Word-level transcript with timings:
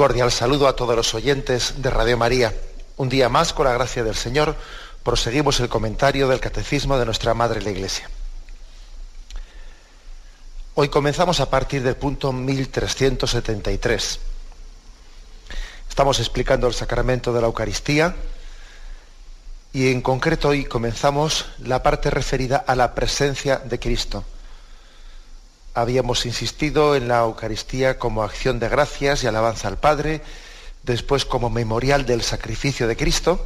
Cordial 0.00 0.32
saludo 0.32 0.66
a 0.66 0.74
todos 0.74 0.96
los 0.96 1.12
oyentes 1.12 1.82
de 1.82 1.90
Radio 1.90 2.16
María. 2.16 2.54
Un 2.96 3.10
día 3.10 3.28
más, 3.28 3.52
con 3.52 3.66
la 3.66 3.74
gracia 3.74 4.02
del 4.02 4.14
Señor, 4.14 4.56
proseguimos 5.02 5.60
el 5.60 5.68
comentario 5.68 6.26
del 6.26 6.40
Catecismo 6.40 6.96
de 6.96 7.04
nuestra 7.04 7.34
Madre 7.34 7.60
la 7.60 7.68
Iglesia. 7.68 8.08
Hoy 10.74 10.88
comenzamos 10.88 11.40
a 11.40 11.50
partir 11.50 11.82
del 11.82 11.96
punto 11.96 12.32
1373. 12.32 14.20
Estamos 15.90 16.18
explicando 16.18 16.66
el 16.66 16.72
sacramento 16.72 17.34
de 17.34 17.42
la 17.42 17.48
Eucaristía 17.48 18.16
y 19.74 19.90
en 19.90 20.00
concreto 20.00 20.48
hoy 20.48 20.64
comenzamos 20.64 21.44
la 21.58 21.82
parte 21.82 22.08
referida 22.08 22.56
a 22.56 22.74
la 22.74 22.94
presencia 22.94 23.58
de 23.58 23.78
Cristo 23.78 24.24
habíamos 25.74 26.26
insistido 26.26 26.96
en 26.96 27.08
la 27.08 27.20
Eucaristía 27.20 27.98
como 27.98 28.22
acción 28.22 28.58
de 28.58 28.68
gracias 28.68 29.22
y 29.22 29.26
alabanza 29.26 29.68
al 29.68 29.78
Padre, 29.78 30.22
después 30.82 31.24
como 31.24 31.50
memorial 31.50 32.06
del 32.06 32.22
sacrificio 32.22 32.88
de 32.88 32.96
Cristo 32.96 33.44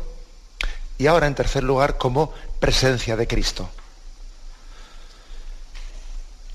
y 0.99 1.07
ahora 1.07 1.27
en 1.27 1.35
tercer 1.35 1.63
lugar 1.65 1.99
como 1.99 2.33
presencia 2.61 3.17
de 3.17 3.27
Cristo. 3.27 3.69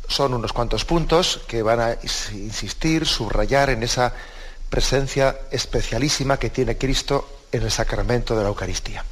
Son 0.08 0.34
unos 0.34 0.54
cuantos 0.54 0.86
puntos 0.86 1.42
que 1.48 1.62
van 1.62 1.80
a 1.80 1.98
insistir, 2.02 3.06
subrayar 3.06 3.70
en 3.70 3.84
esa 3.84 4.14
presencia 4.70 5.38
especialísima 5.52 6.38
que 6.38 6.50
tiene 6.50 6.78
Cristo 6.78 7.44
en 7.52 7.64
el 7.64 7.72
sacramento 7.72 8.36
de 8.36 8.44
la 8.44 8.50
Eucaristía. 8.50 9.04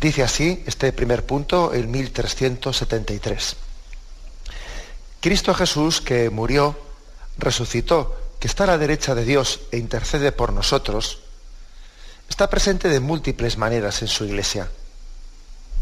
Dice 0.00 0.22
así 0.22 0.62
este 0.66 0.92
primer 0.92 1.24
punto, 1.24 1.72
el 1.72 1.88
1373. 1.88 3.67
Cristo 5.20 5.52
Jesús, 5.52 6.00
que 6.00 6.30
murió, 6.30 6.78
resucitó, 7.38 8.16
que 8.38 8.46
está 8.46 8.64
a 8.64 8.68
la 8.68 8.78
derecha 8.78 9.14
de 9.14 9.24
Dios 9.24 9.60
e 9.72 9.78
intercede 9.78 10.30
por 10.30 10.52
nosotros, 10.52 11.20
está 12.28 12.48
presente 12.48 12.88
de 12.88 13.00
múltiples 13.00 13.58
maneras 13.58 14.02
en 14.02 14.08
su 14.08 14.24
iglesia. 14.24 14.70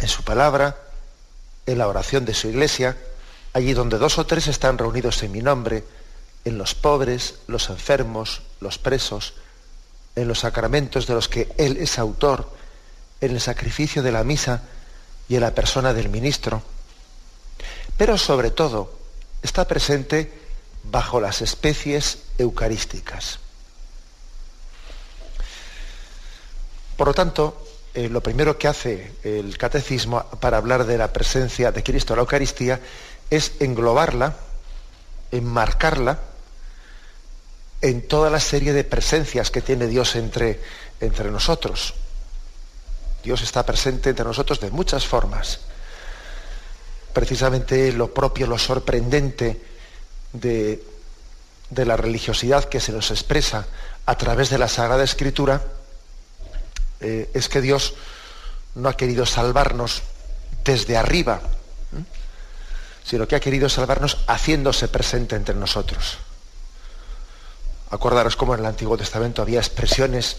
En 0.00 0.08
su 0.08 0.22
palabra, 0.22 0.76
en 1.66 1.78
la 1.78 1.88
oración 1.88 2.24
de 2.24 2.32
su 2.32 2.48
iglesia, 2.48 2.96
allí 3.52 3.74
donde 3.74 3.98
dos 3.98 4.18
o 4.18 4.26
tres 4.26 4.46
están 4.46 4.78
reunidos 4.78 5.22
en 5.22 5.32
mi 5.32 5.42
nombre, 5.42 5.84
en 6.46 6.56
los 6.56 6.74
pobres, 6.74 7.36
los 7.46 7.68
enfermos, 7.68 8.42
los 8.60 8.78
presos, 8.78 9.34
en 10.14 10.28
los 10.28 10.40
sacramentos 10.40 11.06
de 11.06 11.14
los 11.14 11.28
que 11.28 11.52
Él 11.58 11.76
es 11.78 11.98
autor, 11.98 12.50
en 13.20 13.32
el 13.32 13.40
sacrificio 13.40 14.02
de 14.02 14.12
la 14.12 14.24
misa 14.24 14.62
y 15.28 15.34
en 15.34 15.42
la 15.42 15.54
persona 15.54 15.92
del 15.92 16.08
ministro. 16.08 16.62
Pero 17.98 18.16
sobre 18.16 18.50
todo, 18.50 18.96
está 19.42 19.66
presente 19.66 20.32
bajo 20.84 21.20
las 21.20 21.42
especies 21.42 22.18
eucarísticas. 22.38 23.38
Por 26.96 27.08
lo 27.08 27.14
tanto, 27.14 27.66
eh, 27.94 28.08
lo 28.08 28.22
primero 28.22 28.58
que 28.58 28.68
hace 28.68 29.12
el 29.22 29.58
catecismo 29.58 30.24
para 30.40 30.56
hablar 30.56 30.86
de 30.86 30.98
la 30.98 31.12
presencia 31.12 31.72
de 31.72 31.82
Cristo 31.82 32.12
en 32.12 32.18
la 32.18 32.22
Eucaristía 32.22 32.80
es 33.30 33.52
englobarla, 33.60 34.36
enmarcarla 35.30 36.18
en 37.82 38.06
toda 38.08 38.30
la 38.30 38.40
serie 38.40 38.72
de 38.72 38.84
presencias 38.84 39.50
que 39.50 39.60
tiene 39.60 39.86
Dios 39.86 40.16
entre, 40.16 40.60
entre 41.00 41.30
nosotros. 41.30 41.94
Dios 43.22 43.42
está 43.42 43.66
presente 43.66 44.10
entre 44.10 44.24
nosotros 44.24 44.60
de 44.60 44.70
muchas 44.70 45.06
formas 45.06 45.60
precisamente 47.16 47.94
lo 47.94 48.12
propio, 48.12 48.46
lo 48.46 48.58
sorprendente 48.58 49.58
de, 50.34 50.84
la 51.70 51.96
religiosidad 51.96 52.66
que 52.66 52.78
se 52.78 52.92
nos 52.92 53.10
expresa 53.10 53.66
a 54.04 54.18
través 54.18 54.50
de 54.50 54.58
la 54.58 54.68
Sagrada 54.68 55.02
Escritura, 55.02 55.62
eh, 57.00 57.30
es 57.32 57.48
que 57.48 57.62
Dios 57.62 57.94
no 58.74 58.90
ha 58.90 58.98
querido 58.98 59.24
salvarnos 59.24 60.02
desde 60.62 60.98
arriba, 60.98 61.40
sino 63.02 63.26
que 63.26 63.36
ha 63.36 63.40
querido 63.40 63.70
salvarnos 63.70 64.18
haciéndose 64.26 64.86
presente 64.88 65.36
entre 65.36 65.54
nosotros. 65.54 66.18
Acordaros 67.92 68.36
cómo 68.36 68.52
en 68.52 68.60
el 68.60 68.66
Antiguo 68.66 68.98
Testamento 68.98 69.40
había 69.40 69.60
expresiones 69.60 70.36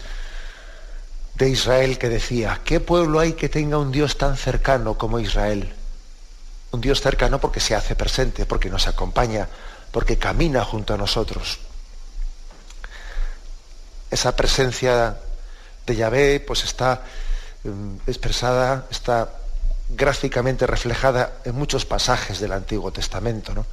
de 1.34 1.48
Israel 1.50 1.98
que 1.98 2.08
decía, 2.08 2.60
¿qué 2.64 2.78
pueblo 2.78 3.18
hay 3.18 3.32
que 3.32 3.48
tenga 3.48 3.78
un 3.78 3.90
Dios 3.90 4.16
tan 4.16 4.36
cercano 4.36 4.96
como 4.96 5.18
Israel? 5.18 5.74
Un 6.70 6.80
Dios 6.80 7.00
cercano 7.00 7.40
porque 7.40 7.60
se 7.60 7.74
hace 7.74 7.96
presente, 7.96 8.44
porque 8.44 8.68
nos 8.68 8.88
acompaña, 8.88 9.48
porque 9.90 10.18
camina 10.18 10.64
junto 10.64 10.94
a 10.94 10.98
nosotros. 10.98 11.58
Esa 14.10 14.36
presencia 14.36 15.18
de 15.86 15.96
Yahvé 15.96 16.40
pues 16.40 16.64
está 16.64 17.02
mm, 17.64 17.96
expresada, 18.06 18.86
está 18.90 19.30
gráficamente 19.88 20.66
reflejada 20.66 21.32
en 21.44 21.54
muchos 21.54 21.86
pasajes 21.86 22.40
del 22.40 22.52
Antiguo 22.52 22.92
Testamento. 22.92 23.54
¿no? 23.54 23.64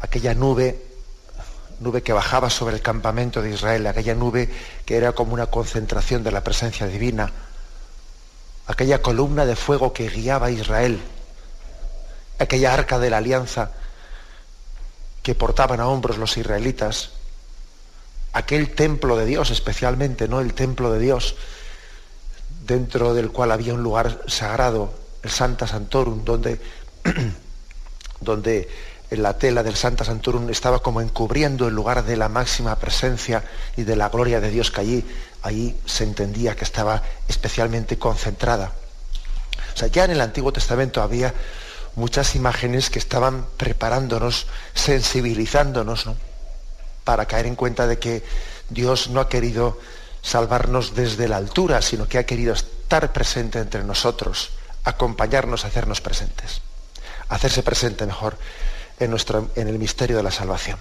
Aquella 0.00 0.34
nube, 0.34 0.80
nube 1.80 2.02
que 2.02 2.12
bajaba 2.12 2.50
sobre 2.50 2.76
el 2.76 2.82
campamento 2.82 3.42
de 3.42 3.50
Israel, 3.50 3.86
aquella 3.86 4.14
nube 4.14 4.48
que 4.84 4.96
era 4.96 5.12
como 5.12 5.34
una 5.34 5.46
concentración 5.46 6.22
de 6.22 6.30
la 6.30 6.44
presencia 6.44 6.86
divina, 6.86 7.32
aquella 8.68 9.02
columna 9.02 9.44
de 9.46 9.56
fuego 9.56 9.92
que 9.92 10.08
guiaba 10.08 10.46
a 10.46 10.50
Israel 10.52 11.02
aquella 12.42 12.74
arca 12.74 12.98
de 12.98 13.10
la 13.10 13.18
alianza 13.18 13.72
que 15.22 15.34
portaban 15.34 15.80
a 15.80 15.88
hombros 15.88 16.18
los 16.18 16.36
israelitas, 16.36 17.10
aquel 18.32 18.74
templo 18.74 19.16
de 19.16 19.26
Dios 19.26 19.50
especialmente, 19.50 20.28
¿no? 20.28 20.40
El 20.40 20.54
templo 20.54 20.92
de 20.92 20.98
Dios, 20.98 21.36
dentro 22.66 23.14
del 23.14 23.30
cual 23.30 23.52
había 23.52 23.74
un 23.74 23.82
lugar 23.82 24.22
sagrado, 24.26 24.92
el 25.22 25.30
Santa 25.30 25.66
Santorum, 25.66 26.24
donde, 26.24 26.60
donde 28.20 28.68
la 29.10 29.36
tela 29.36 29.62
del 29.62 29.76
Santa 29.76 30.04
Santorum 30.04 30.48
estaba 30.50 30.80
como 30.80 31.00
encubriendo 31.00 31.68
el 31.68 31.74
lugar 31.74 32.04
de 32.04 32.16
la 32.16 32.28
máxima 32.28 32.76
presencia 32.76 33.44
y 33.76 33.82
de 33.82 33.96
la 33.96 34.08
gloria 34.08 34.40
de 34.40 34.50
Dios 34.50 34.70
que 34.70 34.80
allí, 34.80 35.04
allí 35.42 35.76
se 35.84 36.04
entendía 36.04 36.56
que 36.56 36.64
estaba 36.64 37.02
especialmente 37.28 37.98
concentrada. 37.98 38.72
O 39.74 39.76
sea, 39.76 39.88
ya 39.88 40.04
en 40.04 40.12
el 40.12 40.20
Antiguo 40.20 40.52
Testamento 40.52 41.02
había 41.02 41.32
muchas 41.94 42.34
imágenes 42.34 42.90
que 42.90 42.98
estaban 42.98 43.46
preparándonos, 43.56 44.46
sensibilizándonos, 44.74 46.06
para 47.04 47.26
caer 47.26 47.46
en 47.46 47.56
cuenta 47.56 47.86
de 47.86 47.98
que 47.98 48.22
Dios 48.70 49.08
no 49.08 49.20
ha 49.20 49.28
querido 49.28 49.78
salvarnos 50.22 50.94
desde 50.94 51.28
la 51.28 51.36
altura, 51.36 51.82
sino 51.82 52.06
que 52.06 52.18
ha 52.18 52.26
querido 52.26 52.54
estar 52.54 53.12
presente 53.12 53.58
entre 53.58 53.82
nosotros, 53.84 54.50
acompañarnos, 54.84 55.64
hacernos 55.64 56.00
presentes, 56.00 56.62
hacerse 57.28 57.62
presente 57.62 58.06
mejor 58.06 58.38
en, 58.98 59.10
nuestro, 59.10 59.50
en 59.56 59.68
el 59.68 59.78
misterio 59.78 60.16
de 60.16 60.22
la 60.22 60.30
salvación. 60.30 60.78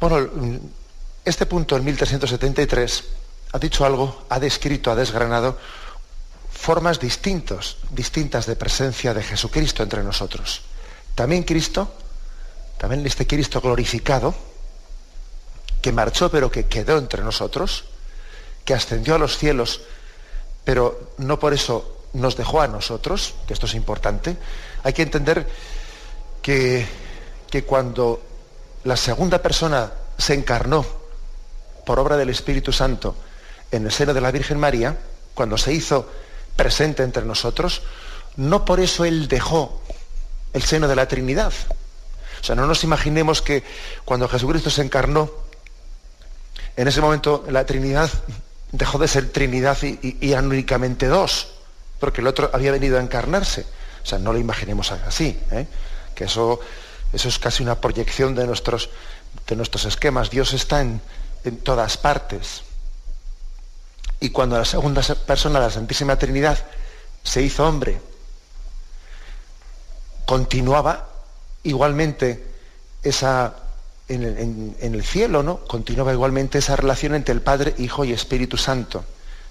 Bueno, 0.00 0.28
este 1.24 1.46
punto, 1.46 1.76
en 1.76 1.84
1373, 1.84 3.04
ha 3.52 3.58
dicho 3.58 3.84
algo, 3.84 4.26
ha 4.28 4.38
descrito, 4.38 4.90
ha 4.90 4.94
desgranado 4.94 5.58
formas 6.56 6.98
distintos, 6.98 7.78
distintas 7.90 8.46
de 8.46 8.56
presencia 8.56 9.12
de 9.14 9.22
Jesucristo 9.22 9.82
entre 9.82 10.02
nosotros. 10.02 10.62
También 11.14 11.44
Cristo, 11.44 11.92
también 12.78 13.06
este 13.06 13.26
Cristo 13.26 13.60
glorificado, 13.60 14.34
que 15.80 15.92
marchó 15.92 16.30
pero 16.30 16.50
que 16.50 16.66
quedó 16.66 16.98
entre 16.98 17.22
nosotros, 17.22 17.84
que 18.64 18.74
ascendió 18.74 19.14
a 19.14 19.18
los 19.18 19.38
cielos, 19.38 19.82
pero 20.64 21.12
no 21.18 21.38
por 21.38 21.52
eso 21.52 22.04
nos 22.14 22.36
dejó 22.36 22.62
a 22.62 22.68
nosotros, 22.68 23.34
que 23.46 23.52
esto 23.52 23.66
es 23.66 23.74
importante, 23.74 24.36
hay 24.82 24.92
que 24.92 25.02
entender 25.02 25.46
que, 26.42 26.86
que 27.50 27.64
cuando 27.64 28.22
la 28.84 28.96
segunda 28.96 29.42
persona 29.42 29.92
se 30.18 30.34
encarnó 30.34 30.84
por 31.84 31.98
obra 32.00 32.16
del 32.16 32.30
Espíritu 32.30 32.72
Santo 32.72 33.14
en 33.70 33.84
el 33.84 33.92
seno 33.92 34.14
de 34.14 34.20
la 34.20 34.32
Virgen 34.32 34.58
María, 34.58 34.96
cuando 35.34 35.58
se 35.58 35.72
hizo 35.72 36.08
presente 36.56 37.02
entre 37.02 37.24
nosotros, 37.24 37.82
no 38.36 38.64
por 38.64 38.80
eso 38.80 39.04
Él 39.04 39.28
dejó 39.28 39.80
el 40.52 40.62
seno 40.62 40.88
de 40.88 40.96
la 40.96 41.06
Trinidad. 41.06 41.52
O 42.40 42.44
sea, 42.44 42.54
no 42.54 42.66
nos 42.66 42.84
imaginemos 42.84 43.42
que 43.42 43.62
cuando 44.04 44.28
Jesucristo 44.28 44.70
se 44.70 44.82
encarnó, 44.82 45.30
en 46.76 46.88
ese 46.88 47.00
momento 47.00 47.44
la 47.48 47.64
Trinidad 47.64 48.10
dejó 48.72 48.98
de 48.98 49.08
ser 49.08 49.30
Trinidad 49.30 49.78
y, 49.82 50.16
eran 50.20 50.46
únicamente 50.46 51.06
dos, 51.06 51.48
porque 51.98 52.20
el 52.20 52.26
otro 52.26 52.50
había 52.52 52.72
venido 52.72 52.98
a 52.98 53.02
encarnarse. 53.02 53.66
O 54.02 54.06
sea, 54.06 54.18
no 54.18 54.32
lo 54.32 54.38
imaginemos 54.38 54.92
así, 54.92 55.38
¿eh? 55.50 55.66
que 56.14 56.24
eso, 56.24 56.60
eso 57.12 57.28
es 57.28 57.38
casi 57.38 57.62
una 57.62 57.80
proyección 57.80 58.34
de 58.34 58.46
nuestros, 58.46 58.90
de 59.46 59.56
nuestros 59.56 59.84
esquemas. 59.84 60.30
Dios 60.30 60.52
está 60.52 60.80
en, 60.80 61.00
en 61.44 61.56
todas 61.58 61.96
partes. 61.96 62.62
Y 64.26 64.30
cuando 64.30 64.58
la 64.58 64.64
segunda 64.64 65.02
persona, 65.02 65.60
la 65.60 65.70
Santísima 65.70 66.18
Trinidad, 66.18 66.58
se 67.22 67.42
hizo 67.42 67.64
hombre, 67.64 68.00
continuaba 70.24 71.08
igualmente 71.62 72.44
esa, 73.04 73.54
en, 74.08 74.74
el 74.80 75.04
cielo, 75.04 75.44
¿no? 75.44 75.58
Continuaba 75.58 76.12
igualmente 76.12 76.58
esa 76.58 76.74
relación 76.74 77.14
entre 77.14 77.34
el 77.34 77.40
Padre, 77.40 77.76
Hijo 77.78 78.04
y 78.04 78.12
Espíritu 78.12 78.56
Santo. 78.56 79.04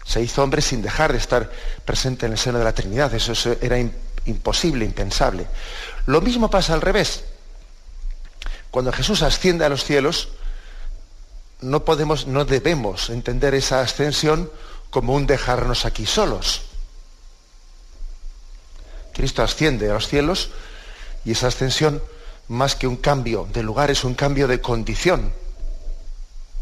Se 0.03 0.21
hizo 0.21 0.43
hombre 0.43 0.61
sin 0.61 0.81
dejar 0.81 1.13
de 1.13 1.19
estar 1.19 1.49
presente 1.85 2.25
en 2.25 2.33
el 2.33 2.37
seno 2.37 2.57
de 2.57 2.65
la 2.65 2.73
Trinidad. 2.73 3.13
Eso 3.13 3.55
era 3.61 3.77
imposible, 4.25 4.83
impensable. 4.83 5.47
Lo 6.05 6.19
mismo 6.19 6.49
pasa 6.49 6.73
al 6.73 6.81
revés. 6.81 7.23
Cuando 8.71 8.91
Jesús 8.91 9.21
asciende 9.21 9.63
a 9.63 9.69
los 9.69 9.85
cielos, 9.85 10.27
no 11.61 11.85
podemos, 11.85 12.27
no 12.27 12.45
debemos 12.45 13.09
entender 13.09 13.53
esa 13.55 13.81
ascensión 13.81 14.51
como 14.89 15.13
un 15.13 15.27
dejarnos 15.27 15.85
aquí 15.85 16.05
solos. 16.05 16.61
Cristo 19.13 19.43
asciende 19.43 19.89
a 19.89 19.93
los 19.93 20.07
cielos 20.07 20.49
y 21.23 21.31
esa 21.31 21.47
ascensión, 21.47 22.03
más 22.47 22.75
que 22.75 22.87
un 22.87 22.97
cambio 22.97 23.47
de 23.51 23.63
lugar, 23.63 23.89
es 23.89 24.03
un 24.03 24.13
cambio 24.13 24.47
de 24.47 24.61
condición. 24.61 25.33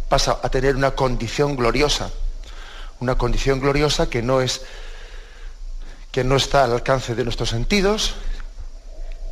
Pasa 0.07 0.39
a 0.41 0.49
tener 0.49 0.75
una 0.75 0.91
condición 0.91 1.55
gloriosa. 1.55 2.11
Una 2.99 3.15
condición 3.15 3.59
gloriosa 3.59 4.09
que 4.09 4.21
no 4.21 4.41
es 4.41 4.61
que 6.11 6.23
no 6.23 6.35
está 6.35 6.63
al 6.63 6.73
alcance 6.73 7.15
de 7.15 7.23
nuestros 7.23 7.49
sentidos, 7.49 8.13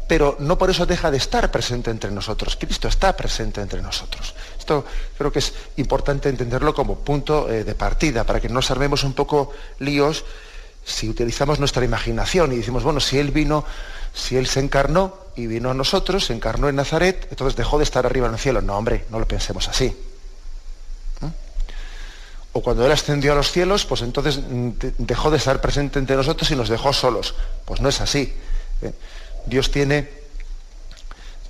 pero 0.07 0.35
no 0.39 0.57
por 0.57 0.71
eso 0.71 0.87
deja 0.87 1.11
de 1.11 1.17
estar 1.17 1.51
presente 1.51 1.91
entre 1.91 2.09
nosotros. 2.09 2.57
Cristo 2.59 2.87
está 2.87 3.15
presente 3.15 3.61
entre 3.61 3.83
nosotros. 3.83 4.33
Esto 4.61 4.85
creo 5.17 5.31
que 5.31 5.39
es 5.39 5.53
importante 5.77 6.29
entenderlo 6.29 6.75
como 6.75 6.99
punto 6.99 7.49
eh, 7.49 7.63
de 7.63 7.73
partida, 7.73 8.25
para 8.25 8.39
que 8.39 8.47
no 8.47 8.55
nos 8.55 8.69
armemos 8.69 9.03
un 9.03 9.13
poco 9.13 9.51
líos 9.79 10.23
si 10.85 11.09
utilizamos 11.09 11.57
nuestra 11.57 11.83
imaginación 11.83 12.53
y 12.53 12.57
decimos, 12.57 12.83
bueno, 12.83 12.99
si 12.99 13.17
Él 13.17 13.31
vino, 13.31 13.65
si 14.13 14.37
Él 14.37 14.45
se 14.45 14.59
encarnó 14.59 15.15
y 15.35 15.47
vino 15.47 15.71
a 15.71 15.73
nosotros, 15.73 16.25
se 16.25 16.33
encarnó 16.33 16.69
en 16.69 16.75
Nazaret, 16.75 17.27
entonces 17.31 17.55
dejó 17.55 17.79
de 17.79 17.85
estar 17.85 18.05
arriba 18.05 18.27
en 18.27 18.33
el 18.33 18.39
cielo. 18.39 18.61
No, 18.61 18.77
hombre, 18.77 19.05
no 19.09 19.17
lo 19.17 19.27
pensemos 19.27 19.67
así. 19.67 19.97
O 22.53 22.61
cuando 22.61 22.85
Él 22.85 22.91
ascendió 22.91 23.31
a 23.31 23.35
los 23.35 23.51
cielos, 23.51 23.85
pues 23.85 24.03
entonces 24.03 24.37
mm, 24.47 24.69
dejó 24.99 25.31
de 25.31 25.37
estar 25.37 25.59
presente 25.59 25.97
entre 25.97 26.15
nosotros 26.15 26.51
y 26.51 26.55
nos 26.55 26.69
dejó 26.69 26.93
solos. 26.93 27.33
Pues 27.65 27.81
no 27.81 27.89
es 27.89 27.99
así. 27.99 28.31
¿eh? 28.83 28.93
Dios 29.47 29.71
tiene, 29.71 30.07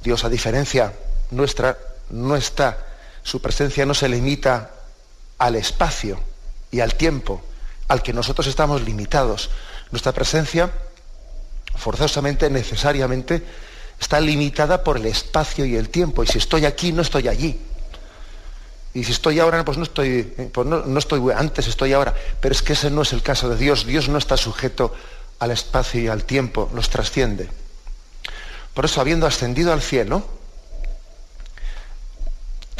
Dios 0.01 0.23
a 0.23 0.29
diferencia 0.29 0.93
nuestra, 1.31 1.77
no 2.11 2.37
está, 2.37 2.77
su 3.23 3.41
presencia 3.41 3.85
no 3.85 3.93
se 3.93 4.09
limita 4.09 4.71
al 5.37 5.55
espacio 5.55 6.19
y 6.71 6.79
al 6.79 6.95
tiempo 6.95 7.43
al 7.91 8.01
que 8.01 8.13
nosotros 8.13 8.47
estamos 8.47 8.83
limitados. 8.83 9.49
Nuestra 9.91 10.13
presencia, 10.13 10.71
forzosamente, 11.75 12.49
necesariamente, 12.49 13.43
está 13.99 14.21
limitada 14.21 14.81
por 14.81 14.95
el 14.95 15.05
espacio 15.07 15.65
y 15.65 15.75
el 15.75 15.89
tiempo. 15.89 16.23
Y 16.23 16.27
si 16.27 16.37
estoy 16.37 16.65
aquí, 16.65 16.93
no 16.93 17.01
estoy 17.01 17.27
allí. 17.27 17.59
Y 18.93 19.03
si 19.03 19.11
estoy 19.11 19.41
ahora, 19.41 19.65
pues 19.65 19.77
no 19.77 19.83
estoy, 19.83 20.33
eh, 20.37 20.49
pues 20.53 20.67
no, 20.67 20.97
estoy 20.97 21.21
antes, 21.35 21.67
estoy 21.67 21.91
ahora. 21.91 22.15
Pero 22.39 22.53
es 22.55 22.61
que 22.61 22.73
ese 22.73 22.89
no 22.89 23.01
es 23.01 23.11
el 23.11 23.21
caso 23.21 23.49
de 23.49 23.57
Dios. 23.57 23.85
Dios 23.85 24.07
no 24.07 24.17
está 24.17 24.37
sujeto 24.37 24.95
al 25.39 25.51
espacio 25.51 26.01
y 26.01 26.07
al 26.07 26.23
tiempo, 26.23 26.69
los 26.73 26.89
trasciende. 26.89 27.49
Por 28.73 28.85
eso, 28.85 29.01
habiendo 29.01 29.27
ascendido 29.27 29.73
al 29.73 29.81
cielo, 29.81 30.25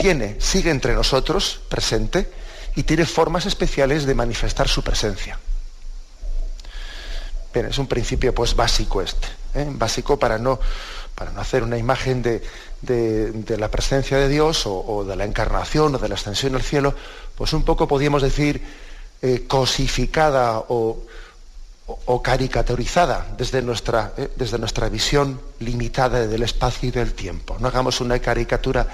tiene, 0.01 0.35
sigue 0.39 0.71
entre 0.71 0.93
nosotros, 0.93 1.61
presente, 1.69 2.29
y 2.75 2.83
tiene 2.83 3.05
formas 3.05 3.45
especiales 3.45 4.05
de 4.05 4.15
manifestar 4.15 4.67
su 4.67 4.83
presencia. 4.83 5.39
Bien, 7.53 7.67
es 7.67 7.77
un 7.77 7.87
principio 7.87 8.33
pues 8.33 8.55
básico 8.55 9.01
este, 9.01 9.27
¿eh? 9.55 9.67
básico 9.69 10.17
para 10.17 10.37
no, 10.37 10.59
para 11.15 11.31
no 11.31 11.41
hacer 11.41 11.63
una 11.63 11.77
imagen 11.77 12.21
de, 12.21 12.41
la 13.57 13.69
presencia 13.69 14.17
de 14.17 14.29
Dios 14.29 14.63
o, 14.65 15.03
de 15.03 15.15
la 15.15 15.25
encarnación 15.25 15.95
o 15.95 15.97
de 15.99 16.09
la 16.09 16.15
ascensión 16.15 16.55
al 16.55 16.63
cielo, 16.63 16.95
pues 17.35 17.53
un 17.53 17.63
poco 17.63 17.87
podríamos 17.87 18.21
decir 18.21 18.61
eh, 19.21 19.45
cosificada 19.47 20.63
o, 20.69 21.03
caricaturizada 22.23 23.27
desde 23.37 23.61
nuestra, 23.61 24.13
¿eh? 24.15 24.31
desde 24.37 24.57
nuestra 24.57 24.87
visión 24.87 25.41
limitada 25.59 26.25
del 26.25 26.43
espacio 26.43 26.87
y 26.87 26.91
del 26.91 27.13
tiempo. 27.13 27.57
No 27.59 27.67
hagamos 27.67 27.99
una 27.99 28.17
caricatura 28.19 28.87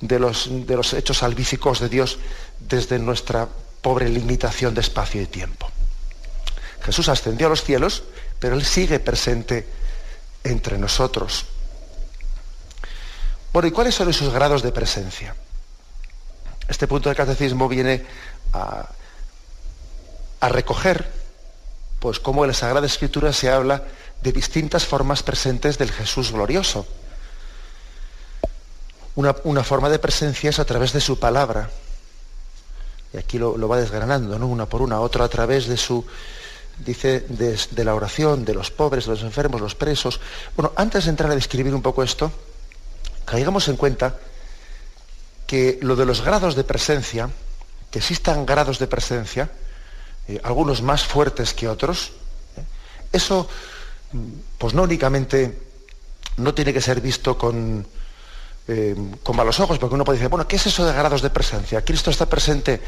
de 0.00 0.18
los, 0.18 0.48
de 0.66 0.76
los 0.76 0.92
hechos 0.92 1.18
salvíficos 1.18 1.80
de 1.80 1.88
Dios 1.88 2.18
desde 2.60 2.98
nuestra 2.98 3.48
pobre 3.80 4.08
limitación 4.08 4.74
de 4.74 4.80
espacio 4.80 5.22
y 5.22 5.26
tiempo. 5.26 5.70
Jesús 6.82 7.08
ascendió 7.08 7.46
a 7.46 7.50
los 7.50 7.64
cielos, 7.64 8.04
pero 8.38 8.54
Él 8.54 8.64
sigue 8.64 9.00
presente 9.00 9.66
entre 10.44 10.78
nosotros. 10.78 11.46
Bueno, 13.52 13.68
¿y 13.68 13.72
cuáles 13.72 13.94
son 13.94 14.08
esos 14.10 14.32
grados 14.32 14.62
de 14.62 14.72
presencia? 14.72 15.34
Este 16.68 16.86
punto 16.86 17.08
del 17.08 17.16
catecismo 17.16 17.68
viene 17.68 18.04
a, 18.52 18.88
a 20.40 20.48
recoger, 20.48 21.10
pues 22.00 22.20
cómo 22.20 22.44
en 22.44 22.48
la 22.48 22.54
Sagrada 22.54 22.86
Escritura 22.86 23.32
se 23.32 23.50
habla 23.50 23.84
de 24.22 24.32
distintas 24.32 24.84
formas 24.84 25.22
presentes 25.22 25.78
del 25.78 25.90
Jesús 25.90 26.32
glorioso. 26.32 26.86
Una, 29.16 29.64
forma 29.64 29.88
de 29.88 29.98
presencia 29.98 30.50
es 30.50 30.58
a 30.58 30.66
través 30.66 30.92
de 30.92 31.00
su 31.00 31.18
palabra. 31.18 31.70
Y 33.14 33.16
aquí 33.16 33.38
lo, 33.38 33.66
va 33.66 33.78
desgranando, 33.78 34.38
¿no? 34.38 34.46
Una 34.46 34.66
por 34.66 34.82
una, 34.82 35.00
otra 35.00 35.24
a 35.24 35.28
través 35.28 35.66
de 35.66 35.78
su, 35.78 36.04
dice, 36.84 37.20
de, 37.20 37.84
la 37.84 37.94
oración, 37.94 38.44
de 38.44 38.52
los 38.52 38.70
pobres, 38.70 39.06
de 39.06 39.12
los 39.12 39.22
enfermos, 39.22 39.62
los 39.62 39.74
presos. 39.74 40.20
Bueno, 40.54 40.72
antes 40.76 41.04
de 41.04 41.10
entrar 41.10 41.30
a 41.30 41.34
describir 41.34 41.74
un 41.74 41.80
poco 41.80 42.02
esto, 42.02 42.30
caigamos 43.24 43.68
en 43.68 43.76
cuenta 43.76 44.18
que 45.46 45.78
lo 45.80 45.96
de 45.96 46.04
los 46.04 46.20
grados 46.20 46.54
de 46.54 46.64
presencia, 46.64 47.30
que 47.90 48.00
existan 48.00 48.44
grados 48.44 48.78
de 48.78 48.86
presencia, 48.86 49.50
eh, 50.28 50.40
algunos 50.44 50.82
más 50.82 51.04
fuertes 51.04 51.54
que 51.54 51.68
otros, 51.68 52.12
¿eh? 52.58 52.64
eso, 53.12 53.48
pues 54.58 54.74
no 54.74 54.82
únicamente 54.82 55.58
no 56.36 56.52
tiene 56.52 56.74
que 56.74 56.82
ser 56.82 57.00
visto 57.00 57.38
con, 57.38 57.86
eh, 58.68 58.96
con 59.22 59.36
malos 59.36 59.60
ojos, 59.60 59.78
porque 59.78 59.94
uno 59.94 60.04
puede 60.04 60.18
decir, 60.18 60.28
bueno, 60.28 60.48
¿qué 60.48 60.56
es 60.56 60.66
eso 60.66 60.84
de 60.84 60.92
grados 60.92 61.22
de 61.22 61.30
presencia? 61.30 61.84
Cristo 61.84 62.10
está 62.10 62.26
presente 62.26 62.80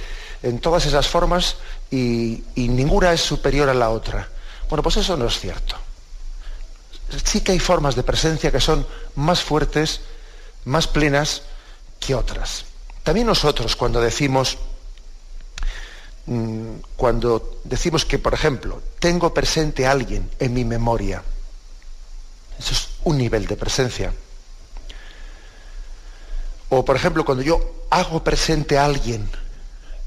en 0.43 0.59
todas 0.59 0.85
esas 0.87 1.07
formas 1.07 1.57
y, 1.89 2.43
ninguna 2.57 3.13
es 3.13 3.21
superior 3.21 3.69
a 3.69 3.75
la 3.75 3.91
otra. 3.91 4.29
Bueno, 4.69 4.83
pues 4.83 4.97
eso 4.97 5.17
no 5.17 5.27
es 5.27 5.39
cierto. 5.39 5.77
Sí 7.25 7.43
que 7.43 7.53
hay 7.53 7.61
formas 7.61 7.95
de 7.95 8.03
presencia 8.03 8.51
que 8.51 8.61
son 8.61 8.85
más 9.15 9.43
fuertes, 9.43 10.01
más 10.65 10.89
plenas 10.89 11.43
que 12.01 12.15
otras. 12.15 12.65
También 13.05 13.29
nosotros 13.29 13.77
cuando 13.77 14.01
decimos, 14.01 14.59
mm, 16.27 16.71
cuando 16.97 17.61
decimos 17.63 18.05
que, 18.05 18.19
por 18.19 18.35
ejemplo, 18.35 18.83
tengo 18.99 19.33
presente 19.33 19.87
a 19.87 19.93
alguien 19.93 20.29
en 20.41 20.53
mi 20.53 20.65
memoria, 20.65 21.23
eso 22.59 22.73
es 22.73 22.89
un 23.05 23.17
nivel 23.17 23.47
de 23.47 23.57
presencia. 23.57 24.13
O, 26.71 26.85
por 26.85 26.97
ejemplo, 26.97 27.25
cuando 27.25 27.43
yo 27.43 27.87
hago 27.91 28.23
presente 28.23 28.79
a 28.79 28.85
alguien 28.85 29.29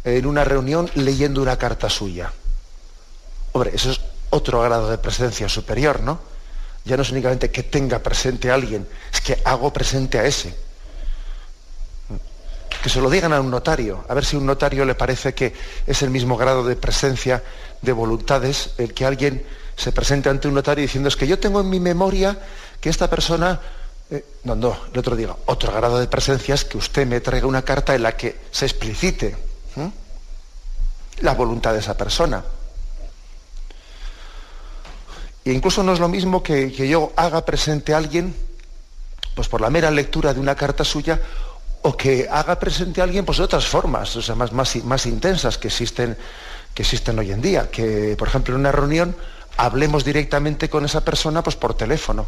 en 0.04 0.26
una 0.26 0.44
reunión 0.44 0.90
leyendo 0.96 1.42
una 1.42 1.58
carta 1.58 1.90
suya. 1.90 2.32
Hombre, 3.52 3.72
eso 3.74 3.92
es 3.92 4.02
otro 4.30 4.62
grado 4.62 4.90
de 4.90 4.98
presencia 4.98 5.50
superior, 5.50 6.02
¿no? 6.02 6.20
Ya 6.86 6.98
no 6.98 7.04
es 7.04 7.12
únicamente 7.12 7.52
que 7.52 7.64
tenga 7.64 8.00
presente 8.00 8.50
a 8.50 8.56
alguien, 8.56 8.88
es 9.14 9.22
que 9.22 9.40
hago 9.44 9.72
presente 9.72 10.18
a 10.20 10.26
ese. 10.26 10.56
Que 12.82 12.90
se 12.90 13.02
lo 13.02 13.10
digan 13.10 13.34
a 13.34 13.42
un 13.42 13.52
notario, 13.52 14.06
a 14.08 14.14
ver 14.16 14.26
si 14.26 14.36
a 14.36 14.40
un 14.40 14.46
notario 14.48 14.86
le 14.86 14.96
parece 14.96 15.36
que 15.36 15.54
es 15.86 16.02
el 16.02 16.10
mismo 16.10 16.38
grado 16.38 16.64
de 16.64 16.76
presencia 16.76 17.44
de 17.82 17.92
voluntades 17.92 18.72
el 18.78 18.94
que 18.94 19.06
alguien 19.06 19.46
se 19.76 19.92
presente 19.92 20.30
ante 20.30 20.48
un 20.48 20.56
notario 20.56 20.82
diciendo 20.82 21.08
es 21.08 21.16
que 21.16 21.28
yo 21.28 21.40
tengo 21.40 21.62
en 21.62 21.70
mi 21.70 21.80
memoria 21.80 22.40
que 22.80 22.90
esta 22.90 23.10
persona 23.10 23.60
eh, 24.12 24.26
no, 24.44 24.56
no, 24.56 24.78
el 24.92 25.00
otro 25.00 25.16
diga, 25.16 25.38
otro 25.46 25.72
grado 25.72 25.98
de 25.98 26.08
presencia 26.08 26.54
es 26.54 26.66
que 26.66 26.78
usted 26.78 27.08
me 27.08 27.22
traiga 27.22 27.48
una 27.48 27.62
carta 27.62 27.96
en 27.96 28.04
la 28.04 28.18
que 28.18 28.42
se 28.52 28.66
explicite 28.66 29.36
la 31.22 31.34
voluntad 31.34 31.72
de 31.74 31.80
esa 31.80 31.96
persona. 31.96 32.44
E 35.46 35.54
incluso 35.54 35.82
no 35.82 35.94
es 35.94 36.00
lo 36.00 36.10
mismo 36.10 36.44
que, 36.44 36.72
yo 36.72 37.14
haga 37.16 37.46
presente 37.46 37.94
a 37.94 37.98
alguien, 37.98 38.36
pues 39.34 39.48
por 39.48 39.62
la 39.62 39.70
mera 39.70 39.90
lectura 39.92 40.34
de 40.34 40.42
una 40.42 40.56
carta 40.56 40.84
suya, 40.84 41.22
o 41.84 41.96
que 41.96 42.28
haga 42.30 42.60
presente 42.60 43.00
a 43.00 43.06
alguien 43.06 43.24
pues 43.24 43.38
de 43.38 43.46
otras 43.46 43.66
formas, 43.66 44.16
o 44.18 44.22
sea, 44.22 44.36
más, 44.36 44.52
más, 44.52 44.76
más 44.84 45.06
intensas 45.06 45.58
que 45.58 45.70
existen, 45.70 46.18
que 46.74 46.82
existen 46.82 47.18
hoy 47.18 47.32
en 47.32 47.42
día. 47.42 47.72
Que, 47.72 48.16
por 48.18 48.28
ejemplo, 48.28 48.56
en 48.56 48.60
una 48.60 48.72
reunión 48.74 49.16
hablemos 49.56 50.04
directamente 50.04 50.70
con 50.70 50.84
esa 50.84 51.06
persona 51.06 51.44
pues 51.44 51.56
por 51.56 51.76
teléfono 51.76 52.28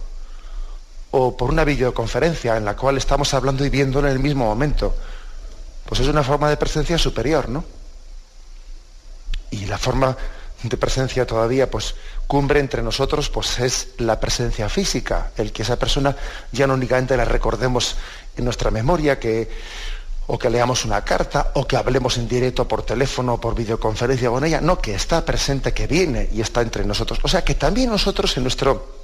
o 1.15 1.37
por 1.37 1.51
una 1.51 1.63
videoconferencia 1.63 2.57
en 2.57 2.65
la 2.65 2.75
cual 2.75 2.97
estamos 2.97 3.35
hablando 3.35 3.63
y 3.63 3.69
viéndolo 3.69 4.07
en 4.07 4.13
el 4.13 4.19
mismo 4.19 4.45
momento. 4.45 4.95
Pues 5.85 6.01
es 6.01 6.07
una 6.07 6.23
forma 6.23 6.49
de 6.49 6.57
presencia 6.57 6.97
superior, 6.97 7.49
¿no? 7.49 7.63
Y 9.51 9.67
la 9.67 9.77
forma 9.77 10.17
de 10.63 10.75
presencia 10.75 11.27
todavía, 11.27 11.69
pues 11.69 11.93
cumbre 12.25 12.59
entre 12.59 12.81
nosotros, 12.81 13.29
pues 13.29 13.59
es 13.59 13.89
la 13.99 14.19
presencia 14.19 14.69
física, 14.69 15.31
el 15.37 15.51
que 15.51 15.61
esa 15.61 15.77
persona 15.77 16.15
ya 16.51 16.65
no 16.65 16.73
únicamente 16.73 17.15
la 17.15 17.25
recordemos 17.25 17.95
en 18.35 18.45
nuestra 18.45 18.71
memoria, 18.71 19.19
que, 19.19 19.51
o 20.25 20.39
que 20.39 20.49
leamos 20.49 20.83
una 20.83 21.05
carta, 21.05 21.51
o 21.53 21.67
que 21.67 21.77
hablemos 21.77 22.17
en 22.17 22.27
directo 22.27 22.67
por 22.67 22.81
teléfono 22.81 23.35
o 23.35 23.39
por 23.39 23.53
videoconferencia 23.53 24.31
con 24.31 24.43
ella, 24.45 24.61
no, 24.61 24.79
que 24.79 24.95
está 24.95 25.23
presente, 25.23 25.73
que 25.73 25.85
viene 25.85 26.27
y 26.33 26.41
está 26.41 26.61
entre 26.61 26.83
nosotros. 26.85 27.19
O 27.21 27.27
sea 27.27 27.43
que 27.43 27.53
también 27.53 27.91
nosotros 27.91 28.35
en, 28.35 28.41
nuestro, 28.41 29.02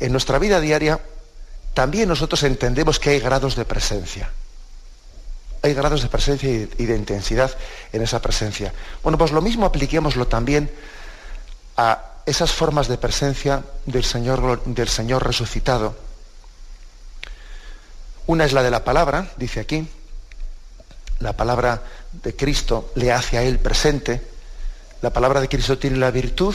en 0.00 0.12
nuestra 0.12 0.38
vida 0.38 0.60
diaria, 0.60 1.00
también 1.74 2.08
nosotros 2.08 2.42
entendemos 2.42 2.98
que 2.98 3.10
hay 3.10 3.20
grados 3.20 3.56
de 3.56 3.64
presencia 3.64 4.30
hay 5.62 5.74
grados 5.74 6.02
de 6.02 6.08
presencia 6.08 6.48
y 6.50 6.86
de 6.86 6.96
intensidad 6.96 7.50
en 7.92 8.02
esa 8.02 8.20
presencia. 8.22 8.72
Bueno, 9.02 9.18
pues 9.18 9.32
lo 9.32 9.40
mismo 9.40 9.66
apliquémoslo 9.66 10.26
también 10.26 10.70
a 11.76 12.02
esas 12.26 12.52
formas 12.52 12.88
de 12.88 12.98
presencia 12.98 13.62
del 13.86 14.04
Señor, 14.04 14.62
del 14.64 14.88
Señor 14.88 15.26
resucitado. 15.26 15.96
Una 18.26 18.44
es 18.44 18.52
la 18.52 18.62
de 18.62 18.70
la 18.70 18.84
palabra, 18.84 19.32
dice 19.36 19.60
aquí. 19.60 19.88
La 21.20 21.36
palabra 21.36 21.82
de 22.12 22.36
Cristo 22.36 22.92
le 22.94 23.10
hace 23.10 23.38
a 23.38 23.42
él 23.42 23.58
presente. 23.58 24.22
La 25.02 25.12
palabra 25.12 25.40
de 25.40 25.48
Cristo 25.48 25.78
tiene 25.78 25.96
la 25.96 26.10
virtud 26.10 26.54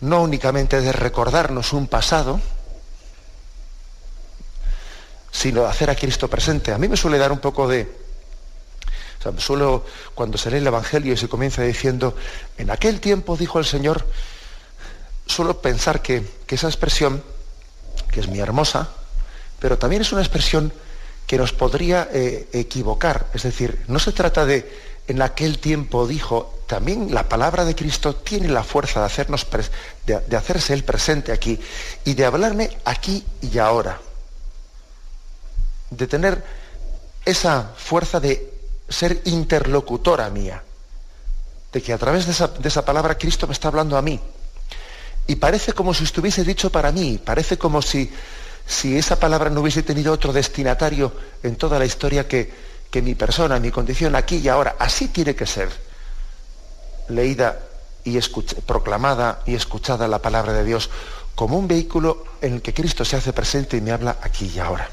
no 0.00 0.22
únicamente 0.22 0.80
de 0.80 0.92
recordarnos 0.92 1.72
un 1.72 1.86
pasado, 1.86 2.40
sino 5.30 5.66
hacer 5.66 5.90
a 5.90 5.94
Cristo 5.94 6.28
presente. 6.28 6.72
A 6.72 6.78
mí 6.78 6.88
me 6.88 6.96
suele 6.96 7.18
dar 7.18 7.32
un 7.32 7.38
poco 7.38 7.68
de... 7.68 7.82
O 9.18 9.22
sea, 9.22 9.32
suelo, 9.38 9.84
cuando 10.14 10.38
se 10.38 10.50
lee 10.50 10.58
el 10.58 10.66
Evangelio 10.66 11.12
y 11.12 11.16
se 11.16 11.28
comienza 11.28 11.62
diciendo, 11.62 12.14
en 12.56 12.70
aquel 12.70 13.00
tiempo 13.00 13.36
dijo 13.36 13.58
el 13.58 13.64
Señor, 13.64 14.06
suelo 15.26 15.60
pensar 15.60 16.02
que, 16.02 16.24
esa 16.48 16.68
expresión, 16.68 17.22
que 18.10 18.20
es 18.20 18.28
muy 18.28 18.40
hermosa, 18.40 18.90
pero 19.58 19.76
también 19.76 20.02
es 20.02 20.12
una 20.12 20.22
expresión 20.22 20.72
que 21.26 21.36
nos 21.36 21.52
podría 21.52 22.08
eh, 22.12 22.48
equivocar. 22.52 23.26
Es 23.34 23.42
decir, 23.42 23.84
no 23.88 23.98
se 23.98 24.12
trata 24.12 24.46
de 24.46 24.97
en 25.08 25.22
aquel 25.22 25.58
tiempo 25.58 26.06
dijo, 26.06 26.60
también 26.66 27.12
la 27.12 27.28
palabra 27.28 27.64
de 27.64 27.74
Cristo 27.74 28.14
tiene 28.14 28.48
la 28.48 28.62
fuerza 28.62 29.00
de, 29.00 29.06
hacernos 29.06 29.46
de 30.06 30.36
hacerse 30.36 30.74
el 30.74 30.84
presente 30.84 31.32
aquí 31.32 31.58
y 32.04 32.14
de 32.14 32.24
hablarme 32.24 32.70
aquí 32.84 33.24
y 33.40 33.58
ahora 33.58 33.98
de 35.90 36.06
tener 36.06 36.42
esa 37.24 37.72
fuerza 37.76 38.20
de 38.20 38.52
ser 38.88 39.20
interlocutora 39.24 40.30
mía, 40.30 40.62
de 41.72 41.82
que 41.82 41.92
a 41.92 41.98
través 41.98 42.26
de 42.26 42.68
esa, 42.68 42.84
palabra 42.84 43.18
Cristo 43.18 43.46
me 43.46 43.52
está 43.52 43.68
hablando 43.68 43.96
a 43.96 44.02
mí. 44.02 44.20
Y 45.26 45.36
parece 45.36 45.74
como 45.74 45.92
si 45.92 46.04
estuviese 46.04 46.42
dicho 46.44 46.70
para 46.70 46.90
mí, 46.90 47.20
parece 47.22 47.58
como 47.58 47.82
si, 47.82 48.10
si 48.66 48.96
esa 48.96 49.20
palabra 49.20 49.50
no 49.50 49.60
hubiese 49.60 49.82
tenido 49.82 50.12
otro 50.12 50.32
destinatario 50.32 51.12
en 51.42 51.56
toda 51.56 51.78
la 51.78 51.84
historia 51.84 52.26
que, 52.26 52.50
que 52.90 53.02
mi 53.02 53.14
persona, 53.14 53.58
mi 53.58 53.70
condición 53.70 54.16
aquí 54.16 54.36
y 54.36 54.48
ahora. 54.48 54.76
Así 54.78 55.08
tiene 55.08 55.34
que 55.34 55.46
ser 55.46 55.68
leída 57.08 57.58
y 58.04 58.18
proclamada 58.66 59.42
y 59.46 59.54
escuchada 59.54 60.08
la 60.08 60.20
palabra 60.20 60.52
de 60.52 60.64
Dios 60.64 60.90
como 61.34 61.58
un 61.58 61.68
vehículo 61.68 62.24
en 62.40 62.54
el 62.54 62.62
que 62.62 62.74
Cristo 62.74 63.04
se 63.04 63.16
hace 63.16 63.32
presente 63.32 63.76
y 63.76 63.80
me 63.80 63.92
habla 63.92 64.16
aquí 64.22 64.50
y 64.54 64.58
ahora. 64.58 64.88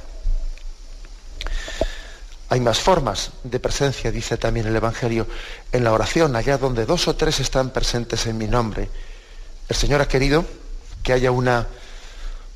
Hay 2.50 2.60
más 2.60 2.80
formas 2.80 3.32
de 3.44 3.60
presencia, 3.60 4.12
dice 4.12 4.38
también 4.38 4.68
el 4.68 4.76
Evangelio, 4.76 5.28
en 5.72 5.84
la 5.84 5.92
oración, 5.92 6.36
allá 6.36 6.58
donde 6.58 6.86
dos 6.86 7.08
o 7.08 7.16
tres 7.16 7.40
están 7.40 7.72
presentes 7.72 8.28
en 8.28 8.38
mi 8.38 8.48
nombre. 8.48 8.90
El 9.68 9.76
Señor 9.76 10.02
ha 10.02 10.08
querido 10.08 10.46
que 11.02 11.14
haya 11.14 11.32
una, 11.32 11.68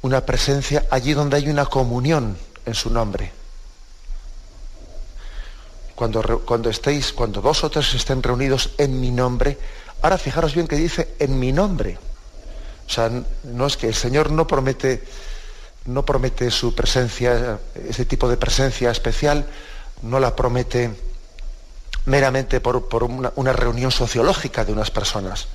una 0.02 0.26
presencia 0.26 0.86
allí 0.92 1.14
donde 1.14 1.38
hay 1.38 1.50
una 1.50 1.66
comunión 1.66 2.38
en 2.66 2.76
su 2.76 2.92
nombre. 2.92 3.39
Cuando, 6.00 6.24
cuando 6.46 6.70
estéis, 6.70 7.12
cuando 7.12 7.42
dos 7.42 7.62
o 7.66 7.70
tres 7.70 7.94
estén 7.94 8.24
reunidos 8.24 8.72
en 8.78 9.02
mi 9.02 9.12
nombre, 9.12 9.58
ahora 10.02 10.18
fijaros 10.18 10.56
bien 10.56 10.66
que 10.66 10.78
dice 10.78 11.10
en 11.20 11.38
mi 11.38 11.52
nombre. 11.52 12.00
O 12.88 12.90
sea, 12.90 13.12
no 13.44 13.68
es 13.68 13.76
que 13.76 13.88
el 13.88 13.96
Señor 13.96 14.32
no 14.32 14.48
promete, 14.48 15.04
no 15.88 16.06
promete 16.06 16.52
su 16.52 16.74
presencia, 16.74 17.60
ese 17.76 18.06
tipo 18.06 18.30
de 18.30 18.38
presencia 18.38 18.92
especial, 18.92 19.46
no 20.02 20.22
la 20.22 20.38
promete 20.38 20.90
meramente 22.06 22.62
por, 22.62 23.04
una, 23.04 23.52
reunión 23.52 23.92
sociológica 23.92 24.64
de 24.64 24.72
unas 24.72 24.92
personas, 24.92 25.50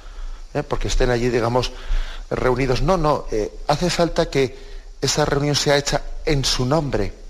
¿eh? 0.52 0.62
porque 0.62 0.88
estén 0.88 1.08
allí, 1.08 1.30
digamos, 1.30 1.72
reunidos. 2.28 2.82
No, 2.82 2.98
no, 2.98 3.24
eh, 3.32 3.50
hace 3.66 3.88
falta 3.88 4.28
que 4.28 4.58
esa 5.00 5.24
reunión 5.24 5.54
sea 5.54 5.78
hecha 5.78 6.02
en 6.26 6.44
su 6.44 6.66
nombre, 6.66 7.24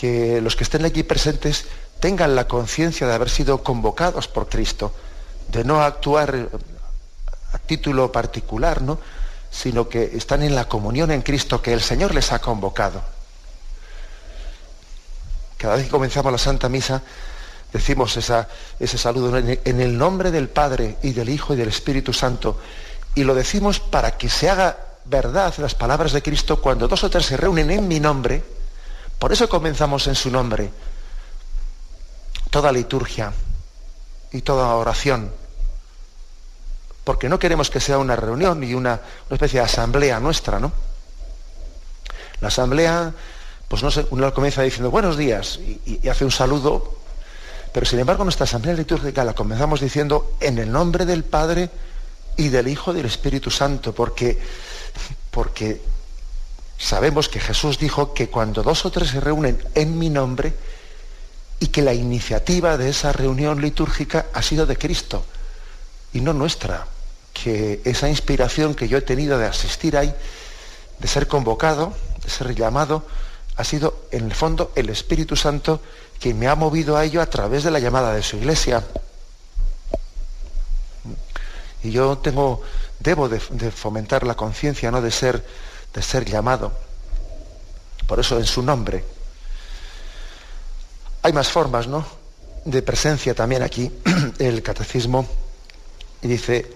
que 0.00 0.40
los 0.40 0.56
que 0.56 0.64
estén 0.64 0.86
allí 0.86 1.02
presentes 1.02 1.66
tengan 2.00 2.34
la 2.34 2.48
conciencia 2.48 3.06
de 3.06 3.12
haber 3.12 3.28
sido 3.28 3.62
convocados 3.62 4.28
por 4.28 4.48
Cristo, 4.48 4.94
de 5.48 5.62
no 5.62 5.82
actuar 5.82 6.48
a 7.52 7.58
título 7.58 8.10
particular, 8.10 8.80
¿no? 8.80 8.98
sino 9.50 9.90
que 9.90 10.04
están 10.14 10.42
en 10.42 10.54
la 10.54 10.66
comunión 10.66 11.10
en 11.10 11.20
Cristo 11.20 11.60
que 11.60 11.74
el 11.74 11.82
Señor 11.82 12.14
les 12.14 12.32
ha 12.32 12.38
convocado. 12.38 13.02
Cada 15.58 15.76
vez 15.76 15.84
que 15.84 15.90
comenzamos 15.90 16.32
la 16.32 16.38
Santa 16.38 16.70
Misa, 16.70 17.02
decimos 17.70 18.16
ese 18.16 18.98
saludo 18.98 19.36
en 19.36 19.80
el 19.80 19.98
nombre 19.98 20.30
del 20.30 20.48
Padre 20.48 20.96
y 21.02 21.12
del 21.12 21.28
Hijo 21.28 21.52
y 21.52 21.58
del 21.58 21.68
Espíritu 21.68 22.14
Santo. 22.14 22.58
Y 23.14 23.24
lo 23.24 23.34
decimos 23.34 23.80
para 23.80 24.16
que 24.16 24.30
se 24.30 24.48
haga 24.48 24.78
verdad 25.04 25.52
las 25.58 25.74
palabras 25.74 26.12
de 26.12 26.22
Cristo 26.22 26.62
cuando 26.62 26.88
dos 26.88 27.04
o 27.04 27.10
tres 27.10 27.26
se 27.26 27.36
reúnen 27.36 27.70
en 27.70 27.86
mi 27.86 28.00
nombre. 28.00 28.59
Por 29.20 29.32
eso 29.32 29.48
comenzamos 29.48 30.06
en 30.06 30.14
su 30.14 30.30
nombre. 30.30 30.70
Toda 32.50 32.72
liturgia 32.72 33.32
y 34.32 34.40
toda 34.40 34.74
oración. 34.74 35.30
Porque 37.04 37.28
no 37.28 37.38
queremos 37.38 37.68
que 37.68 37.80
sea 37.80 37.98
una 37.98 38.16
reunión 38.16 38.64
y 38.64 38.72
una, 38.72 38.98
especie 39.28 39.60
de 39.60 39.66
asamblea 39.66 40.18
nuestra, 40.20 40.58
¿no? 40.58 40.72
La 42.40 42.48
asamblea 42.48 43.12
pues 43.68 43.84
no 43.84 43.90
sé, 43.92 44.04
uno 44.10 44.34
comienza 44.34 44.62
diciendo 44.62 44.90
buenos 44.90 45.16
días 45.16 45.60
y, 45.86 46.08
hace 46.08 46.24
un 46.24 46.32
saludo, 46.32 46.96
pero 47.72 47.86
sin 47.86 48.00
embargo 48.00 48.24
nuestra 48.24 48.42
asamblea 48.42 48.74
litúrgica 48.74 49.22
la 49.22 49.32
comenzamos 49.32 49.80
diciendo 49.80 50.32
en 50.40 50.58
el 50.58 50.72
nombre 50.72 51.06
del 51.06 51.22
Padre 51.22 51.70
y 52.36 52.48
del 52.48 52.66
Hijo 52.66 52.92
y 52.92 52.96
del 52.96 53.06
Espíritu 53.06 53.48
Santo, 53.48 53.94
porque, 53.94 54.36
porque 55.30 55.80
sabemos 56.80 57.28
que 57.28 57.38
Jesús 57.38 57.78
dijo 57.78 58.14
que 58.14 58.28
cuando 58.28 58.64
dos 58.64 58.84
o 58.84 58.90
tres 58.90 59.10
se 59.10 59.20
reúnen 59.20 59.62
en 59.76 59.96
mi 59.98 60.10
nombre, 60.10 60.54
y 61.60 61.68
que 61.68 61.82
la 61.82 61.92
iniciativa 61.92 62.78
de 62.78 62.88
esa 62.88 63.12
reunión 63.12 63.60
litúrgica 63.60 64.26
ha 64.32 64.40
sido 64.40 64.64
de 64.64 64.78
Cristo 64.78 65.24
y 66.12 66.22
no 66.22 66.32
nuestra, 66.32 66.86
que 67.34 67.82
esa 67.84 68.08
inspiración 68.08 68.74
que 68.74 68.88
yo 68.88 68.98
he 68.98 69.02
tenido 69.02 69.38
de 69.38 69.46
asistir 69.46 69.96
ahí, 69.96 70.12
de 70.98 71.06
ser 71.06 71.28
convocado, 71.28 71.92
de 72.24 72.30
ser 72.30 72.54
llamado, 72.54 73.04
ha 73.56 73.64
sido 73.64 74.06
en 74.10 74.24
el 74.24 74.34
fondo 74.34 74.72
el 74.74 74.88
Espíritu 74.88 75.36
Santo 75.36 75.80
quien 76.18 76.38
me 76.38 76.48
ha 76.48 76.54
movido 76.54 76.96
a 76.96 77.04
ello 77.04 77.20
a 77.20 77.26
través 77.26 77.62
de 77.62 77.70
la 77.70 77.78
llamada 77.78 78.14
de 78.14 78.22
su 78.22 78.36
iglesia. 78.36 78.82
Y 81.82 81.90
yo 81.90 82.18
tengo, 82.18 82.62
debo 82.98 83.28
de, 83.28 83.38
fomentar 83.38 84.26
la 84.26 84.34
conciencia, 84.34 84.90
¿no? 84.90 85.00
De 85.00 85.10
ser, 85.10 85.44
de 85.94 86.02
ser 86.02 86.24
llamado. 86.24 86.72
Por 88.06 88.20
eso 88.20 88.38
en 88.38 88.46
su 88.46 88.62
nombre. 88.62 89.04
Hay 91.22 91.32
más 91.32 91.48
formas, 91.48 91.86
¿no? 91.86 92.04
De 92.64 92.82
presencia 92.82 93.34
también 93.34 93.62
aquí. 93.62 93.90
El 94.38 94.62
catecismo 94.62 95.26
y 96.22 96.28
dice 96.28 96.70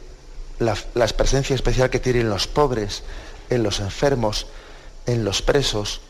la, 0.59 0.75
presencia 1.09 1.55
especial 1.55 1.91
que 1.91 2.01
tienen 2.01 2.29
los 2.29 2.47
pobres, 2.47 3.03
en 3.51 3.63
los 3.63 3.81
enfermos, 3.81 4.47
en 5.07 5.25
los 5.25 5.43
presos, 5.43 6.01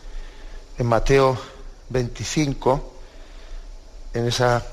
en 0.78 0.86
Mateo 0.86 1.36
25, 1.88 2.92
en 4.14 4.28
esa, 4.28 4.64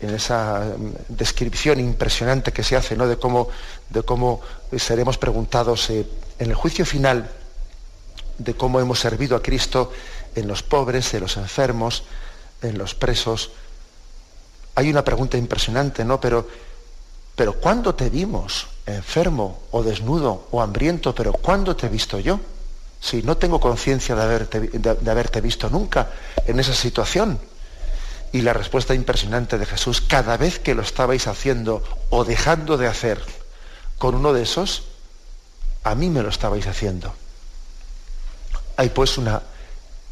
en 0.00 0.14
esa 0.14 0.74
mm, 0.76 0.92
descripción 1.08 1.80
impresionante 1.80 2.52
que 2.52 2.62
se 2.62 2.76
hace 2.76 2.96
¿no? 2.96 3.06
de, 3.06 3.18
cómo, 3.18 3.48
de 3.90 4.02
cómo 4.02 4.40
seremos 4.76 5.18
preguntados 5.18 5.90
eh, 5.90 6.06
en 6.38 6.50
el 6.50 6.54
juicio 6.54 6.84
final, 6.84 7.30
de 8.38 8.54
cómo 8.54 8.80
hemos 8.80 9.00
servido 9.00 9.36
a 9.36 9.42
Cristo 9.42 9.92
en 10.34 10.46
los 10.46 10.62
pobres, 10.62 11.12
en 11.14 11.20
los 11.20 11.36
enfermos, 11.36 12.04
en 12.62 12.78
los 12.78 12.94
presos. 12.94 13.50
Hay 14.74 14.90
una 14.90 15.04
pregunta 15.04 15.38
impresionante, 15.38 16.04
¿no? 16.04 16.20
Pero, 16.20 16.46
pero 17.34 17.54
¿cuándo 17.54 17.94
te 17.94 18.10
vimos 18.10 18.66
enfermo 18.84 19.62
o 19.70 19.82
desnudo 19.82 20.48
o 20.50 20.60
hambriento? 20.60 21.14
Pero 21.14 21.32
¿cuándo 21.32 21.74
te 21.74 21.86
he 21.86 21.88
visto 21.88 22.18
yo? 22.18 22.40
Si 23.00 23.22
no 23.22 23.36
tengo 23.36 23.60
conciencia 23.60 24.14
de 24.14 24.22
haberte, 24.22 24.60
de 24.60 25.10
haberte 25.10 25.40
visto 25.40 25.70
nunca 25.70 26.10
en 26.46 26.60
esa 26.60 26.74
situación. 26.74 27.38
Y 28.32 28.42
la 28.42 28.52
respuesta 28.52 28.94
impresionante 28.94 29.56
de 29.56 29.64
Jesús, 29.64 30.02
cada 30.02 30.36
vez 30.36 30.58
que 30.58 30.74
lo 30.74 30.82
estabais 30.82 31.26
haciendo 31.26 31.82
o 32.10 32.24
dejando 32.24 32.76
de 32.76 32.86
hacer 32.86 33.22
con 33.98 34.14
uno 34.14 34.32
de 34.32 34.42
esos, 34.42 34.82
a 35.86 35.94
mí 35.94 36.10
me 36.10 36.20
lo 36.20 36.30
estabais 36.30 36.66
haciendo. 36.66 37.14
Hay 38.76 38.88
pues 38.88 39.18
una 39.18 39.40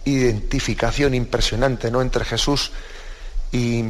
identificación 0.04 1.14
impresionante 1.14 1.90
¿no? 1.90 2.00
entre 2.00 2.25
Jesús 2.25 2.71
y, 3.50 3.85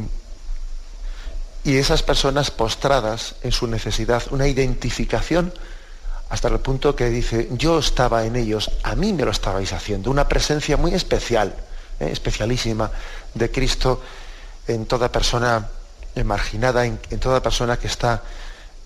y 1.63 1.77
esas 1.77 2.01
personas 2.01 2.49
postradas 2.49 3.35
en 3.43 3.51
su 3.51 3.67
necesidad, 3.67 4.23
una 4.31 4.47
identificación 4.47 5.53
hasta 6.29 6.47
el 6.47 6.59
punto 6.59 6.95
que 6.95 7.07
dice, 7.11 7.49
yo 7.51 7.77
estaba 7.77 8.25
en 8.25 8.35
ellos, 8.35 8.71
a 8.81 8.95
mí 8.95 9.13
me 9.13 9.23
lo 9.23 9.29
estabais 9.29 9.71
haciendo, 9.71 10.09
una 10.09 10.27
presencia 10.27 10.77
muy 10.77 10.95
especial, 10.95 11.55
¿eh? 11.99 12.09
especialísima 12.11 12.89
de 13.35 13.51
Cristo 13.51 14.01
en 14.67 14.87
toda 14.87 15.11
persona 15.11 15.69
marginada, 16.23 16.83
en, 16.83 16.97
toda 17.19 17.43
persona 17.43 17.77
que 17.77 17.85
está, 17.85 18.23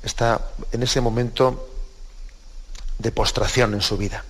está 0.04 0.42
en 0.74 0.84
ese 0.84 1.00
momento 1.00 1.69
de 3.00 3.12
postración 3.12 3.74
en 3.74 3.82
su 3.82 3.98
vida. 3.98 4.24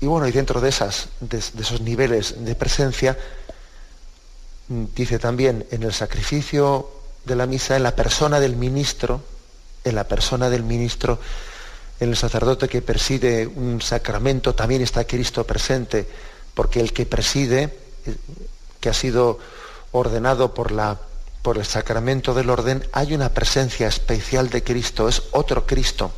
Y 0.00 0.06
bueno, 0.06 0.28
y 0.28 0.32
dentro 0.32 0.60
de, 0.60 0.68
esas, 0.68 1.08
de, 1.20 1.38
esos 1.38 1.80
niveles 1.80 2.44
de 2.44 2.54
presencia, 2.54 3.18
mm, 4.68 4.84
dice 4.94 5.18
también 5.18 5.66
en 5.70 5.82
el 5.82 5.92
sacrificio 5.92 6.90
de 7.24 7.36
la 7.36 7.46
misa, 7.46 7.76
en 7.76 7.82
la 7.82 7.96
persona 7.96 8.40
del 8.40 8.56
ministro, 8.56 9.22
en 9.84 9.94
la 9.94 10.04
persona 10.04 10.48
del 10.48 10.62
ministro, 10.62 11.18
en 11.98 12.10
el 12.10 12.16
sacerdote 12.16 12.68
que 12.68 12.80
preside 12.80 13.46
un 13.46 13.82
sacramento, 13.82 14.54
también 14.54 14.80
está 14.80 15.04
Cristo 15.04 15.44
presente, 15.44 16.06
porque 16.54 16.80
el 16.80 16.94
que 16.94 17.04
preside, 17.04 17.64
eh, 18.06 18.16
que 18.80 18.88
ha 18.88 18.94
sido 18.94 19.38
ordenado 19.92 20.54
por, 20.54 20.72
la, 20.72 20.98
por 21.42 21.56
el 21.58 21.64
sacramento 21.64 22.34
del 22.34 22.50
orden, 22.50 22.86
hay 22.92 23.14
una 23.14 23.32
presencia 23.32 23.88
especial 23.88 24.50
de 24.50 24.62
Cristo, 24.62 25.08
es 25.08 25.22
otro 25.32 25.66
Cristo. 25.66 26.12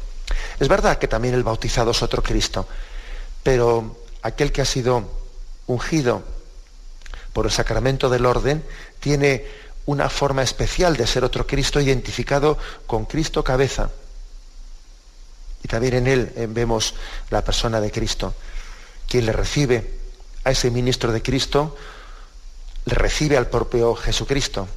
Es 0.59 0.69
verdad 0.69 0.99
que 0.99 1.09
también 1.09 1.35
el 1.35 1.45
bautizado 1.45 1.93
es 1.93 2.03
otro 2.03 2.23
Cristo, 2.23 2.67
pero 3.43 4.05
aquel 4.23 4.53
que 4.53 4.63
ha 4.63 4.67
sido 4.67 5.09
ungido 5.67 6.23
por 7.33 7.47
el 7.47 7.53
sacramento 7.53 8.09
del 8.09 8.27
orden 8.27 8.65
tiene 9.01 9.47
una 9.87 10.09
forma 10.09 10.43
especial 10.43 10.97
de 10.97 11.07
ser 11.07 11.25
otro 11.25 11.47
Cristo 11.47 11.81
identificado 11.81 12.59
con 12.87 13.05
Cristo 13.05 13.43
cabeza. 13.43 13.91
Y 15.65 15.69
también 15.69 15.95
en 15.95 16.07
él 16.07 16.33
vemos 16.49 16.95
la 17.31 17.43
persona 17.43 17.81
de 17.81 17.91
Cristo. 17.91 18.35
Quien 19.09 19.27
le 19.27 19.33
recibe 19.33 19.99
a 20.45 20.51
ese 20.51 20.71
ministro 20.71 21.13
de 21.13 21.23
Cristo, 21.23 21.77
le 22.85 22.95
recibe 22.95 23.37
al 23.37 23.49
propio 23.49 23.95
Jesucristo. 23.95 24.69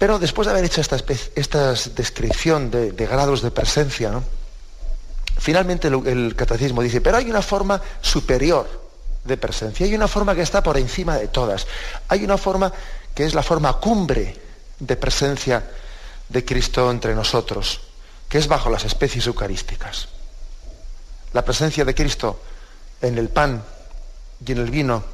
Pero 0.00 0.18
después 0.18 0.46
de 0.46 0.52
haber 0.52 0.64
hecho 0.64 0.80
esta, 0.80 1.74
descripción 1.94 2.70
de, 2.70 3.06
grados 3.06 3.42
de 3.42 3.50
presencia. 3.50 4.10
Finalmente 5.36 5.88
el, 5.88 6.34
catecismo 6.34 6.80
dice, 6.80 7.02
pero 7.02 7.18
hay 7.18 7.28
una 7.28 7.42
forma 7.42 7.82
superior 8.00 8.66
de 9.24 9.36
presencia, 9.36 9.84
hay 9.84 9.94
una 9.94 10.08
forma 10.08 10.34
que 10.34 10.40
está 10.40 10.62
por 10.62 10.78
encima 10.78 11.18
de 11.18 11.28
todas, 11.28 11.66
hay 12.08 12.24
una 12.24 12.38
forma 12.38 12.72
que 13.14 13.26
es 13.26 13.34
la 13.34 13.42
forma 13.42 13.74
cumbre 13.74 14.40
de 14.78 14.96
presencia 14.96 15.62
de 16.30 16.46
Cristo 16.46 16.90
entre 16.90 17.14
nosotros, 17.14 17.82
que 18.26 18.38
es 18.38 18.48
bajo 18.48 18.70
las 18.70 18.86
especies 18.86 19.26
eucarísticas. 19.26 20.08
La 21.34 21.44
presencia 21.44 21.84
de 21.84 21.94
Cristo 21.94 22.40
en 23.02 23.18
el 23.18 23.28
pan 23.28 23.62
y 24.46 24.52
en 24.52 24.58
el 24.58 24.70
vino 24.70 25.04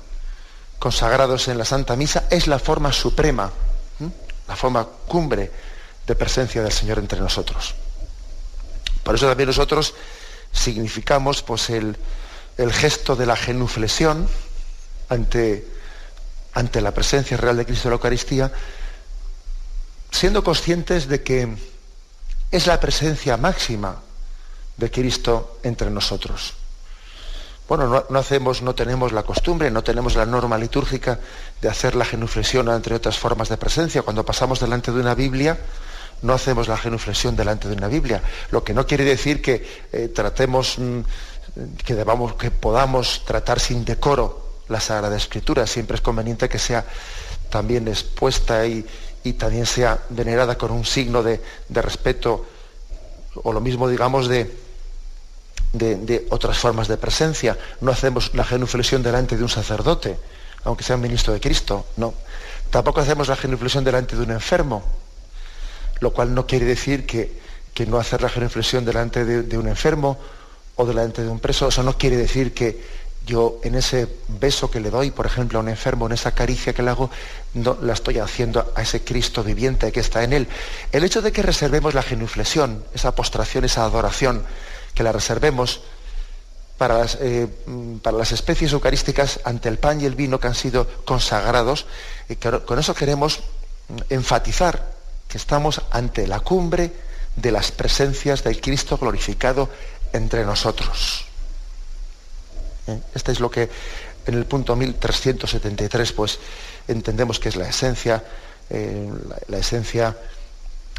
consagrados 0.78 1.48
en 1.48 1.58
la 1.58 1.64
Santa 1.64 1.96
Misa 1.96 2.28
es 2.30 2.46
la 2.46 2.60
forma 2.60 2.92
suprema, 2.92 3.50
la 4.48 4.56
forma 4.56 4.84
cumbre 4.84 5.50
de 6.06 6.14
presencia 6.14 6.62
del 6.62 6.72
Señor 6.72 6.98
entre 6.98 7.20
nosotros. 7.20 7.74
Por 9.02 9.14
eso 9.14 9.26
también 9.26 9.48
nosotros 9.48 9.94
significamos 10.52 11.42
pues, 11.42 11.70
el, 11.70 11.96
gesto 12.72 13.16
de 13.16 13.26
la 13.26 13.36
genuflexión 13.36 14.28
ante, 15.08 15.66
ante 16.54 16.80
la 16.80 16.92
presencia 16.92 17.36
real 17.36 17.56
de 17.56 17.66
Cristo 17.66 17.88
en 17.88 17.90
la 17.90 17.96
Eucaristía, 17.96 18.52
siendo 20.10 20.42
conscientes 20.42 21.08
de 21.08 21.22
que 21.22 21.56
es 22.50 22.66
la 22.66 22.80
presencia 22.80 23.36
máxima 23.36 24.00
de 24.76 24.90
Cristo 24.90 25.58
entre 25.62 25.90
nosotros. 25.90 26.54
Bueno, 27.68 28.04
no, 28.08 28.18
hacemos, 28.18 28.62
no 28.62 28.74
tenemos 28.76 29.12
la 29.12 29.24
costumbre, 29.24 29.70
no 29.72 29.82
tenemos 29.82 30.14
la 30.14 30.24
norma 30.24 30.56
litúrgica 30.56 31.18
de 31.60 31.68
hacer 31.68 31.96
la 31.96 32.04
genuflexión 32.04 32.68
entre 32.68 32.94
otras 32.94 33.18
formas 33.18 33.48
de 33.48 33.56
presencia. 33.56 34.02
Cuando 34.02 34.24
pasamos 34.24 34.60
delante 34.60 34.92
de 34.92 35.00
una 35.00 35.16
Biblia, 35.16 35.58
no 36.22 36.32
hacemos 36.32 36.68
la 36.68 36.76
genuflexión 36.76 37.34
delante 37.34 37.68
de 37.68 37.74
una 37.74 37.88
Biblia, 37.88 38.22
lo 38.50 38.62
que 38.62 38.72
no 38.72 38.86
quiere 38.86 39.04
decir 39.04 39.42
que 39.42 39.66
eh, 39.92 40.08
tratemos, 40.08 40.78
mm, 40.78 41.00
que, 41.84 41.94
debamos, 41.94 42.34
que 42.34 42.52
podamos 42.52 43.24
tratar 43.24 43.58
sin 43.58 43.84
decoro 43.84 44.46
la 44.68 44.78
Sagrada 44.78 45.16
Escritura. 45.16 45.66
Siempre 45.66 45.96
es 45.96 46.00
conveniente 46.00 46.48
que 46.48 46.60
sea 46.60 46.84
también 47.50 47.88
expuesta 47.88 48.66
y, 48.66 48.86
también 49.38 49.66
sea 49.66 49.98
venerada 50.10 50.56
con 50.56 50.70
un 50.70 50.84
signo 50.84 51.20
de, 51.20 51.40
respeto, 51.68 52.46
o 53.42 53.52
lo 53.52 53.60
mismo, 53.60 53.88
digamos, 53.88 54.28
de, 54.28 54.65
de, 55.72 56.26
otras 56.30 56.58
formas 56.58 56.88
de 56.88 56.96
presencia. 56.96 57.58
No 57.80 57.90
hacemos 57.90 58.34
la 58.34 58.44
genuflexión 58.44 59.02
delante 59.02 59.36
de 59.36 59.42
un 59.42 59.48
sacerdote, 59.48 60.18
aunque 60.64 60.84
sea 60.84 60.96
un 60.96 61.02
ministro 61.02 61.32
de 61.32 61.40
Cristo, 61.40 61.86
no. 61.96 62.14
Tampoco 62.70 63.00
hacemos 63.00 63.28
la 63.28 63.36
genuflexión 63.36 63.84
delante 63.84 64.16
de 64.16 64.22
un 64.22 64.30
enfermo, 64.32 64.82
lo 66.00 66.12
cual 66.12 66.34
no 66.34 66.46
quiere 66.46 66.66
decir 66.66 67.06
que, 67.06 67.44
no 67.86 67.98
hacer 67.98 68.22
la 68.22 68.30
genuflexión 68.30 68.84
delante 68.84 69.24
de, 69.24 69.58
un 69.58 69.68
enfermo 69.68 70.18
o 70.76 70.86
delante 70.86 71.22
de 71.22 71.28
un 71.28 71.40
preso, 71.40 71.68
eso 71.68 71.82
no 71.82 71.96
quiere 71.96 72.16
decir 72.16 72.54
que 72.54 72.82
yo 73.26 73.58
en 73.64 73.74
ese 73.74 74.08
beso 74.28 74.70
que 74.70 74.80
le 74.80 74.88
doy, 74.88 75.10
por 75.10 75.26
ejemplo, 75.26 75.58
a 75.58 75.62
un 75.62 75.68
enfermo, 75.68 76.06
en 76.06 76.12
esa 76.12 76.32
caricia 76.32 76.72
que 76.72 76.82
le 76.82 76.90
hago, 76.90 77.10
no 77.54 77.76
la 77.82 77.92
estoy 77.92 78.18
haciendo 78.18 78.72
a 78.74 78.82
ese 78.82 79.02
Cristo 79.02 79.42
viviente 79.42 79.90
que 79.90 80.00
está 80.00 80.22
en 80.22 80.32
él. 80.32 80.48
El 80.92 81.02
hecho 81.04 81.22
de 81.22 81.32
que 81.32 81.42
reservemos 81.42 81.92
la 81.92 82.02
genuflexión, 82.02 82.84
esa 82.94 83.14
postración, 83.14 83.64
esa 83.64 83.84
adoración, 83.84 84.44
que 84.96 85.04
la 85.04 85.12
reservemos 85.12 85.82
para 86.78 86.98
las, 86.98 87.18
eh, 87.20 87.46
para 88.02 88.16
las 88.16 88.32
especies 88.32 88.72
eucarísticas 88.72 89.40
ante 89.44 89.68
el 89.68 89.78
pan 89.78 90.00
y 90.00 90.06
el 90.06 90.16
vino 90.16 90.40
que 90.40 90.48
han 90.48 90.54
sido 90.54 90.88
consagrados, 91.04 91.86
y 92.28 92.36
con 92.36 92.78
eso 92.78 92.94
queremos 92.94 93.40
enfatizar 94.10 94.94
que 95.28 95.38
estamos 95.38 95.82
ante 95.90 96.26
la 96.26 96.40
cumbre 96.40 96.92
de 97.36 97.52
las 97.52 97.70
presencias 97.70 98.42
del 98.42 98.60
Cristo 98.60 98.96
glorificado 98.96 99.68
entre 100.12 100.44
nosotros. 100.44 101.26
¿Eh? 102.86 102.98
Este 103.14 103.32
es 103.32 103.40
lo 103.40 103.50
que 103.50 103.68
en 104.26 104.34
el 104.34 104.46
punto 104.46 104.74
1373 104.74 106.12
pues 106.12 106.38
entendemos 106.88 107.38
que 107.38 107.50
es 107.50 107.56
la 107.56 107.68
esencia, 107.68 108.24
eh, 108.70 109.10
la, 109.48 109.58
esencia, 109.58 110.16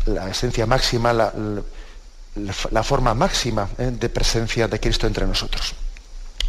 la 0.05 0.29
esencia 0.29 0.65
máxima, 0.65 1.13
forma 2.83 3.13
máxima 3.13 3.69
¿eh? 3.77 3.91
de 3.91 4.09
presencia 4.09 4.67
de 4.67 4.79
Cristo 4.79 5.07
entre 5.07 5.25
nosotros. 5.25 5.73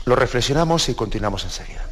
Lo 0.04 0.16
reflexionamos 0.16 0.88
y 0.88 0.94
continuamos 0.94 1.44
enseguida. 1.44 1.84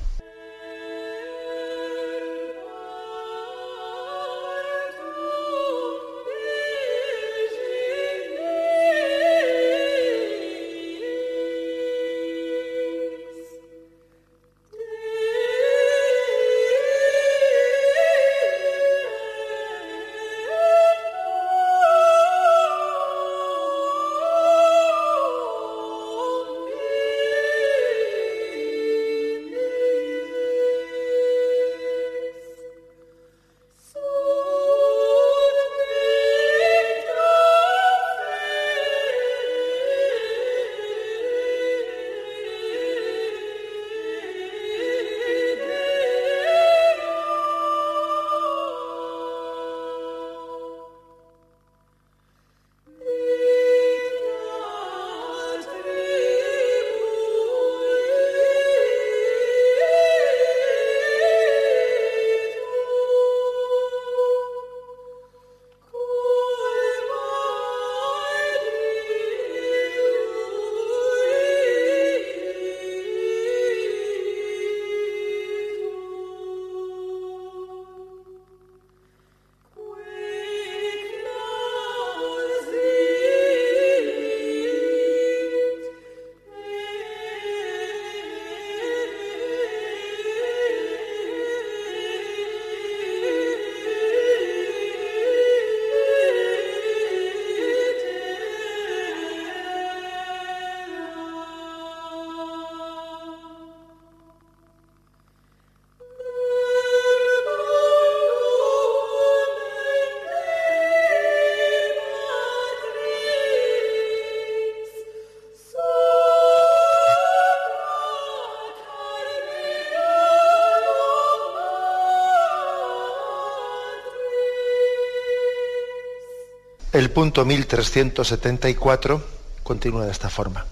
Punto 127.17 127.47
1374 127.47 129.25
continúa 129.63 130.05
de 130.05 130.13
esta 130.13 130.29
forma. 130.29 130.67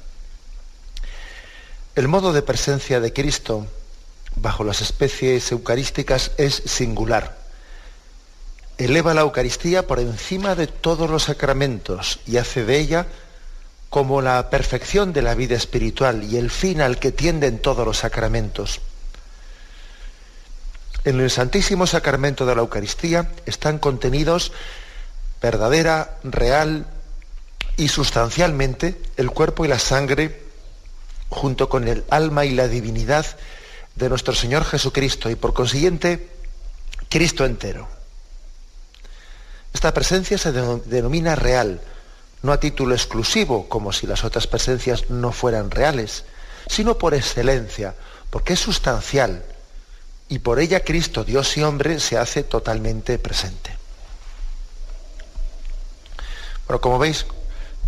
El 1.95 2.07
modo 2.07 2.35
de 2.35 2.43
presencia 2.43 3.01
de 3.01 3.15
Cristo 3.15 3.67
bajo 4.37 4.63
las 4.63 4.83
especies 4.83 5.51
eucarísticas 5.53 6.33
es 6.37 6.57
singular. 6.67 7.39
Eleva 8.77 9.15
la 9.15 9.23
Eucaristía 9.23 9.87
por 9.87 10.01
encima 10.01 10.55
de 10.55 10.67
todos 10.67 11.09
los 11.09 11.23
sacramentos 11.23 12.21
y 12.27 12.37
hace 12.37 12.67
de 12.67 12.79
ella 12.79 13.07
como 13.89 14.21
la 14.21 14.51
perfección 14.51 15.15
de 15.15 15.23
la 15.23 15.35
vida 15.35 15.57
espiritual 15.57 16.25
y 16.25 16.37
el 16.37 16.51
fin 16.51 16.83
al 16.83 16.99
que 16.99 17.11
tienden 17.11 17.59
todos 17.59 17.87
los 17.87 17.97
sacramentos. 17.97 18.83
En 21.07 21.23
el 21.23 21.31
Santísimo 21.31 21.87
Sacramento 21.87 22.45
de 22.45 22.55
la 22.55 22.61
Eucaristía 22.61 23.31
están 23.47 23.79
contenidos 23.79 24.53
verdadera, 25.45 26.17
real 26.23 26.87
y 27.77 27.89
sustancialmente 27.89 28.99
el 29.19 29.31
cuerpo 29.31 29.67
y 29.67 29.69
la 29.69 29.79
sangre 29.79 30.43
junto 31.29 31.69
con 31.69 31.87
el 31.87 32.03
alma 32.09 32.47
y 32.47 32.53
la 32.53 32.67
divinidad 32.67 33.27
de 33.95 34.09
nuestro 34.09 34.35
Señor 34.35 34.65
Jesucristo 34.65 35.29
y 35.29 35.35
por 35.35 35.53
consiguiente 35.53 36.31
Cristo 37.11 37.45
entero. 37.45 37.87
Esta 39.75 39.93
presencia 39.93 40.39
se 40.39 40.51
denomina 40.51 41.37
real, 41.37 41.83
no 42.41 42.51
a 42.51 42.59
título 42.59 42.95
exclusivo, 42.95 43.69
como 43.69 43.93
si 43.93 44.07
las 44.07 44.25
otras 44.25 44.47
presencias 44.47 45.11
no 45.11 45.31
fueran 45.31 45.71
reales, 45.71 46.25
sino 46.69 46.97
por 46.97 47.13
excelencia, 47.13 47.95
porque 48.31 48.55
es 48.55 48.61
sustancial, 48.61 49.45
y 50.31 50.39
por 50.39 50.59
ella 50.59 50.81
Cristo, 50.81 51.23
Dios 51.23 51.55
y 51.59 51.63
hombre, 51.63 52.01
se 52.01 52.17
hace 52.17 52.45
totalmente 52.45 53.19
presente. 53.19 53.74
Bueno, 56.67 56.81
como 56.81 56.99
veis, 56.99 57.27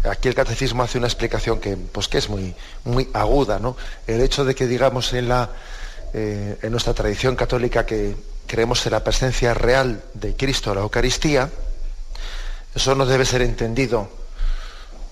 aquí 0.04 0.28
el 0.28 0.34
catecismo 0.34 0.82
hace 0.82 0.98
una 0.98 1.06
explicación 1.06 1.60
que, 1.60 1.76
pues, 1.76 2.08
que 2.08 2.18
es 2.18 2.28
muy, 2.28 2.54
muy 2.84 3.08
aguda, 3.14 3.58
¿no? 3.58 3.76
El 4.06 4.20
hecho 4.20 4.44
de 4.44 4.54
que 4.54 4.66
digamos 4.66 5.12
en, 5.12 5.28
la, 5.28 5.50
eh, 6.12 6.58
en 6.62 6.70
nuestra 6.70 6.92
tradición 6.92 7.36
católica 7.36 7.86
que 7.86 8.16
creemos 8.46 8.84
en 8.86 8.92
la 8.92 9.02
presencia 9.02 9.54
real 9.54 10.02
de 10.14 10.36
Cristo, 10.36 10.74
la 10.74 10.82
Eucaristía, 10.82 11.50
eso 12.74 12.94
no 12.94 13.06
debe 13.06 13.24
ser 13.24 13.42
entendido. 13.42 14.08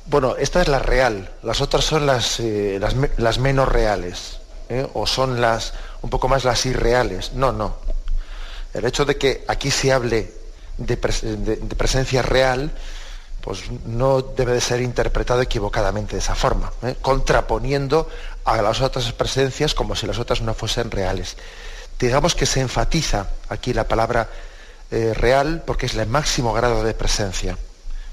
Bueno, 0.06 0.36
esta 0.36 0.60
es 0.60 0.68
la 0.68 0.78
real, 0.78 1.32
las 1.42 1.62
otras 1.62 1.84
son 1.84 2.04
las, 2.04 2.38
eh, 2.38 2.78
las, 3.16 3.38
menos 3.38 3.68
reales, 3.68 4.40
¿eh? 4.68 4.86
o 4.92 5.06
son 5.06 5.40
las 5.40 5.72
un 6.02 6.10
poco 6.10 6.28
más 6.28 6.44
las 6.44 6.66
irreales. 6.66 7.32
No, 7.32 7.52
no. 7.52 7.76
El 8.74 8.84
hecho 8.84 9.06
de 9.06 9.16
que 9.16 9.44
aquí 9.48 9.70
se 9.70 9.92
hable 9.92 10.30
de 10.76 10.96
presencia 10.96 12.20
real 12.20 12.70
pues 13.44 13.70
no 13.84 14.22
debe 14.22 14.54
de 14.54 14.60
ser 14.62 14.80
interpretado 14.80 15.42
equivocadamente 15.42 16.12
de 16.12 16.20
esa 16.20 16.34
forma, 16.34 16.72
¿eh? 16.82 16.96
contraponiendo 17.02 18.08
a 18.46 18.62
las 18.62 18.80
otras 18.80 19.12
presencias 19.12 19.74
como 19.74 19.94
si 19.94 20.06
las 20.06 20.18
otras 20.18 20.40
no 20.40 20.54
fuesen 20.54 20.90
reales. 20.90 21.36
Digamos 22.00 22.34
que 22.34 22.46
se 22.46 22.62
enfatiza 22.62 23.28
aquí 23.50 23.74
la 23.74 23.86
palabra 23.86 24.30
eh, 24.90 25.12
real 25.12 25.62
porque 25.66 25.84
es 25.84 25.94
el 25.94 26.06
máximo 26.06 26.54
grado 26.54 26.82
de 26.84 26.94
presencia, 26.94 27.58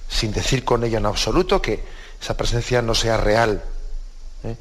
sin 0.10 0.34
decir 0.34 0.66
con 0.66 0.84
ello 0.84 0.98
en 0.98 1.06
absoluto 1.06 1.62
que 1.62 1.82
esa 2.22 2.36
presencia 2.36 2.82
no 2.82 2.94
sea 2.94 3.16
real 3.16 3.64
¿eh? 4.44 4.56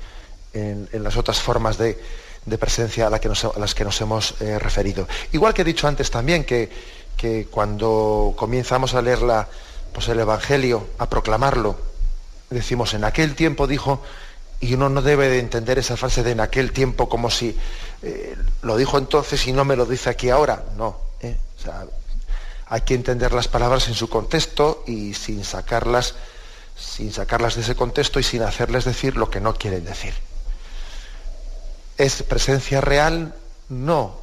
en, 0.52 1.02
las 1.02 1.16
otras 1.16 1.40
formas 1.40 1.78
de, 1.78 1.98
presencia 2.60 3.08
a, 3.08 3.10
las 3.10 3.74
que 3.74 3.84
nos 3.84 4.00
hemos 4.00 4.38
referido. 4.38 5.08
Igual 5.32 5.52
que 5.52 5.62
he 5.62 5.64
dicho 5.64 5.88
antes 5.88 6.12
también 6.12 6.44
que, 6.44 6.70
que 7.16 7.48
cuando 7.50 8.34
comenzamos 8.36 8.94
a 8.94 9.02
leer 9.02 9.22
la 9.22 9.48
pues 9.92 10.08
el 10.08 10.20
Evangelio, 10.20 10.86
a 10.98 11.08
proclamarlo. 11.08 11.78
Decimos, 12.50 12.94
en 12.94 13.04
aquel 13.04 13.34
tiempo 13.34 13.66
dijo, 13.66 14.02
y 14.60 14.74
uno 14.74 14.88
no 14.88 15.02
debe 15.02 15.28
de 15.28 15.38
entender 15.38 15.78
esa 15.78 15.96
frase 15.96 16.22
de 16.22 16.32
en 16.32 16.40
aquel 16.40 16.72
tiempo 16.72 17.08
como 17.08 17.30
si 17.30 17.56
eh, 18.02 18.36
lo 18.62 18.76
dijo 18.76 18.98
entonces 18.98 19.46
y 19.46 19.52
no 19.52 19.64
me 19.64 19.74
lo 19.74 19.86
dice 19.86 20.10
aquí 20.10 20.28
ahora. 20.28 20.64
No. 20.76 20.98
¿eh? 21.22 21.36
hay 22.66 22.82
que 22.82 22.94
entender 22.94 23.32
las 23.32 23.48
palabras 23.48 23.88
en 23.88 23.94
su 23.94 24.08
contexto 24.08 24.84
y 24.86 25.14
sin 25.14 25.44
sacarlas, 25.44 26.14
sin 26.76 27.12
sacarlas 27.12 27.56
de 27.56 27.62
ese 27.62 27.74
contexto 27.74 28.20
y 28.20 28.22
sin 28.22 28.42
hacerles 28.42 28.84
decir 28.84 29.16
lo 29.16 29.30
que 29.30 29.40
no 29.40 29.54
quieren 29.54 29.84
decir. 29.84 30.14
¿Es 31.96 32.22
presencia 32.22 32.80
real? 32.80 33.34
No. 33.68 34.20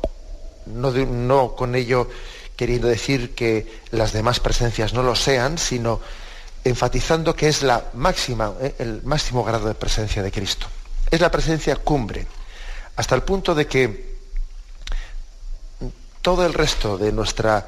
No, 0.65 0.91
no 0.91 1.55
con 1.55 1.75
ello 1.75 2.09
queriendo 2.57 2.87
decir 2.87 3.35
que 3.35 3.81
las 3.91 4.11
demás 4.11 4.41
presencias 4.41 4.93
no 4.93 5.03
lo 5.03 5.15
sean, 5.15 5.57
sino 5.57 6.01
enfatizando 6.65 7.35
que 7.35 7.47
es 7.47 7.61
la 7.61 7.85
máxima, 7.93 8.53
eh, 8.59 8.75
el 8.79 9.03
máximo 9.03 9.43
grado 9.43 9.67
de 9.67 9.75
presencia 9.75 10.21
de 10.21 10.31
Cristo. 10.31 10.67
Es 11.09 11.21
la 11.21 11.31
presencia 11.31 11.77
cumbre, 11.77 12.27
hasta 12.97 13.15
el 13.15 13.21
punto 13.21 13.55
de 13.55 13.67
que 13.67 14.17
todo 16.21 16.45
el 16.45 16.53
resto 16.53 16.97
de 16.97 17.13
nuestra 17.13 17.67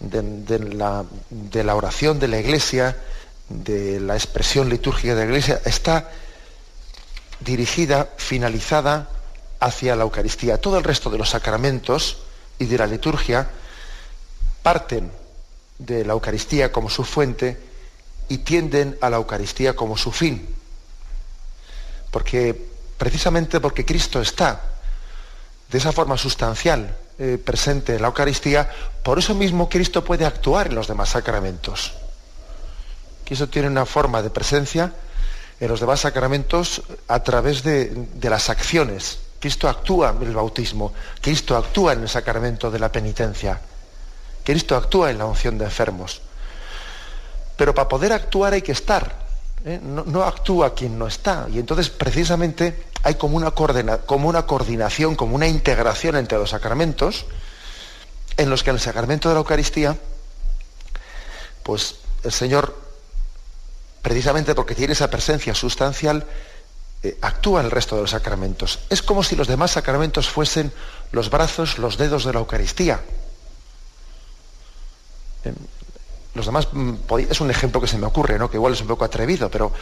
de, 0.00 0.58
la, 0.60 1.04
de 1.28 1.64
la 1.64 1.74
oración 1.74 2.20
de 2.20 2.28
la 2.28 2.38
iglesia, 2.38 2.96
de 3.48 4.00
la 4.00 4.14
expresión 4.14 4.68
litúrgica 4.68 5.14
de 5.14 5.22
la 5.22 5.26
iglesia, 5.26 5.60
está 5.64 6.10
dirigida, 7.40 8.08
finalizada 8.16 9.10
hacia 9.60 9.96
la 9.96 10.04
Eucaristía. 10.04 10.60
Todo 10.60 10.78
el 10.78 10.84
resto 10.84 11.10
de 11.10 11.18
los 11.18 11.30
sacramentos 11.30 12.18
y 12.58 12.66
de 12.66 12.78
la 12.78 12.86
liturgia 12.86 13.50
parten 14.62 15.10
de 15.78 16.04
la 16.04 16.12
Eucaristía 16.12 16.72
como 16.72 16.90
su 16.90 17.04
fuente 17.04 17.56
y 18.28 18.38
tienden 18.38 18.98
a 19.00 19.10
la 19.10 19.16
Eucaristía 19.16 19.74
como 19.74 19.96
su 19.96 20.12
fin. 20.12 20.54
Porque 22.10 22.68
precisamente 22.96 23.60
porque 23.60 23.84
Cristo 23.84 24.20
está 24.20 24.60
de 25.70 25.78
esa 25.78 25.92
forma 25.92 26.16
sustancial 26.16 26.96
eh, 27.18 27.38
presente 27.42 27.96
en 27.96 28.02
la 28.02 28.08
Eucaristía, 28.08 28.70
por 29.02 29.18
eso 29.18 29.34
mismo 29.34 29.68
Cristo 29.68 30.04
puede 30.04 30.24
actuar 30.24 30.68
en 30.68 30.74
los 30.74 30.88
demás 30.88 31.10
sacramentos. 31.10 31.92
Cristo 33.24 33.48
tiene 33.48 33.68
una 33.68 33.84
forma 33.84 34.22
de 34.22 34.30
presencia 34.30 34.92
en 35.60 35.68
los 35.68 35.80
demás 35.80 36.00
sacramentos 36.00 36.82
a 37.08 37.22
través 37.22 37.62
de, 37.62 37.86
de 38.14 38.30
las 38.30 38.48
acciones. 38.48 39.18
Cristo 39.40 39.68
actúa 39.68 40.14
en 40.18 40.26
el 40.26 40.34
bautismo, 40.34 40.92
Cristo 41.20 41.56
actúa 41.56 41.92
en 41.92 42.02
el 42.02 42.08
sacramento 42.08 42.70
de 42.70 42.78
la 42.78 42.90
penitencia. 42.90 43.60
Cristo 44.48 44.76
actúa 44.76 45.10
en 45.10 45.18
la 45.18 45.26
unción 45.26 45.58
de 45.58 45.66
enfermos. 45.66 46.22
Pero 47.58 47.74
para 47.74 47.86
poder 47.86 48.14
actuar 48.14 48.54
hay 48.54 48.62
que 48.62 48.72
estar. 48.72 49.12
¿eh? 49.62 49.78
No, 49.78 50.22
actúa 50.22 50.74
quien 50.74 50.98
no 50.98 51.06
está. 51.06 51.46
Y 51.52 51.58
entonces 51.58 51.90
precisamente 51.90 52.86
hay 53.02 53.16
como 53.16 53.36
una, 53.36 53.50
coordinación, 53.50 55.16
como 55.16 55.34
una 55.34 55.46
integración 55.46 56.16
entre 56.16 56.38
los 56.38 56.48
sacramentos, 56.48 57.26
en 58.38 58.48
los 58.48 58.62
que 58.62 58.70
en 58.70 58.76
el 58.76 58.80
sacramento 58.80 59.28
de 59.28 59.34
la 59.34 59.40
Eucaristía, 59.40 59.98
pues 61.62 61.96
el 62.24 62.32
Señor, 62.32 62.74
precisamente 64.00 64.54
porque 64.54 64.74
tiene 64.74 64.94
esa 64.94 65.10
presencia 65.10 65.54
sustancial, 65.54 66.24
eh, 67.02 67.18
actúa 67.20 67.60
en 67.60 67.66
el 67.66 67.70
resto 67.70 67.96
de 67.96 68.00
los 68.00 68.12
sacramentos. 68.12 68.78
Es 68.88 69.02
como 69.02 69.22
si 69.22 69.36
los 69.36 69.46
demás 69.46 69.72
sacramentos 69.72 70.26
fuesen 70.26 70.72
los 71.12 71.28
brazos, 71.28 71.76
los 71.76 71.98
dedos 71.98 72.24
de 72.24 72.32
la 72.32 72.38
Eucaristía. 72.38 73.02
Los 76.34 76.46
demás, 76.46 76.68
mm, 76.72 76.94
es 77.30 77.40
un 77.40 77.50
ejemplo 77.50 77.80
que 77.80 77.88
se 77.88 77.98
me 77.98 78.06
ocurre, 78.06 78.38
¿no? 78.38 78.50
que 78.50 78.56
igual 78.56 78.72
es 78.72 78.80
un 78.80 78.86
poco 78.86 79.04
atrevido, 79.04 79.50
pero 79.50 79.72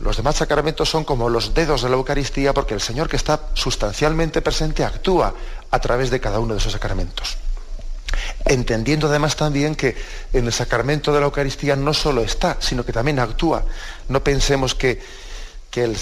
los 0.00 0.16
demás 0.16 0.36
sacramentos 0.36 0.90
son 0.90 1.04
como 1.04 1.30
los 1.30 1.54
dedos 1.54 1.82
de 1.82 1.88
la 1.88 1.96
Eucaristía 1.96 2.52
porque 2.52 2.74
el 2.74 2.82
Señor 2.82 3.08
que 3.08 3.16
está 3.16 3.48
sustancialmente 3.54 4.42
presente 4.42 4.84
actúa 4.84 5.32
a 5.70 5.78
través 5.78 6.10
de 6.10 6.20
cada 6.20 6.38
uno 6.38 6.52
de 6.52 6.60
esos 6.60 6.72
sacramentos. 6.72 7.38
Entendiendo 8.44 9.08
además 9.08 9.36
también 9.36 9.74
que 9.74 9.96
en 10.34 10.44
el 10.44 10.52
sacramento 10.52 11.14
de 11.14 11.20
la 11.20 11.26
Eucaristía 11.26 11.76
no 11.76 11.94
solo 11.94 12.20
está, 12.20 12.58
sino 12.60 12.84
que 12.84 12.92
también 12.92 13.18
actúa. 13.18 13.64
No 14.08 14.22
pensemos 14.22 14.74
que, 14.74 15.00
el, 15.76 15.96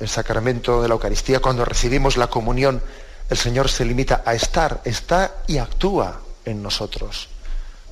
el 0.00 0.08
sacramento 0.08 0.82
de 0.82 0.88
la 0.88 0.94
Eucaristía, 0.94 1.40
cuando 1.40 1.64
recibimos 1.64 2.16
la 2.16 2.28
comunión, 2.28 2.82
el 3.28 3.36
Señor 3.36 3.68
se 3.68 3.84
limita 3.84 4.22
a 4.24 4.34
estar, 4.34 4.80
está 4.84 5.42
y 5.46 5.58
actúa 5.58 6.20
en 6.44 6.62
nosotros 6.62 7.31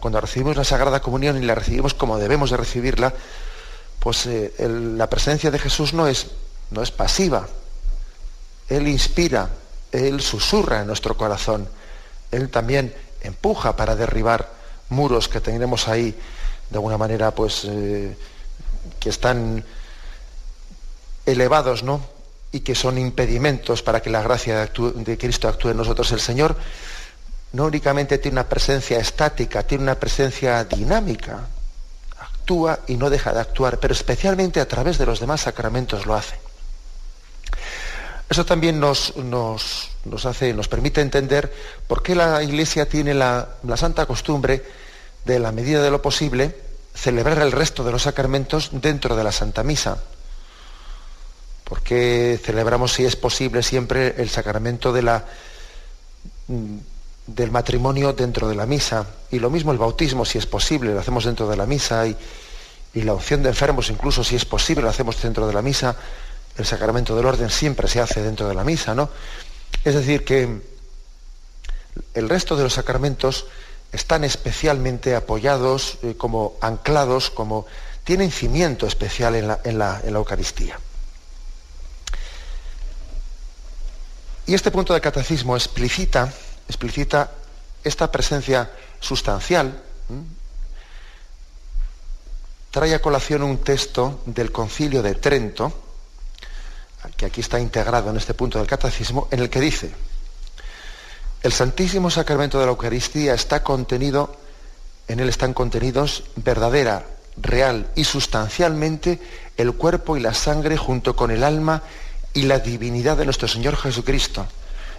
cuando 0.00 0.20
recibimos 0.20 0.56
la 0.56 0.64
Sagrada 0.64 1.00
Comunión 1.00 1.36
y 1.36 1.46
la 1.46 1.54
recibimos 1.54 1.94
como 1.94 2.18
debemos 2.18 2.50
de 2.50 2.56
recibirla, 2.56 3.14
pues 3.98 4.26
eh, 4.26 4.52
la 4.58 5.08
presencia 5.08 5.50
de 5.50 5.58
Jesús 5.58 5.92
no 5.92 6.06
es, 6.06 6.28
no 6.70 6.82
es 6.82 6.90
pasiva. 6.90 7.46
Él 8.68 8.88
inspira, 8.88 9.50
Él 9.92 10.20
susurra 10.20 10.80
en 10.80 10.86
nuestro 10.86 11.16
corazón, 11.16 11.68
Él 12.30 12.48
también 12.48 12.94
empuja 13.22 13.76
para 13.76 13.94
derribar 13.94 14.50
muros 14.88 15.28
que 15.28 15.40
tenemos 15.40 15.88
ahí 15.88 16.16
de 16.70 16.76
alguna 16.76 16.98
manera 16.98 17.32
pues 17.32 17.64
eh, 17.64 18.16
que 18.98 19.10
están 19.10 19.64
elevados, 21.26 21.82
¿no? 21.82 22.00
Y 22.52 22.60
que 22.60 22.74
son 22.74 22.98
impedimentos 22.98 23.82
para 23.82 24.00
que 24.00 24.10
la 24.10 24.22
gracia 24.22 24.66
de 24.66 25.18
Cristo 25.18 25.48
actúe 25.48 25.70
en 25.70 25.76
nosotros. 25.76 26.10
El 26.12 26.20
Señor 26.20 26.56
no 27.52 27.64
únicamente 27.64 28.18
tiene 28.18 28.36
una 28.36 28.48
presencia 28.48 28.98
estática, 28.98 29.62
tiene 29.62 29.84
una 29.84 29.96
presencia 29.96 30.64
dinámica. 30.64 31.48
actúa 32.18 32.80
y 32.86 32.96
no 32.96 33.10
deja 33.10 33.32
de 33.32 33.40
actuar, 33.40 33.78
pero 33.78 33.94
especialmente 33.94 34.60
a 34.60 34.68
través 34.68 34.98
de 34.98 35.06
los 35.06 35.20
demás 35.20 35.42
sacramentos 35.42 36.06
lo 36.06 36.14
hace. 36.14 36.36
Eso 38.28 38.46
también 38.46 38.78
nos, 38.78 39.16
nos, 39.16 39.90
hace, 40.24 40.54
nos 40.54 40.68
permite 40.68 41.00
entender 41.00 41.52
por 41.88 42.02
qué 42.02 42.14
la 42.14 42.42
Iglesia 42.42 42.88
tiene 42.88 43.12
la, 43.12 43.56
la 43.64 43.76
santa 43.76 44.06
costumbre 44.06 44.62
de, 45.24 45.38
la 45.40 45.50
medida 45.50 45.82
de 45.82 45.90
lo 45.90 46.00
posible, 46.00 46.56
celebrar 46.94 47.40
el 47.40 47.50
resto 47.50 47.82
de 47.82 47.90
los 47.90 48.02
sacramentos 48.02 48.70
dentro 48.72 49.16
de 49.16 49.24
la 49.24 49.32
Santa 49.32 49.64
Misa. 49.64 49.98
¿Por 51.64 51.82
qué 51.82 52.38
celebramos, 52.42 52.92
si 52.92 53.04
es 53.04 53.16
posible, 53.16 53.64
siempre 53.64 54.14
el 54.18 54.28
sacramento 54.28 54.92
de 54.92 55.02
la, 55.02 55.24
mm, 56.46 56.78
del 57.34 57.50
matrimonio 57.50 58.12
dentro 58.12 58.48
de 58.48 58.54
la 58.54 58.66
misa? 58.66 59.06
Y 59.30 59.38
lo 59.38 59.50
mismo 59.50 59.72
el 59.72 59.78
bautismo, 59.78 60.24
si 60.24 60.38
es 60.38 60.46
posible, 60.46 60.92
lo 60.92 61.00
hacemos 61.00 61.24
dentro 61.24 61.48
de 61.48 61.56
la 61.56 61.66
misa. 61.66 62.06
Y, 62.06 62.16
y 62.94 63.02
la 63.02 63.14
unción 63.14 63.42
de 63.42 63.50
enfermos, 63.50 63.90
incluso 63.90 64.24
si 64.24 64.36
es 64.36 64.44
posible, 64.44 64.82
lo 64.82 64.90
hacemos 64.90 65.20
dentro 65.22 65.46
de 65.46 65.54
la 65.54 65.62
misa. 65.62 65.96
El 66.56 66.66
sacramento 66.66 67.16
del 67.16 67.26
orden 67.26 67.50
siempre 67.50 67.88
se 67.88 68.00
hace 68.00 68.22
dentro 68.22 68.48
de 68.48 68.54
la 68.54 68.64
misa, 68.64 68.94
¿no? 68.94 69.08
Es 69.84 69.94
decir, 69.94 70.24
que 70.24 70.60
el 72.14 72.28
resto 72.28 72.56
de 72.56 72.64
los 72.64 72.74
sacramentos 72.74 73.46
están 73.92 74.24
especialmente 74.24 75.14
apoyados, 75.14 75.98
eh, 76.02 76.14
como 76.16 76.54
anclados, 76.60 77.30
como 77.30 77.66
tienen 78.04 78.30
cimiento 78.30 78.86
especial 78.86 79.36
en 79.36 79.48
la, 79.48 79.60
en 79.64 79.78
la 79.78 80.00
Eucaristía. 80.04 80.78
Y 84.46 84.54
este 84.54 84.70
punto 84.70 84.94
de 84.94 85.00
catecismo 85.00 85.56
explicita, 85.56 86.32
explicita 86.70 87.30
esta 87.84 88.10
presencia 88.10 88.70
sustancial. 89.00 89.82
Trae 92.70 92.94
a 92.94 93.02
colación 93.02 93.42
un 93.42 93.58
texto 93.58 94.22
del 94.26 94.52
concilio 94.52 95.02
de 95.02 95.14
Trento, 95.16 95.72
que 97.16 97.26
aquí 97.26 97.40
está 97.40 97.58
integrado 97.58 98.10
en 98.10 98.16
este 98.16 98.34
punto 98.34 98.58
del 98.58 98.68
catecismo, 98.68 99.28
en 99.30 99.40
el 99.40 99.50
que 99.50 99.60
dice, 99.60 99.90
el 101.42 101.52
Santísimo 101.52 102.10
Sacramento 102.10 102.58
de 102.58 102.66
la 102.66 102.72
Eucaristía 102.72 103.34
está 103.34 103.62
contenido, 103.62 104.36
en 105.08 105.20
él 105.20 105.28
están 105.28 105.54
contenidos 105.54 106.24
verdadera, 106.36 107.06
real 107.36 107.90
y 107.94 108.04
sustancialmente 108.04 109.18
el 109.56 109.72
cuerpo 109.72 110.16
y 110.16 110.20
la 110.20 110.34
sangre 110.34 110.76
junto 110.76 111.16
con 111.16 111.30
el 111.30 111.42
alma 111.42 111.82
y 112.34 112.42
la 112.42 112.58
divinidad 112.58 113.16
de 113.16 113.24
nuestro 113.24 113.48
Señor 113.48 113.76
Jesucristo 113.76 114.46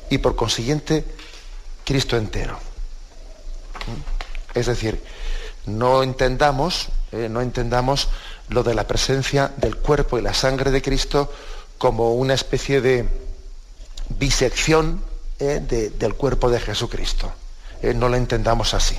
y 0.10 0.18
por 0.18 0.36
consiguiente 0.36 1.06
Cristo 1.86 2.18
entero. 2.18 2.58
Es 4.54 4.66
decir, 4.66 5.04
no 5.66 6.04
entendamos, 6.04 6.90
eh, 7.12 7.28
no 7.30 7.42
entendamos 7.42 8.10
lo 8.50 8.64
de 8.64 8.74
la 8.74 8.88
presencia 8.88 9.52
del 9.58 9.78
cuerpo 9.78 10.18
y 10.18 10.22
la 10.22 10.34
sangre 10.34 10.72
de 10.72 10.82
Cristo 10.82 11.32
como 11.78 12.14
una 12.14 12.34
especie 12.34 12.82
de 12.82 13.08
bisección 14.10 15.02
eh, 15.40 15.60
del 15.98 16.14
cuerpo 16.16 16.50
de 16.50 16.60
Jesucristo. 16.60 17.32
Eh, 17.82 17.94
no 17.94 18.10
lo 18.10 18.16
entendamos 18.16 18.74
así. 18.74 18.98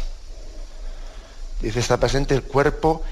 Dice, 1.60 1.78
está 1.78 1.98
presente 1.98 2.34
el 2.34 2.42
cuerpo 2.42 3.02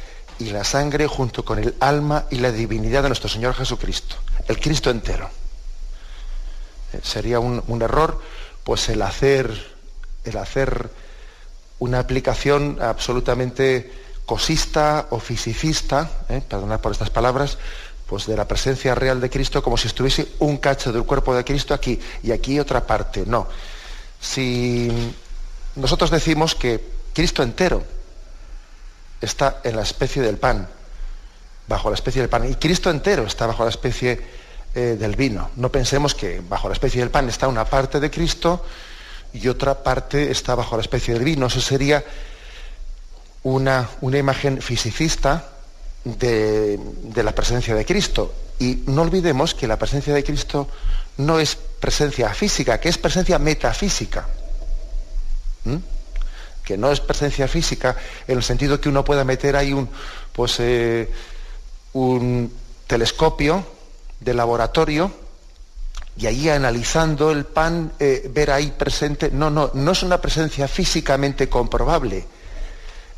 y 0.40 0.50
la 0.50 0.64
sangre 0.64 1.06
junto 1.06 1.44
con 1.44 1.58
el 1.58 1.76
alma 1.78 2.24
y 2.30 2.38
la 2.38 2.50
divinidad 2.50 3.02
de 3.02 3.10
nuestro 3.10 3.28
Señor 3.28 3.54
Jesucristo, 3.54 4.16
el 4.48 4.58
Cristo 4.58 4.90
entero. 4.90 5.30
Sería 7.04 7.38
un, 7.38 7.82
error 7.82 8.20
pues 8.64 8.88
el 8.88 9.02
hacer, 9.02 9.50
el 10.24 10.36
hacer 10.36 10.90
una 11.78 11.98
aplicación 11.98 12.78
absolutamente 12.80 13.90
cosista 14.26 15.06
o 15.10 15.18
fisicista, 15.18 16.08
eh, 16.28 16.42
perdonad 16.46 16.80
por 16.80 16.92
estas 16.92 17.10
palabras, 17.10 17.58
pues 18.06 18.26
de 18.26 18.36
la 18.36 18.46
presencia 18.46 18.94
real 18.94 19.20
de 19.20 19.30
Cristo 19.30 19.62
como 19.62 19.76
si 19.76 19.88
estuviese 19.88 20.28
un 20.40 20.58
cacho 20.58 20.92
del 20.92 21.04
cuerpo 21.04 21.34
de 21.34 21.44
Cristo 21.44 21.74
aquí 21.74 21.98
y 22.22 22.32
aquí 22.32 22.58
otra 22.58 22.86
parte. 22.86 23.24
No. 23.26 23.48
Si 24.20 25.12
nosotros 25.76 26.10
decimos 26.10 26.54
que 26.54 26.84
Cristo 27.14 27.42
entero, 27.42 27.82
está 29.20 29.60
en 29.64 29.76
la 29.76 29.82
especie 29.82 30.22
del 30.22 30.38
pan, 30.38 30.68
bajo 31.66 31.88
la 31.88 31.94
especie 31.94 32.20
del 32.20 32.28
pan, 32.28 32.48
y 32.50 32.54
Cristo 32.56 32.90
entero 32.90 33.24
está 33.24 33.46
bajo 33.46 33.64
la 33.64 33.70
especie 33.70 34.20
eh, 34.74 34.96
del 34.98 35.16
vino. 35.16 35.50
No 35.56 35.70
pensemos 35.72 36.14
que 36.14 36.40
bajo 36.48 36.68
la 36.68 36.74
especie 36.74 37.00
del 37.00 37.10
pan 37.10 37.28
está 37.28 37.48
una 37.48 37.64
parte 37.64 37.98
de 37.98 38.10
Cristo 38.10 38.64
y 39.32 39.48
otra 39.48 39.82
parte 39.82 40.30
está 40.30 40.54
bajo 40.54 40.76
la 40.76 40.82
especie 40.82 41.14
del 41.14 41.24
vino. 41.24 41.46
Eso 41.46 41.60
sería 41.60 42.04
una, 43.42 43.88
una 44.00 44.18
imagen 44.18 44.62
fisicista 44.62 45.44
de, 46.04 46.78
la 47.16 47.32
presencia 47.32 47.74
de 47.74 47.84
Cristo. 47.84 48.32
Y 48.58 48.84
no 48.86 49.02
olvidemos 49.02 49.54
que 49.54 49.66
la 49.66 49.78
presencia 49.78 50.14
de 50.14 50.22
Cristo 50.22 50.68
no 51.16 51.40
es 51.40 51.56
presencia 51.56 52.32
física, 52.34 52.78
que 52.78 52.90
es 52.90 52.98
presencia 52.98 53.38
metafísica. 53.38 54.28
¿Mm? 55.64 55.76
que 56.64 56.78
no 56.78 56.92
es 56.92 57.00
presencia 57.00 57.48
física 57.48 57.96
en 58.28 58.36
el 58.36 58.44
sentido 58.44 58.80
que 58.80 58.88
uno 58.88 59.04
pueda 59.04 59.24
meter 59.24 59.56
ahí 59.56 59.72
un, 59.72 59.88
pues, 60.32 60.60
eh, 60.60 61.10
un 61.94 62.52
telescopio 62.86 63.66
de 64.20 64.34
laboratorio 64.34 65.10
y 66.16 66.26
ahí 66.26 66.48
analizando 66.48 67.30
el 67.30 67.46
pan 67.46 67.92
eh, 67.98 68.30
ver 68.32 68.50
ahí 68.50 68.72
presente. 68.76 69.30
No, 69.30 69.50
no, 69.50 69.70
no 69.74 69.92
es 69.92 70.02
una 70.02 70.20
presencia 70.20 70.68
físicamente 70.68 71.48
comprobable. 71.48 72.24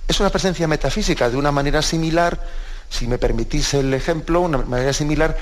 Es 0.06 0.20
una 0.20 0.30
presencia 0.30 0.68
metafísica 0.68 1.28
de 1.28 1.36
una 1.36 1.52
manera 1.52 1.82
similar, 1.82 2.40
si 2.88 3.06
me 3.06 3.18
permitís 3.18 3.74
el 3.74 3.92
ejemplo, 3.94 4.40
una 4.40 4.58
manera 4.58 4.92
similar 4.92 5.36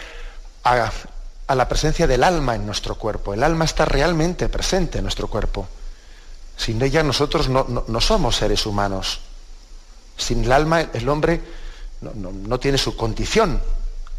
a, 0.65 0.91
a 1.47 1.55
la 1.55 1.69
presencia 1.69 2.07
del 2.07 2.23
alma 2.23 2.55
en 2.55 2.65
nuestro 2.65 2.95
cuerpo. 2.95 3.35
El 3.35 3.43
alma 3.43 3.65
está 3.65 3.85
realmente 3.85 4.49
presente 4.49 4.99
en 4.99 5.05
nuestro 5.05 5.27
cuerpo. 5.27 5.67
Sin 6.57 6.81
ella 6.83 7.03
nosotros 7.03 7.49
no, 7.49 8.01
somos 8.01 8.37
seres 8.37 8.67
humanos. 8.67 9.21
Sin 10.17 10.45
el 10.45 10.53
alma 10.53 10.83
el 10.93 11.09
hombre 11.09 11.41
no, 12.03 12.61
tiene 12.61 12.77
su 12.77 12.95
condición 12.97 13.61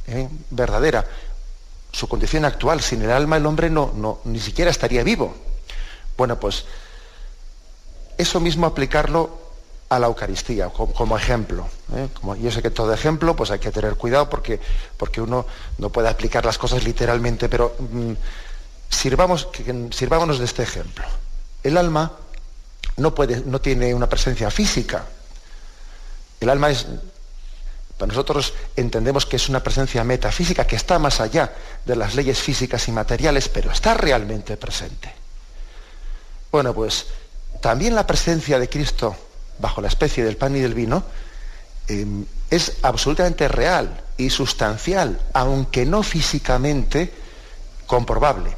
¿eh? 0.07 0.27
verdadera, 0.49 1.05
su 1.91 2.07
condición 2.07 2.45
actual. 2.45 2.81
Sin 2.81 3.01
el 3.01 3.11
alma 3.11 3.37
el 3.37 3.45
hombre 3.45 3.69
no, 3.69 4.19
ni 4.25 4.39
siquiera 4.39 4.71
estaría 4.71 5.03
vivo. 5.03 5.33
Bueno, 6.17 6.39
pues 6.39 6.65
eso 8.17 8.39
mismo 8.39 8.65
aplicarlo 8.65 9.41
a 9.89 9.99
la 9.99 10.07
Eucaristía 10.07 10.69
como, 10.69 11.17
ejemplo. 11.17 11.67
¿eh? 11.95 12.07
Como 12.13 12.35
yo 12.35 12.49
sé 12.49 12.61
que 12.61 12.69
todo 12.69 12.93
ejemplo, 12.93 13.35
pues 13.35 13.51
hay 13.51 13.59
que 13.59 13.71
tener 13.71 13.95
cuidado 13.95 14.29
porque, 14.29 14.59
porque 14.95 15.19
uno 15.19 15.45
no 15.79 15.89
puede 15.89 16.07
aplicar 16.07 16.45
las 16.45 16.57
cosas 16.57 16.83
literalmente, 16.83 17.49
pero 17.49 17.75
mm, 17.77 18.13
sirvamos, 18.89 19.49
sirvámonos 19.91 20.39
de 20.39 20.45
este 20.45 20.63
ejemplo. 20.63 21.05
El 21.63 21.77
alma 21.77 22.13
no, 22.97 23.13
puede, 23.13 23.41
no 23.45 23.59
tiene 23.59 23.93
una 23.93 24.07
presencia 24.07 24.49
física. 24.49 25.03
El 26.39 26.49
alma 26.49 26.69
es, 26.69 26.87
para 28.01 28.13
nosotros 28.13 28.55
entendemos 28.75 29.27
que 29.27 29.35
es 29.35 29.47
una 29.47 29.61
presencia 29.61 30.03
metafísica 30.03 30.65
que 30.65 30.75
está 30.75 30.97
más 30.97 31.21
allá 31.21 31.53
de 31.85 31.95
las 31.95 32.15
leyes 32.15 32.39
físicas 32.39 32.87
y 32.87 32.91
materiales, 32.91 33.47
pero 33.47 33.69
está 33.69 33.93
realmente 33.93 34.57
presente. 34.57 35.13
Bueno, 36.51 36.73
pues 36.73 37.05
también 37.61 37.93
la 37.93 38.07
presencia 38.07 38.57
de 38.57 38.67
Cristo 38.67 39.15
bajo 39.59 39.81
la 39.81 39.87
especie 39.87 40.23
del 40.23 40.35
pan 40.35 40.55
y 40.55 40.61
del 40.61 40.73
vino 40.73 41.03
em, 41.87 42.25
es 42.49 42.77
absolutamente 42.81 43.47
real 43.47 44.01
y 44.17 44.31
sustancial, 44.31 45.21
aunque 45.33 45.85
no 45.85 46.01
físicamente 46.01 47.13
comprobable. 47.85 48.57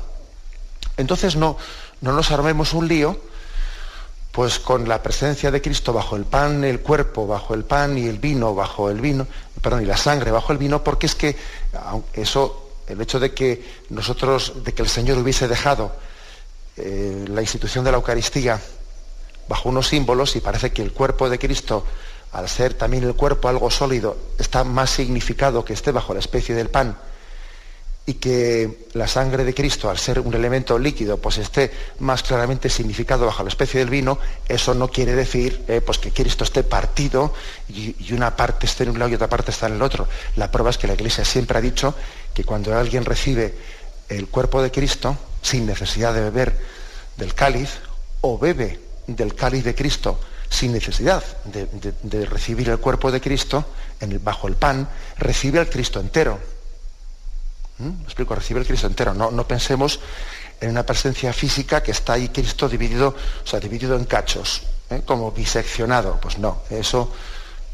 Entonces 0.96 1.36
no, 1.36 1.58
no 2.00 2.14
nos 2.14 2.32
armemos 2.32 2.72
un 2.72 2.88
lío 2.88 3.20
pues 4.34 4.58
con 4.58 4.90
la 4.90 5.04
presencia 5.04 5.52
de 5.52 5.62
Cristo 5.62 5.94
bajo 5.94 6.16
el 6.16 6.26
pan, 6.26 6.64
el 6.64 6.80
cuerpo 6.80 7.28
bajo 7.28 7.54
el 7.54 7.66
pan 7.66 8.00
y 8.00 8.08
el 8.08 8.18
vino 8.18 8.56
bajo 8.56 8.90
el 8.90 9.00
vino, 9.00 9.28
perdón, 9.62 9.84
y 9.84 9.86
la 9.86 9.96
sangre 9.96 10.32
bajo 10.32 10.52
el 10.52 10.58
vino, 10.58 10.84
porque 10.84 11.06
es 11.06 11.14
que 11.14 11.36
eso, 12.14 12.72
el 12.88 13.00
hecho 13.00 13.20
de 13.20 13.32
que 13.32 13.64
nosotros, 13.92 14.64
de 14.64 14.74
que 14.74 14.82
el 14.82 14.90
Señor 14.90 15.20
hubiese 15.20 15.48
dejado 15.48 15.96
eh, 16.78 17.26
la 17.28 17.42
institución 17.42 17.86
de 17.86 17.92
la 17.92 17.98
Eucaristía 17.98 18.60
bajo 19.48 19.70
unos 19.70 19.90
símbolos 19.90 20.36
y 20.36 20.42
parece 20.42 20.72
que 20.72 20.82
el 20.82 20.94
cuerpo 20.94 21.30
de 21.30 21.38
Cristo, 21.38 21.86
al 22.32 22.50
ser 22.50 22.74
también 22.74 23.04
el 23.04 23.14
cuerpo 23.14 23.50
algo 23.50 23.70
sólido, 23.70 24.18
está 24.40 24.64
más 24.64 24.90
significado 24.90 25.64
que 25.64 25.74
esté 25.74 25.92
bajo 25.92 26.12
la 26.12 26.20
especie 26.22 26.56
del 26.56 26.72
pan 26.72 26.98
y 28.06 28.16
que 28.16 28.88
la 28.94 29.08
sangre 29.08 29.46
de 29.46 29.54
Cristo, 29.54 29.90
al 29.90 29.98
ser 29.98 30.20
un 30.20 30.34
elemento 30.34 30.78
líquido, 30.78 31.18
pues 31.18 31.38
esté 31.38 31.72
más 32.00 32.22
claramente 32.22 32.70
significado 32.70 33.26
bajo 33.26 33.44
la 33.44 33.50
especie 33.50 33.80
del 33.80 33.90
vino, 33.90 34.20
eso 34.48 34.74
no 34.74 34.90
quiere 34.90 35.16
decir 35.16 35.64
eh, 35.70 35.80
pues 35.80 36.00
que 36.00 36.12
Cristo 36.12 36.44
esté 36.44 36.64
partido 36.64 37.34
y, 37.70 37.96
una 38.14 38.36
parte 38.36 38.66
esté 38.66 38.84
en 38.84 38.90
un 38.90 39.00
lado 39.00 39.12
y 39.12 39.16
otra 39.16 39.30
parte 39.30 39.52
está 39.52 39.68
en 39.68 39.76
el 39.76 39.82
otro. 39.82 40.08
La 40.36 40.52
prueba 40.52 40.70
es 40.70 40.78
que 40.78 40.88
la 40.88 40.94
Iglesia 40.94 41.24
siempre 41.24 41.58
ha 41.58 41.62
dicho 41.62 41.96
que 42.34 42.44
cuando 42.44 42.78
alguien 42.78 43.06
recibe 43.06 43.56
el 44.10 44.28
cuerpo 44.28 44.62
de 44.62 44.70
Cristo, 44.70 45.18
sin 45.42 45.66
necesidad 45.66 46.14
de 46.14 46.22
beber 46.22 46.58
del 47.16 47.34
cáliz, 47.34 47.70
o 48.22 48.38
bebe 48.38 48.80
del 49.08 49.34
cáliz 49.36 49.64
de 49.64 49.76
Cristo 49.76 50.20
sin 50.50 50.72
necesidad 50.72 51.24
de, 51.46 52.26
recibir 52.28 52.70
el 52.70 52.78
cuerpo 52.78 53.12
de 53.12 53.20
Cristo, 53.20 53.66
bajo 54.22 54.48
el 54.48 54.56
pan, 54.56 54.88
recibe 55.18 55.60
al 55.60 55.68
Cristo 55.68 56.00
entero. 56.00 56.40
¿Mm? 57.80 57.90
¿Me 58.00 58.04
explico? 58.04 58.36
Recibe 58.36 58.60
el 58.60 58.68
Cristo 58.68 58.88
entero. 58.88 59.14
No, 59.14 59.32
no 59.32 59.48
pensemos 59.48 60.00
en 60.64 60.70
una 60.70 60.86
presencia 60.86 61.34
física 61.34 61.84
que 61.84 61.92
está 61.92 62.14
ahí 62.14 62.30
Cristo 62.30 62.70
dividido, 62.70 63.10
o 63.10 63.48
sea, 63.48 63.60
dividido 63.60 63.96
en 63.96 64.06
cachos, 64.06 64.64
¿eh? 64.90 65.02
como 65.06 65.32
biseccionado. 65.32 66.20
Pues 66.22 66.38
no, 66.38 66.62
eso, 66.70 67.12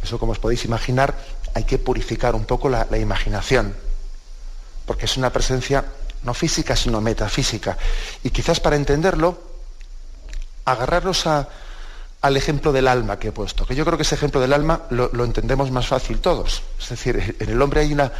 eso 0.02 0.18
como 0.18 0.32
os 0.32 0.40
podéis 0.40 0.66
imaginar, 0.66 1.16
hay 1.54 1.64
que 1.64 1.78
purificar 1.78 2.36
un 2.36 2.46
poco 2.46 2.70
la, 2.70 2.88
imaginación, 2.98 3.76
porque 4.86 5.06
es 5.06 5.18
una 5.18 5.32
presencia 5.32 5.86
no 6.24 6.34
física, 6.34 6.76
sino 6.76 7.00
metafísica. 7.00 7.78
Y 8.24 8.32
quizás 8.32 8.60
para 8.60 8.76
entenderlo, 8.76 9.40
agarrarnos 10.66 11.26
al 11.28 12.38
ejemplo 12.38 12.72
del 12.72 12.88
alma 12.88 13.20
que 13.20 13.30
he 13.30 13.32
puesto, 13.32 13.66
que 13.66 13.76
yo 13.76 13.86
creo 13.86 13.98
que 13.98 14.04
ese 14.04 14.16
ejemplo 14.16 14.42
del 14.42 14.54
alma 14.54 14.82
lo 14.90 15.24
entendemos 15.24 15.72
más 15.72 15.88
fácil 15.88 16.20
todos. 16.20 16.64
Es 16.80 16.90
decir, 16.90 17.38
en 17.40 17.50
el 17.50 17.62
hombre 17.62 17.82
hay 17.82 17.94
una, 17.94 18.12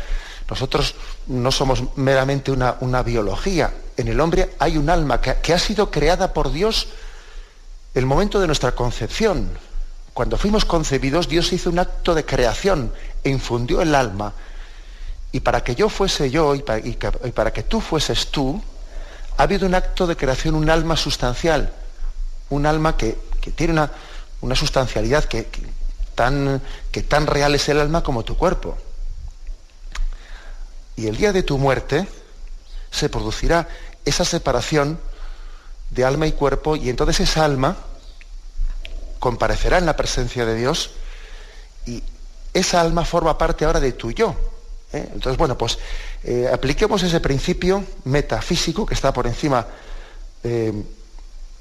nosotros 0.50 0.96
no 1.28 1.52
somos 1.52 1.84
meramente 1.96 2.52
una, 2.52 3.04
biología. 3.04 3.72
En 3.98 4.08
el 4.08 4.20
hombre 4.20 4.56
hay 4.58 4.78
un 4.78 4.90
alma 4.90 5.22
que, 5.22 5.54
ha 5.54 5.60
sido 5.60 5.92
creada 5.92 6.34
por 6.34 6.52
Dios 6.52 6.88
el 7.94 8.06
momento 8.08 8.40
de 8.40 8.48
nuestra 8.48 8.72
concepción. 8.72 9.50
Cuando 10.14 10.38
fuimos 10.38 10.66
concebidos, 10.66 11.30
Dios 11.30 11.54
hizo 11.54 11.70
un 11.70 11.78
acto 11.78 12.16
de 12.16 12.26
creación 12.26 12.92
e 13.24 13.30
infundió 13.30 13.82
el 13.82 13.94
alma. 13.94 14.34
Y 15.32 15.42
para 15.42 15.64
que 15.64 15.76
yo 15.76 15.88
fuese 15.88 16.32
yo 16.32 16.56
y 16.56 16.62
para, 16.64 17.54
que 17.54 17.64
tú 17.64 17.80
fueses 17.80 18.28
tú, 18.32 18.60
ha 19.38 19.44
habido 19.44 19.68
un 19.68 19.76
acto 19.76 20.08
de 20.08 20.18
creación, 20.18 20.56
un 20.56 20.70
alma 20.72 20.98
sustancial, 20.98 21.72
un 22.50 22.66
alma 22.66 22.98
que, 22.98 23.20
tiene 23.56 23.74
una, 24.42 24.56
sustancialidad 24.56 25.30
tan, 26.16 26.60
que 26.92 27.04
tan 27.04 27.28
real 27.28 27.54
es 27.54 27.70
el 27.70 27.80
alma 27.80 28.02
como 28.02 28.24
tu 28.24 28.36
cuerpo. 28.36 28.78
Y 31.00 31.08
el 31.08 31.16
día 31.16 31.32
de 31.32 31.44
tu 31.44 31.58
muerte 31.58 32.06
se 32.92 33.08
producirá 33.08 33.70
esa 34.04 34.26
separación 34.26 35.00
de 35.92 36.04
alma 36.04 36.28
y 36.28 36.34
cuerpo 36.34 36.76
y 36.76 36.90
entonces 36.90 37.22
esa 37.22 37.46
alma 37.46 37.78
comparecerá 39.20 39.78
en 39.78 39.86
la 39.86 39.96
presencia 39.96 40.46
de 40.46 40.56
Dios 40.56 40.92
y 41.86 42.04
esa 42.54 42.82
alma 42.82 43.06
forma 43.06 43.38
parte 43.38 43.64
ahora 43.64 43.80
de 43.80 43.94
tu 43.94 44.12
yo. 44.12 44.36
¿eh? 44.92 45.08
Entonces, 45.14 45.38
bueno, 45.38 45.58
pues 45.58 45.80
eh, 46.26 46.50
apliquemos 46.52 47.02
ese 47.02 47.22
principio 47.22 47.82
metafísico 48.04 48.86
que 48.86 48.94
está 48.94 49.14
por 49.14 49.26
encima 49.26 49.66
eh, 50.44 50.74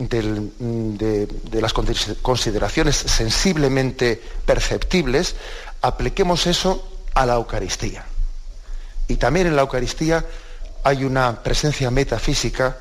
de, 0.00 1.28
de, 1.28 1.60
las 1.60 1.72
consideraciones 1.72 2.96
sensiblemente 2.96 4.20
perceptibles, 4.44 5.36
apliquemos 5.80 6.48
eso 6.48 6.88
a 7.14 7.24
la 7.24 7.34
Eucaristía. 7.34 8.07
Y 9.08 9.16
también 9.16 9.46
en 9.46 9.56
la 9.56 9.62
Eucaristía 9.62 10.24
hay 10.84 11.04
una 11.04 11.42
presencia 11.42 11.90
metafísica 11.90 12.76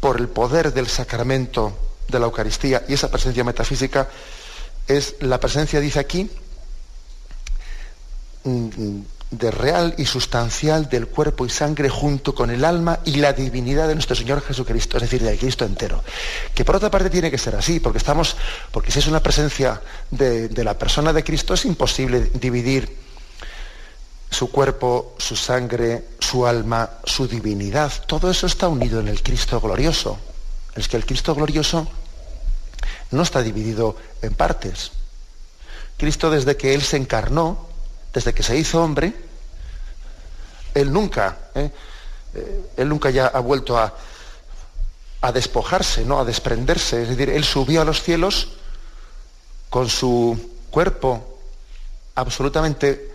por 0.00 0.20
el 0.20 0.28
poder 0.28 0.72
del 0.72 0.86
sacramento 0.86 1.76
de 2.08 2.18
la 2.18 2.26
Eucaristía. 2.26 2.84
Y 2.88 2.92
esa 2.92 3.10
presencia 3.10 3.42
metafísica 3.42 4.08
es 4.86 5.16
la 5.20 5.40
presencia, 5.40 5.80
dice 5.80 5.98
aquí, 5.98 6.30
mm, 8.44 9.00
de 9.30 9.50
real 9.50 9.94
y 9.98 10.04
sustancial 10.04 10.88
del 10.88 11.08
cuerpo 11.08 11.44
y 11.46 11.50
sangre 11.50 11.88
junto 11.88 12.34
con 12.34 12.50
el 12.50 12.64
alma 12.64 13.00
y 13.04 13.16
la 13.16 13.32
divinidad 13.32 13.88
de 13.88 13.94
nuestro 13.94 14.14
Señor 14.14 14.42
Jesucristo, 14.42 14.98
es 14.98 15.02
decir, 15.04 15.22
de 15.22 15.36
Cristo 15.36 15.64
entero. 15.64 16.04
Que 16.54 16.64
por 16.64 16.76
otra 16.76 16.90
parte 16.90 17.10
tiene 17.10 17.30
que 17.30 17.38
ser 17.38 17.56
así, 17.56 17.80
porque 17.80 17.98
estamos, 17.98 18.36
porque 18.70 18.92
si 18.92 19.00
es 19.00 19.06
una 19.06 19.20
presencia 19.20 19.80
de, 20.10 20.48
de 20.48 20.64
la 20.64 20.78
persona 20.78 21.12
de 21.12 21.24
Cristo, 21.24 21.54
es 21.54 21.64
imposible 21.64 22.30
dividir 22.34 23.03
su 24.34 24.50
cuerpo, 24.50 25.14
su 25.18 25.36
sangre, 25.36 26.08
su 26.18 26.46
alma, 26.46 26.90
su 27.04 27.26
divinidad, 27.28 27.92
todo 28.06 28.30
eso 28.30 28.46
está 28.46 28.68
unido 28.68 29.00
en 29.00 29.08
el 29.08 29.22
Cristo 29.22 29.60
glorioso. 29.60 30.18
Es 30.74 30.88
que 30.88 30.96
el 30.96 31.06
Cristo 31.06 31.34
glorioso 31.34 31.86
no 33.12 33.22
está 33.22 33.42
dividido 33.42 33.96
en 34.20 34.34
partes. 34.34 34.90
Cristo 35.96 36.30
desde 36.30 36.56
que 36.56 36.74
Él 36.74 36.82
se 36.82 36.96
encarnó, 36.96 37.68
desde 38.12 38.34
que 38.34 38.42
se 38.42 38.58
hizo 38.58 38.82
hombre, 38.82 39.14
Él 40.74 40.92
nunca, 40.92 41.38
¿eh? 41.54 41.70
Eh, 42.34 42.70
Él 42.76 42.88
nunca 42.88 43.10
ya 43.10 43.28
ha 43.28 43.38
vuelto 43.38 43.78
a, 43.78 43.94
a 45.20 45.32
despojarse, 45.32 46.04
¿no? 46.04 46.18
a 46.18 46.24
desprenderse. 46.24 47.02
Es 47.02 47.08
decir, 47.10 47.30
Él 47.30 47.44
subió 47.44 47.82
a 47.82 47.84
los 47.84 48.02
cielos 48.02 48.48
con 49.70 49.88
su 49.88 50.50
cuerpo 50.70 51.38
absolutamente 52.16 53.13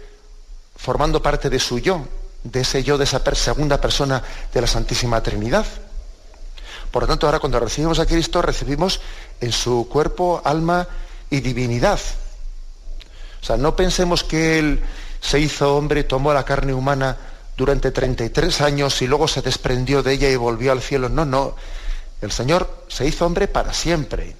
formando 0.80 1.22
parte 1.22 1.50
de 1.50 1.60
su 1.60 1.78
yo, 1.78 2.08
de 2.44 2.62
ese 2.62 2.84
yo, 2.84 2.98
de 2.98 3.04
esa 3.04 3.22
segunda 3.36 3.82
persona 3.82 4.24
de 4.54 4.62
la 4.62 4.68
Santísima 4.68 5.22
Trinidad. 5.22 5.66
Por 6.90 7.04
lo 7.04 7.08
tanto, 7.08 7.28
ahora 7.28 7.40
cuando 7.40 7.60
recibimos 7.60 8.00
a 8.00 8.06
Cristo, 8.06 8.42
recibimos 8.42 9.02
en 9.42 9.52
su 9.52 9.88
cuerpo, 9.90 10.42
alma 10.44 10.88
y 11.30 11.42
divinidad. 11.42 12.00
O 13.42 13.46
sea, 13.46 13.58
no 13.58 13.76
pensemos 13.76 14.24
que 14.24 14.58
Él 14.58 14.82
se 15.20 15.40
hizo 15.40 15.76
hombre, 15.76 16.06
tomó 16.06 16.34
la 16.34 16.46
carne 16.46 16.74
humana 16.74 17.18
durante 17.58 17.92
33 17.92 18.62
años 18.62 19.02
y 19.02 19.08
luego 19.08 19.28
se 19.28 19.42
desprendió 19.42 20.02
de 20.02 20.14
ella 20.14 20.30
y 20.30 20.38
volvió 20.38 20.72
al 20.72 20.82
cielo. 20.82 21.10
No, 21.10 21.26
no. 21.26 21.56
El 22.22 22.32
Señor 22.32 22.86
se 22.88 23.06
hizo 23.06 23.26
hombre 23.26 23.50
para 23.50 23.74
siempre. 23.74 24.36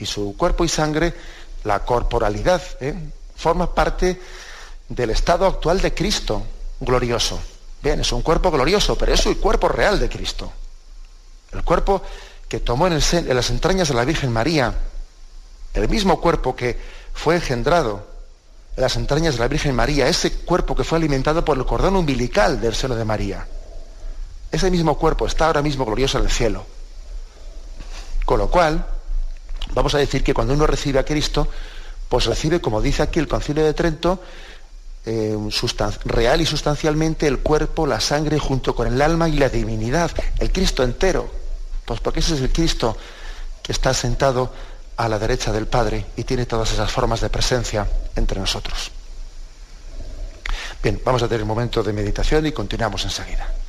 Y 0.00 0.06
su 0.06 0.36
cuerpo 0.36 0.64
y 0.64 0.68
sangre, 0.68 1.14
la 1.62 1.84
corporalidad, 1.84 2.60
¿eh? 2.80 2.94
forma 3.36 3.72
parte 3.72 4.20
del 4.94 5.10
estado 5.10 5.46
actual 5.46 5.80
de 5.80 5.94
Cristo 5.94 6.42
glorioso. 6.80 7.40
Bien, 7.82 8.00
es 8.00 8.12
un 8.12 8.22
cuerpo 8.22 8.50
glorioso, 8.50 8.96
pero 8.96 9.12
es 9.12 9.26
el 9.26 9.38
cuerpo 9.38 9.68
real 9.68 9.98
de 9.98 10.08
Cristo. 10.08 10.52
El 11.52 11.64
cuerpo 11.64 12.02
que 12.48 12.60
tomó 12.60 12.86
en, 12.86 12.94
las 12.94 13.50
entrañas 13.50 13.88
de 13.88 13.94
la 13.94 14.04
Virgen 14.04 14.30
María, 14.30 14.74
el 15.74 15.88
mismo 15.88 16.20
cuerpo 16.20 16.54
que 16.54 16.78
fue 17.14 17.36
engendrado 17.36 18.06
en 18.76 18.82
las 18.82 18.96
entrañas 18.96 19.34
de 19.34 19.40
la 19.40 19.48
Virgen 19.48 19.74
María, 19.74 20.08
ese 20.08 20.32
cuerpo 20.32 20.76
que 20.76 20.84
fue 20.84 20.98
alimentado 20.98 21.44
por 21.44 21.56
el 21.56 21.64
cordón 21.64 21.96
umbilical 21.96 22.60
del 22.60 22.74
seno 22.74 22.94
de 22.94 23.04
María. 23.04 23.46
Ese 24.50 24.70
mismo 24.70 24.98
cuerpo 24.98 25.26
está 25.26 25.46
ahora 25.46 25.62
mismo 25.62 25.84
glorioso 25.84 26.18
en 26.18 26.24
el 26.24 26.30
cielo. 26.30 26.64
Con 28.26 28.38
lo 28.38 28.48
cual, 28.48 28.86
vamos 29.72 29.94
a 29.94 29.98
decir 29.98 30.22
que 30.22 30.34
cuando 30.34 30.54
uno 30.54 30.66
recibe 30.66 30.98
a 30.98 31.04
Cristo, 31.04 31.48
pues 32.08 32.26
recibe, 32.26 32.60
como 32.60 32.82
dice 32.82 33.02
aquí 33.02 33.18
el 33.18 33.28
Concilio 33.28 33.64
de 33.64 33.72
Trento, 33.72 34.20
eh, 35.04 35.36
real 36.04 36.40
y 36.40 36.46
sustancialmente 36.46 37.26
el 37.26 37.40
cuerpo, 37.40 37.86
la 37.86 38.00
sangre, 38.00 38.38
junto 38.38 38.74
con 38.74 38.86
el 38.86 39.00
alma 39.02 39.28
y 39.28 39.32
la 39.32 39.48
divinidad, 39.48 40.10
el 40.38 40.52
Cristo 40.52 40.82
entero. 40.82 41.30
Pues 41.84 42.00
porque 42.00 42.20
ese 42.20 42.34
es 42.34 42.40
el 42.40 42.52
Cristo 42.52 42.96
que 43.62 43.72
está 43.72 43.92
sentado 43.94 44.52
a 44.96 45.08
la 45.08 45.18
derecha 45.18 45.52
del 45.52 45.66
Padre 45.66 46.06
y 46.16 46.24
tiene 46.24 46.46
todas 46.46 46.72
esas 46.72 46.90
formas 46.90 47.20
de 47.20 47.30
presencia 47.30 47.88
entre 48.14 48.38
nosotros. 48.38 48.90
Bien, 50.82 51.00
vamos 51.04 51.22
a 51.22 51.28
tener 51.28 51.42
un 51.42 51.48
momento 51.48 51.82
de 51.82 51.92
meditación 51.92 52.46
y 52.46 52.52
continuamos 52.52 53.04
enseguida. 53.04 53.61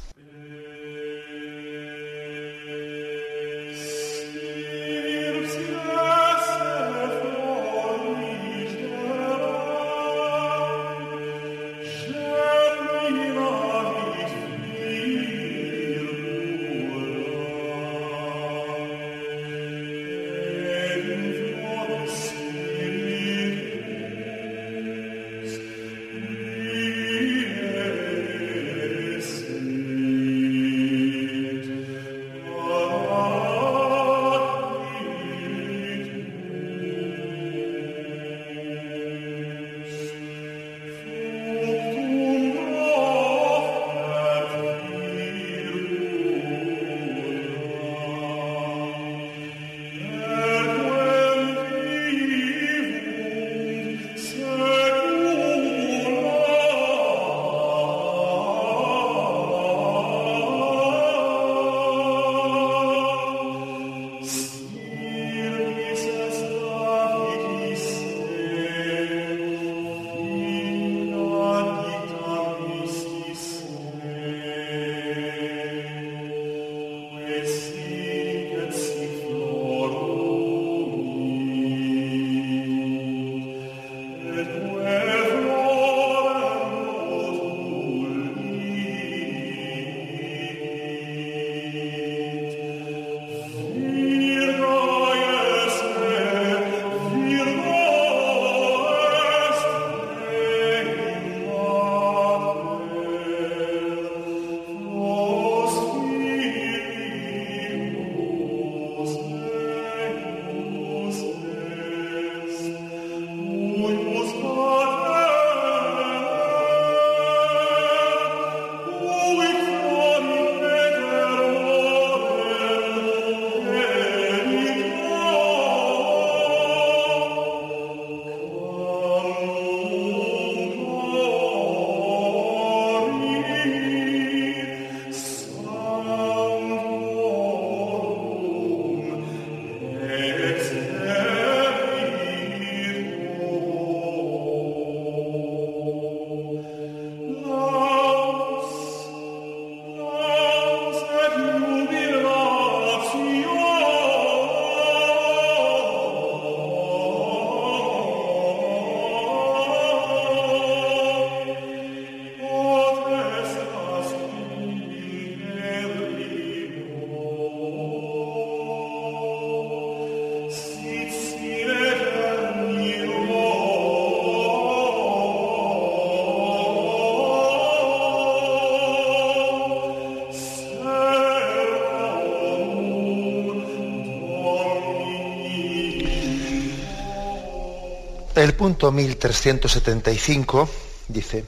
El 188.43 188.53
punto 188.53 188.91
1375 188.91 190.69
dice, 191.07 191.45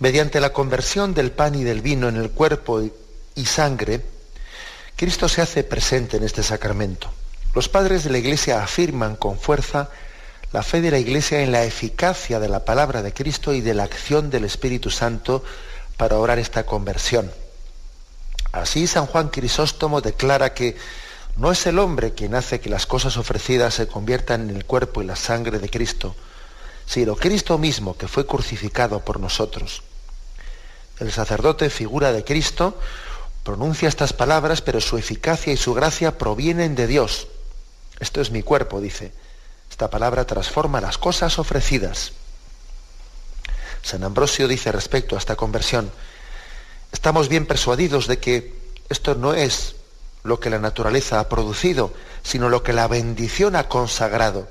mediante 0.00 0.40
la 0.40 0.52
conversión 0.52 1.14
del 1.14 1.32
pan 1.32 1.54
y 1.54 1.64
del 1.64 1.80
vino 1.80 2.08
en 2.08 2.16
el 2.16 2.30
cuerpo 2.30 2.82
y 3.34 3.46
sangre, 3.46 4.04
Cristo 4.96 5.28
se 5.28 5.42
hace 5.42 5.64
presente 5.64 6.16
en 6.16 6.24
este 6.24 6.42
sacramento. 6.42 7.10
Los 7.54 7.68
padres 7.68 8.04
de 8.04 8.10
la 8.10 8.18
Iglesia 8.18 8.62
afirman 8.62 9.16
con 9.16 9.38
fuerza 9.38 9.90
la 10.52 10.62
fe 10.62 10.80
de 10.80 10.90
la 10.90 10.98
Iglesia 10.98 11.40
en 11.40 11.52
la 11.52 11.64
eficacia 11.64 12.40
de 12.40 12.48
la 12.48 12.64
palabra 12.64 13.02
de 13.02 13.12
Cristo 13.12 13.52
y 13.52 13.60
de 13.60 13.74
la 13.74 13.84
acción 13.84 14.30
del 14.30 14.44
Espíritu 14.44 14.90
Santo 14.90 15.44
para 15.96 16.18
orar 16.18 16.38
esta 16.38 16.64
conversión. 16.64 17.30
Así 18.52 18.86
San 18.86 19.06
Juan 19.06 19.28
Crisóstomo 19.28 20.00
declara 20.00 20.54
que 20.54 20.76
no 21.36 21.50
es 21.50 21.66
el 21.66 21.78
hombre 21.78 22.12
quien 22.12 22.34
hace 22.34 22.60
que 22.60 22.70
las 22.70 22.86
cosas 22.86 23.16
ofrecidas 23.16 23.74
se 23.74 23.88
conviertan 23.88 24.48
en 24.48 24.56
el 24.56 24.64
cuerpo 24.64 25.02
y 25.02 25.06
la 25.06 25.16
sangre 25.16 25.58
de 25.58 25.68
Cristo, 25.68 26.14
sino 26.86 27.16
Cristo 27.16 27.58
mismo 27.58 27.96
que 27.96 28.08
fue 28.08 28.26
crucificado 28.26 29.00
por 29.00 29.18
nosotros. 29.18 29.82
El 31.00 31.10
sacerdote, 31.10 31.70
figura 31.70 32.12
de 32.12 32.24
Cristo, 32.24 32.78
pronuncia 33.42 33.88
estas 33.88 34.12
palabras, 34.12 34.62
pero 34.62 34.80
su 34.80 34.96
eficacia 34.96 35.52
y 35.52 35.56
su 35.56 35.74
gracia 35.74 36.18
provienen 36.18 36.76
de 36.76 36.86
Dios. 36.86 37.26
Esto 37.98 38.20
es 38.20 38.30
mi 38.30 38.42
cuerpo, 38.42 38.80
dice. 38.80 39.12
Esta 39.70 39.90
palabra 39.90 40.24
transforma 40.24 40.80
las 40.80 40.98
cosas 40.98 41.38
ofrecidas. 41.40 42.12
San 43.82 44.04
Ambrosio 44.04 44.46
dice 44.46 44.70
respecto 44.70 45.16
a 45.16 45.18
esta 45.18 45.34
conversión, 45.34 45.90
estamos 46.92 47.28
bien 47.28 47.44
persuadidos 47.44 48.06
de 48.06 48.18
que 48.18 48.54
esto 48.88 49.14
no 49.16 49.34
es 49.34 49.74
lo 50.24 50.40
que 50.40 50.50
la 50.50 50.58
naturaleza 50.58 51.20
ha 51.20 51.28
producido, 51.28 51.92
sino 52.22 52.48
lo 52.48 52.62
que 52.62 52.72
la 52.72 52.88
bendición 52.88 53.54
ha 53.56 53.68
consagrado. 53.68 54.48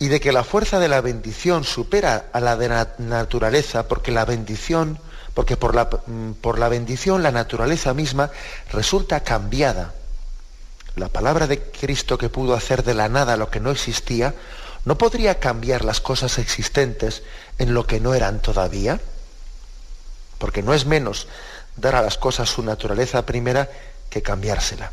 Y 0.00 0.08
de 0.08 0.20
que 0.20 0.32
la 0.32 0.42
fuerza 0.42 0.80
de 0.80 0.88
la 0.88 1.00
bendición 1.00 1.62
supera 1.62 2.26
a 2.32 2.40
la 2.40 2.56
de 2.56 2.68
la 2.68 2.94
naturaleza, 2.98 3.86
porque 3.86 4.10
la 4.10 4.24
bendición, 4.24 4.98
porque 5.34 5.56
por 5.56 5.74
la, 5.74 5.88
mm, 6.06 6.32
por 6.32 6.58
la 6.58 6.68
bendición 6.68 7.22
la 7.22 7.30
naturaleza 7.30 7.94
misma 7.94 8.30
resulta 8.72 9.20
cambiada. 9.20 9.94
La 10.96 11.08
palabra 11.08 11.46
de 11.46 11.62
Cristo 11.62 12.18
que 12.18 12.28
pudo 12.28 12.54
hacer 12.54 12.82
de 12.82 12.94
la 12.94 13.08
nada 13.08 13.36
lo 13.36 13.50
que 13.50 13.60
no 13.60 13.70
existía, 13.70 14.34
¿no 14.84 14.98
podría 14.98 15.38
cambiar 15.38 15.84
las 15.84 16.00
cosas 16.00 16.38
existentes 16.38 17.22
en 17.58 17.72
lo 17.72 17.86
que 17.86 18.00
no 18.00 18.14
eran 18.14 18.40
todavía? 18.40 19.00
Porque 20.38 20.62
no 20.62 20.74
es 20.74 20.86
menos 20.86 21.28
dar 21.76 21.94
a 21.94 22.02
las 22.02 22.18
cosas 22.18 22.48
su 22.48 22.62
naturaleza 22.62 23.26
primera 23.26 23.68
que 24.14 24.22
cambiársela. 24.22 24.92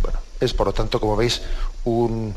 Bueno, 0.00 0.18
es 0.40 0.54
por 0.54 0.68
lo 0.68 0.72
tanto, 0.72 0.98
como 0.98 1.16
veis, 1.16 1.42
una 1.84 2.32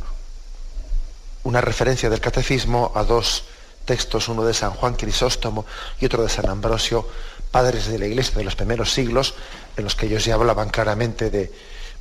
referencia 1.61 2.09
del 2.09 2.19
catecismo 2.19 2.91
a 2.95 3.05
dos 3.05 3.45
textos, 3.86 4.27
uno 4.27 4.43
de 4.43 4.53
San 4.53 4.71
Juan 4.71 4.95
Crisóstomo 4.95 5.65
y 6.01 6.05
otro 6.05 6.21
de 6.21 6.27
San 6.27 6.49
Ambrosio, 6.49 7.07
padres 7.49 7.88
de 7.88 7.97
la 7.97 8.07
iglesia 8.07 8.36
de 8.36 8.43
los 8.43 8.57
primeros 8.57 8.91
siglos, 8.91 9.36
en 9.77 9.86
los 9.86 9.95
que 9.95 10.07
ellos 10.07 10.25
ya 10.25 10.34
hablaban 10.34 10.67
claramente 10.67 11.29
de, 11.29 11.49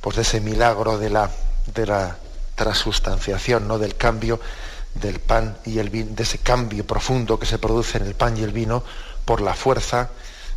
pues, 0.01 0.17
de 0.17 0.23
ese 0.23 0.41
milagro 0.41 0.97
de 0.97 1.09
la, 1.09 1.31
de 1.73 1.85
la 1.85 2.17
transustanciación, 2.55 3.65
¿no? 3.65 3.79
del 3.79 3.95
cambio 3.95 4.41
del 4.93 5.21
pan 5.21 5.57
y 5.65 5.79
el 5.79 5.89
vino, 5.89 6.13
de 6.13 6.23
ese 6.23 6.39
cambio 6.39 6.85
profundo 6.85 7.39
que 7.39 7.45
se 7.45 7.59
produce 7.59 7.97
en 7.97 8.07
el 8.07 8.13
pan 8.13 8.35
y 8.35 8.43
el 8.43 8.51
vino 8.51 8.83
por 9.23 9.39
la 9.39 9.53
fuerza 9.53 10.09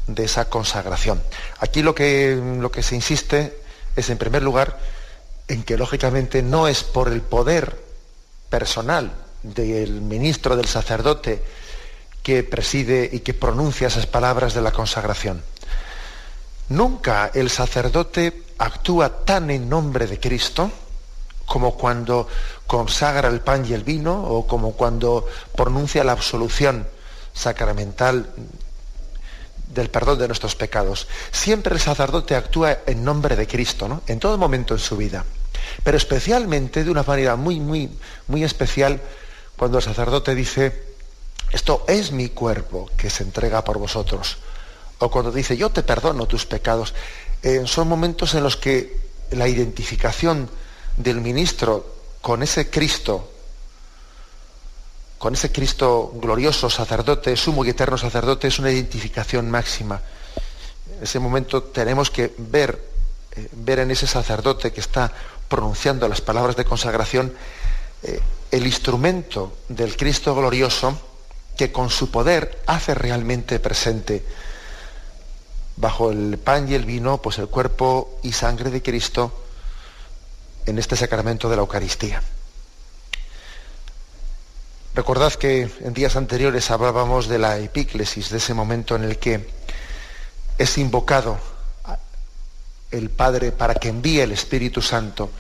de 0.07 0.24
esa 0.24 0.48
consagración. 0.48 1.22
Aquí 1.59 1.82
lo 1.82 1.94
que, 1.94 2.40
lo 2.59 2.70
que 2.70 2.82
se 2.82 2.94
insiste 2.94 3.59
es, 3.96 4.11
en 4.11 4.18
primer 4.18 4.42
lugar, 4.42 4.78
en 5.48 5.62
que 5.62 5.76
lógicamente 5.76 6.42
no 6.42 6.68
es 6.68 6.82
por 6.84 7.09
el 7.09 7.22
poder 7.22 7.78
personal 8.48 9.12
del 9.42 10.00
ministro, 10.00 10.57
del 10.57 10.66
sacerdote, 10.66 11.42
que 12.22 12.42
preside 12.42 13.09
y 13.12 13.20
que 13.20 13.34
pronuncia 13.34 13.88
esas 13.88 14.07
palabras 14.07 14.55
de 14.55 14.62
la 14.62 14.72
consagración. 14.72 15.42
Nunca 16.70 17.30
el 17.34 17.50
sacerdote 17.50 18.42
actúa 18.59 19.24
tan 19.24 19.50
en 19.50 19.68
nombre 19.68 20.07
de 20.07 20.18
Cristo 20.18 20.70
como 21.44 21.76
cuando 21.76 22.26
consagra 22.66 23.28
el 23.28 23.40
pan 23.40 23.66
y 23.66 23.74
el 23.74 23.84
vino 23.84 24.24
o 24.24 24.46
como 24.46 24.72
cuando 24.72 25.26
pronuncia 25.55 26.02
la 26.05 26.12
absolución 26.12 26.88
sacramental 27.34 28.30
del 29.74 29.90
perdón 29.90 30.18
de 30.18 30.28
nuestros 30.28 30.54
pecados. 30.54 31.08
Siempre 31.32 31.74
el 31.74 31.80
sacerdote 31.80 32.36
actúa 32.36 32.78
en 32.86 33.04
nombre 33.04 33.36
de 33.36 33.46
Cristo, 33.46 33.88
¿no? 33.88 34.02
En 34.06 34.20
todo 34.20 34.38
momento 34.38 34.74
en 34.74 34.80
su 34.80 34.96
vida. 34.96 35.24
Pero 35.82 35.96
especialmente 35.96 36.84
de 36.84 36.90
una 36.90 37.02
manera 37.02 37.36
muy, 37.36 37.60
muy, 37.60 37.90
muy 38.28 38.44
especial 38.44 39.00
cuando 39.56 39.78
el 39.78 39.84
sacerdote 39.84 40.34
dice, 40.34 40.94
esto 41.52 41.84
es 41.88 42.12
mi 42.12 42.28
cuerpo 42.28 42.90
que 42.96 43.10
se 43.10 43.22
entrega 43.22 43.64
por 43.64 43.78
vosotros. 43.78 44.38
O 44.98 45.10
cuando 45.10 45.32
dice, 45.32 45.56
yo 45.56 45.70
te 45.70 45.82
perdono 45.82 46.26
tus 46.26 46.46
pecados. 46.46 46.94
Eh, 47.42 47.62
son 47.66 47.88
momentos 47.88 48.34
en 48.34 48.42
los 48.42 48.56
que 48.56 48.96
la 49.30 49.48
identificación 49.48 50.48
del 50.96 51.20
ministro 51.20 51.94
con 52.20 52.42
ese 52.42 52.70
Cristo 52.70 53.34
con 55.24 55.32
ese 55.32 55.50
Cristo 55.50 56.12
glorioso, 56.20 56.68
sacerdote, 56.68 57.34
sumo 57.34 57.64
y 57.64 57.70
eterno 57.70 57.96
sacerdote, 57.96 58.48
es 58.48 58.58
una 58.58 58.70
identificación 58.70 59.50
máxima. 59.50 60.02
En 60.98 61.02
ese 61.02 61.18
momento 61.18 61.62
tenemos 61.62 62.10
que 62.10 62.34
ver, 62.36 62.78
eh, 63.34 63.48
ver 63.52 63.78
en 63.78 63.90
ese 63.90 64.06
sacerdote 64.06 64.70
que 64.70 64.80
está 64.80 65.10
pronunciando 65.48 66.06
las 66.08 66.20
palabras 66.20 66.56
de 66.56 66.66
consagración 66.66 67.32
eh, 68.02 68.20
el 68.50 68.66
instrumento 68.66 69.56
del 69.70 69.96
Cristo 69.96 70.34
glorioso 70.34 71.00
que 71.56 71.72
con 71.72 71.88
su 71.88 72.10
poder 72.10 72.60
hace 72.66 72.94
realmente 72.94 73.58
presente 73.60 74.22
bajo 75.76 76.10
el 76.10 76.36
pan 76.36 76.70
y 76.70 76.74
el 76.74 76.84
vino, 76.84 77.22
pues 77.22 77.38
el 77.38 77.48
cuerpo 77.48 78.18
y 78.22 78.32
sangre 78.32 78.68
de 78.68 78.82
Cristo 78.82 79.32
en 80.66 80.78
este 80.78 80.96
sacramento 80.96 81.48
de 81.48 81.56
la 81.56 81.62
Eucaristía. 81.62 82.22
Recordad 84.95 85.32
que 85.32 85.68
en 85.80 85.92
días 85.92 86.14
anteriores 86.14 86.70
hablábamos 86.70 87.26
de 87.26 87.40
la 87.40 87.59
epíclesis, 87.59 88.30
de 88.30 88.38
ese 88.38 88.55
momento 88.55 88.95
en 88.95 89.03
el 89.03 89.18
que 89.18 89.45
es 90.57 90.78
invocado 90.78 91.36
el 92.92 93.11
Padre 93.11 93.51
para 93.51 93.74
que 93.74 93.88
envíe 93.88 94.20
el 94.20 94.30
Espíritu 94.30 94.80
Santo 94.80 95.30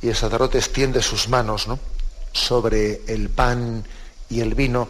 y 0.00 0.08
el 0.10 0.14
sacerdote 0.14 0.58
extiende 0.58 1.02
sus 1.02 1.28
manos 1.28 1.66
sobre 2.32 3.02
el 3.08 3.30
pan 3.30 3.84
y 4.30 4.40
el 4.40 4.54
vino 4.54 4.88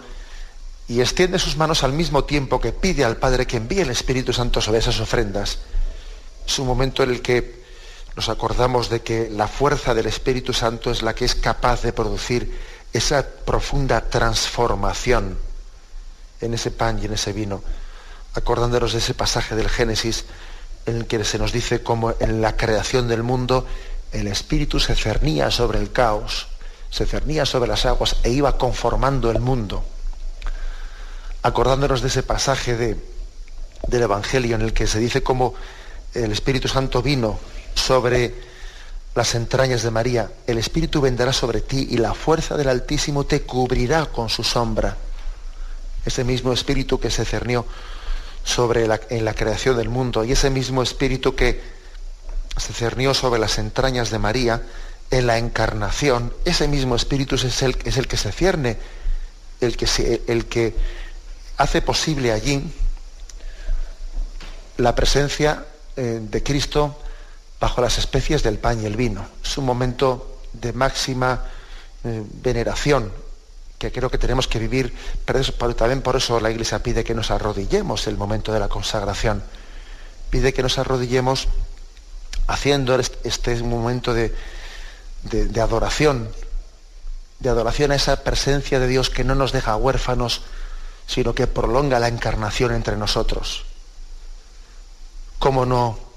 y 0.87 1.01
extiende 1.01 1.39
sus 1.39 1.57
manos 1.57 1.83
al 1.83 1.95
mismo 1.95 2.25
tiempo 2.25 2.61
que 2.61 2.73
pide 2.73 3.07
al 3.07 3.17
Padre 3.17 3.47
que 3.47 3.57
envíe 3.57 3.81
el 3.81 3.91
Espíritu 3.91 4.35
Santo 4.35 4.61
sobre 4.61 4.81
esas 4.81 5.01
ofrendas. 5.01 5.61
Es 6.47 6.59
un 6.59 6.67
momento 6.67 7.03
en 7.03 7.11
el 7.11 7.23
que 7.23 7.63
nos 8.17 8.29
acordamos 8.29 8.91
de 8.91 9.01
que 9.01 9.31
la 9.31 9.49
fuerza 9.49 9.95
del 9.95 10.09
Espíritu 10.09 10.53
Santo 10.53 10.91
es 10.91 11.01
la 11.01 11.15
que 11.15 11.25
es 11.25 11.35
capaz 11.35 11.81
de 11.81 11.95
producir 11.95 12.53
esa 12.93 13.27
profunda 13.27 14.03
transformación 14.03 15.39
en 16.41 16.55
ese 16.55 16.71
pan 16.71 16.99
y 17.01 17.07
en 17.07 17.15
ese 17.15 17.33
vino, 17.33 17.63
acordándonos 18.35 18.93
de 18.93 18.99
ese 18.99 19.15
pasaje 19.15 19.55
del 19.55 19.69
Génesis 19.69 20.25
en 20.87 20.97
el 20.97 21.07
que 21.07 21.25
se 21.25 21.39
nos 21.39 21.53
dice 21.53 21.83
cómo 21.83 22.15
en 22.19 22.41
la 22.41 22.57
creación 22.57 23.09
del 23.09 23.23
mundo 23.23 23.67
el 24.13 24.27
Espíritu 24.27 24.81
se 24.81 24.95
cernía 24.95 25.51
sobre 25.51 25.79
el 25.79 25.93
caos, 25.93 26.49
se 26.91 27.07
cernía 27.07 27.47
sobre 27.47 27.69
las 27.69 27.87
aguas 27.87 28.17
e 28.25 28.31
iba 28.31 28.59
conformando 28.59 29.31
el 29.31 29.41
mundo. 29.41 29.85
Acordándonos 31.43 32.03
de 32.03 32.09
ese 32.09 32.23
pasaje 32.23 32.77
de, 32.77 32.97
del 33.87 34.03
Evangelio 34.03 34.57
en 34.57 34.63
el 34.63 34.73
que 34.73 34.87
se 34.87 34.99
dice 34.99 35.23
cómo 35.23 35.55
el 36.15 36.31
Espíritu 36.33 36.69
Santo 36.69 37.03
vino 37.03 37.39
sobre 37.75 38.52
las 39.15 39.35
entrañas 39.35 39.83
de 39.83 39.91
María, 39.91 40.31
el 40.47 40.59
Espíritu 40.59 41.01
vendrá 41.01 41.33
sobre 41.33 41.61
ti 41.61 41.89
y 41.91 41.99
la 41.99 42.15
fuerza 42.15 42.57
del 42.57 42.69
Altísimo 42.69 43.25
te 43.25 43.43
cubrirá 43.43 44.07
con 44.07 44.29
su 44.29 44.43
sombra. 44.43 44.97
Ese 46.05 46.25
mismo 46.25 46.53
Espíritu 46.53 46.99
que 46.99 47.11
se 47.11 47.25
cernió 47.25 47.67
sobre 48.45 48.87
la, 48.87 49.01
en 49.11 49.25
la 49.25 49.35
creación 49.35 49.77
del 49.77 49.89
mundo 49.89 50.25
y 50.25 50.33
ese 50.33 50.51
mismo 50.51 50.83
Espíritu 50.83 51.35
que 51.35 51.61
se 52.57 52.73
cernió 52.73 53.15
sobre 53.15 53.41
las 53.41 53.59
entrañas 53.59 54.11
de 54.11 54.19
María 54.19 54.63
en 55.11 55.27
la 55.27 55.37
encarnación, 55.37 56.33
ese 56.47 56.67
mismo 56.67 56.97
Espíritu 56.97 57.35
es 57.35 57.63
el, 57.63 57.77
es 57.85 57.99
el 57.99 58.09
que 58.09 58.17
se 58.17 58.33
cierne, 58.33 58.79
el 59.61 59.77
que, 59.77 60.23
el 60.27 60.47
que 60.47 60.75
hace 61.59 61.83
posible 61.83 62.33
allí 62.33 62.63
la 64.79 64.95
presencia 64.95 65.67
eh, 65.97 66.21
de 66.23 66.43
Cristo 66.43 66.97
bajo 67.63 67.81
las 67.81 67.97
especies 67.97 68.43
del 68.43 68.59
pan 68.59 68.83
y 68.83 68.87
el 68.87 68.97
vino. 68.97 69.25
Es 69.41 69.57
un 69.57 69.65
momento 69.65 70.41
de 70.53 70.73
máxima 70.73 71.45
eh, 72.03 72.25
veneración 72.43 73.13
que 73.79 73.93
creo 73.93 74.11
que 74.11 74.19
tenemos 74.19 74.49
que 74.49 74.59
vivir, 74.59 74.93
pero, 75.25 75.77
también 75.77 76.03
por 76.03 76.17
eso 76.17 76.41
la 76.41 76.51
Iglesia 76.51 76.83
pide 76.83 77.05
que 77.05 77.15
nos 77.15 77.31
arrodillemos 77.31 78.09
el 78.09 78.17
momento 78.17 78.53
de 78.53 78.59
la 78.59 78.67
consagración. 78.69 79.45
Pide 80.29 80.53
que 80.53 80.65
nos 80.65 80.77
arrodillemos 80.77 81.47
haciendo 82.49 82.99
este, 82.99 83.63
momento 83.63 84.13
de, 84.13 84.35
adoración 85.61 86.31
de 87.39 87.49
adoración 87.49 87.93
a 87.93 87.95
esa 87.95 88.25
presencia 88.25 88.81
de 88.81 88.89
Dios 88.89 89.09
que 89.09 89.23
no 89.23 89.37
nos 89.37 89.53
deja 89.53 89.77
huérfanos, 89.77 90.43
sino 91.07 91.33
que 91.33 91.47
prolonga 91.47 92.01
la 92.01 92.09
encarnación 92.09 92.75
entre 92.75 92.97
nosotros. 92.97 93.67
¿Cómo 95.39 95.65
no 95.65 96.12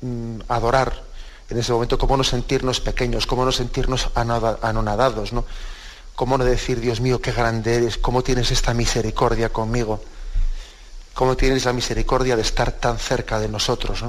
mm, 0.00 0.40
adorar 0.48 1.02
en 1.50 1.58
ese 1.58 1.72
momento? 1.72 1.98
¿Cómo 1.98 2.16
no 2.16 2.24
sentirnos 2.24 2.80
pequeños? 2.80 3.26
¿Cómo 3.26 3.44
no 3.44 3.52
sentirnos 3.52 4.10
anonadados? 4.14 5.32
¿no? 5.32 5.44
¿Cómo 6.14 6.36
no 6.36 6.44
decir, 6.44 6.80
Dios 6.80 7.00
mío, 7.00 7.20
qué 7.20 7.32
grande 7.32 7.76
eres? 7.76 7.98
¿Cómo 7.98 8.22
tienes 8.22 8.50
esta 8.50 8.74
misericordia 8.74 9.50
conmigo? 9.50 10.02
¿Cómo 11.14 11.36
tienes 11.36 11.64
la 11.64 11.72
misericordia 11.72 12.36
de 12.36 12.42
estar 12.42 12.72
tan 12.72 12.98
cerca 12.98 13.40
de 13.40 13.48
nosotros? 13.48 14.04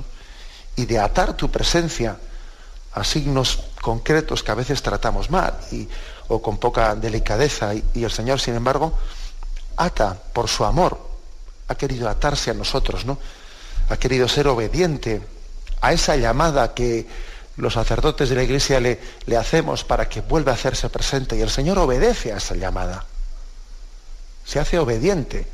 Y 0.76 0.86
de 0.86 1.00
atar 1.00 1.36
tu 1.36 1.50
presencia 1.50 2.18
a 2.94 3.04
signos 3.04 3.60
concretos 3.82 4.44
que 4.44 4.52
a 4.52 4.56
veces 4.56 4.82
tratamos 4.82 5.30
mal 5.30 5.54
o 6.28 6.42
con 6.42 6.58
poca 6.58 6.96
delicadeza. 6.96 7.74
Y, 7.74 8.04
el 8.04 8.12
Señor, 8.12 8.40
sin 8.40 8.56
embargo, 8.56 8.94
ata 9.78 10.14
por 10.34 10.48
su 10.48 10.66
amor, 10.66 11.00
ha 11.68 11.76
querido 11.76 12.10
atarse 12.10 12.52
a 12.52 12.54
nosotros, 12.54 13.06
¿no? 13.06 13.18
Ha 13.90 13.98
querido 13.98 14.28
ser 14.28 14.48
obediente 14.48 15.22
a 15.82 15.94
esa 15.94 16.16
llamada 16.16 16.74
que 16.74 17.08
los 17.58 17.74
sacerdotes 17.74 18.30
de 18.30 18.36
la 18.36 18.44
iglesia 18.44 18.80
le, 18.80 19.00
hacemos 19.38 19.84
para 19.84 20.08
que 20.08 20.22
vuelva 20.22 20.52
a 20.52 20.56
hacerse 20.56 20.90
presente. 20.90 21.38
Y 21.38 21.42
el 21.42 21.50
Señor 21.50 21.78
obedece 21.80 22.32
a 22.34 22.38
esa 22.38 22.56
llamada. 22.56 23.06
Se 24.46 24.60
hace 24.60 24.80
obediente 24.80 25.46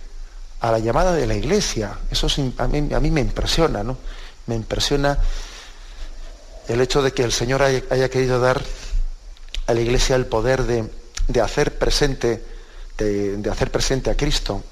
a 0.61 0.71
la 0.71 0.79
llamada 0.79 1.13
de 1.13 1.27
la 1.27 1.35
iglesia. 1.35 1.97
Eso 2.11 2.27
a 2.57 2.67
mí, 2.67 2.93
a 2.93 2.99
mí 2.99 3.11
me 3.11 3.21
impresiona, 3.21 3.83
¿no? 3.83 3.97
Me 4.45 4.55
impresiona 4.55 5.17
el 6.67 6.81
hecho 6.81 7.01
de 7.01 7.11
que 7.11 7.23
el 7.23 7.31
Señor 7.31 7.61
haya, 7.61 8.09
querido 8.09 8.39
dar 8.39 8.61
a 9.67 9.73
la 9.73 9.79
Iglesia 9.79 10.15
el 10.15 10.25
poder 10.25 10.63
de, 10.63 11.41
hacer 11.41 11.77
presente, 11.77 12.43
de, 12.97 13.49
hacer 13.51 13.71
presente 13.71 14.09
a 14.09 14.17
Cristo. 14.17 14.63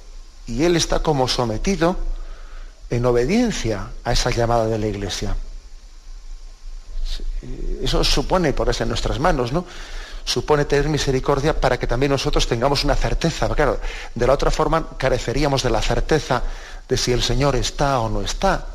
Y 0.47 0.63
Él 0.63 0.75
está 0.75 0.99
como 0.99 1.27
sometido 1.27 1.97
en 2.89 3.05
obediencia 3.05 3.89
a 4.03 4.11
esa 4.11 4.29
llamada 4.29 4.67
de 4.67 4.77
la 4.77 4.87
Iglesia. 4.87 5.35
Eso 7.81 8.03
supone 8.03 8.53
ponerse 8.53 8.83
en 8.83 8.89
nuestras 8.89 9.19
manos, 9.19 9.51
¿no? 9.51 9.65
Supone 10.25 10.65
tener 10.65 10.87
misericordia 10.87 11.59
para 11.59 11.77
que 11.77 11.85
también 11.85 12.11
nosotros 12.11 12.47
tengamos 12.47 12.83
una 12.83 12.95
certeza. 12.95 13.49
Claro, 13.49 13.79
de 14.15 14.27
la 14.27 14.33
otra 14.33 14.51
forma 14.51 14.89
careceríamos 14.97 15.63
de 15.63 15.69
la 15.69 15.81
certeza 15.81 16.43
de 16.87 16.97
si 16.97 17.11
el 17.11 17.21
Señor 17.21 17.55
está 17.55 17.99
o 17.99 18.09
no 18.09 18.21
está. 18.21 18.67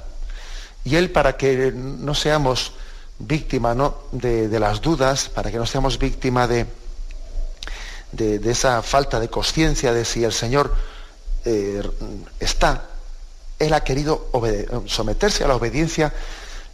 Y 0.84 0.96
Él, 0.96 1.10
para 1.10 1.36
que 1.36 1.72
no 1.72 2.14
seamos 2.14 2.72
víctima 3.18 3.74
¿no? 3.74 3.96
de, 4.12 4.60
las 4.60 4.80
dudas, 4.80 5.28
para 5.28 5.50
que 5.50 5.58
no 5.58 5.66
seamos 5.66 5.98
víctima 5.98 6.46
de, 6.46 6.66
de, 8.12 8.50
esa 8.50 8.82
falta 8.82 9.18
de 9.18 9.28
conciencia 9.28 9.92
de 9.92 10.04
si 10.04 10.24
el 10.24 10.32
Señor 10.32 10.74
eh, 11.44 11.82
está. 12.38 12.84
Él 13.58 13.74
ha 13.74 13.82
querido 13.82 14.30
someterse 14.86 15.44
a 15.44 15.48
la 15.48 15.56
obediencia 15.56 16.12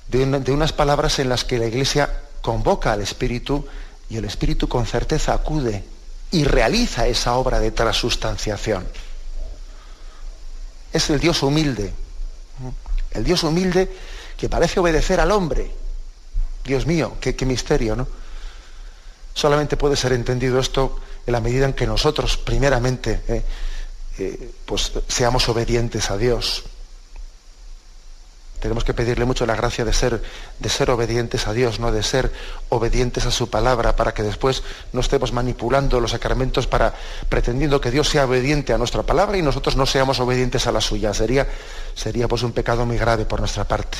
de, 0.09 0.53
unas 0.53 0.72
palabras 0.72 1.18
en 1.18 1.28
las 1.28 1.45
que 1.45 1.59
la 1.59 1.66
Iglesia 1.66 2.22
convoca 2.43 2.93
al 2.93 3.01
Espíritu 3.01 3.66
y 4.11 4.16
el 4.16 4.24
Espíritu 4.24 4.68
con 4.68 4.87
certeza 4.87 5.32
acude 5.32 5.85
y 6.30 6.45
realiza 6.45 7.07
esa 7.07 7.35
obra 7.35 7.59
de 7.59 7.70
transustanciación. 7.70 8.87
Es 10.93 11.11
el 11.11 11.20
Dios 11.20 11.43
humilde, 11.43 11.93
el 13.12 13.24
Dios 13.24 13.43
humilde 13.43 13.91
que 14.37 14.49
parece 14.49 14.80
obedecer 14.80 15.20
al 15.20 15.30
hombre, 15.30 15.70
Dios 16.64 16.87
mío, 16.87 17.16
qué, 17.20 17.35
misterio, 17.45 17.97
¿no? 17.97 18.09
Solamente 19.35 19.76
puede 19.76 19.97
ser 19.97 20.12
entendido 20.12 20.59
esto 20.59 20.99
en 21.26 21.32
la 21.32 21.41
medida 21.41 21.66
en 21.66 21.72
que 21.72 21.87
nosotros, 21.87 22.37
primeramente, 22.37 23.20
eh, 23.28 23.43
eh, 24.18 24.51
pues 24.64 24.93
seamos 25.09 25.49
obedientes 25.49 26.11
a 26.11 26.16
Dios. 26.16 26.64
Tenemos 28.64 28.82
que 28.82 28.94
pedirle 28.94 29.26
mucho 29.26 29.44
la 29.44 29.54
gracia 29.54 29.84
de 29.84 29.92
ser, 29.92 30.22
de 30.58 30.68
ser 30.70 30.90
obedientes 30.90 31.46
a 31.46 31.52
Dios, 31.52 31.80
¿no? 31.80 31.92
de 31.92 32.02
ser 32.02 32.32
obedientes 32.70 33.26
a 33.26 33.30
su 33.30 33.50
palabra, 33.50 33.94
para 33.94 34.14
que 34.14 34.22
después 34.22 34.62
no 34.94 35.02
estemos 35.02 35.34
manipulando 35.34 36.00
los 36.00 36.12
sacramentos 36.12 36.66
para 36.66 36.94
pretendiendo 37.28 37.78
que 37.78 37.90
Dios 37.90 38.08
sea 38.08 38.24
obediente 38.24 38.72
a 38.72 38.78
nuestra 38.78 39.02
palabra 39.02 39.36
y 39.36 39.42
nosotros 39.42 39.76
no 39.76 39.84
seamos 39.84 40.18
obedientes 40.18 40.66
a 40.66 40.72
la 40.72 40.80
suya. 40.80 41.12
Sería, 41.12 41.46
sería 41.94 42.26
pues 42.26 42.42
un 42.42 42.52
pecado 42.52 42.86
muy 42.86 42.96
grave 42.96 43.26
por 43.26 43.38
nuestra 43.38 43.64
parte 43.64 43.98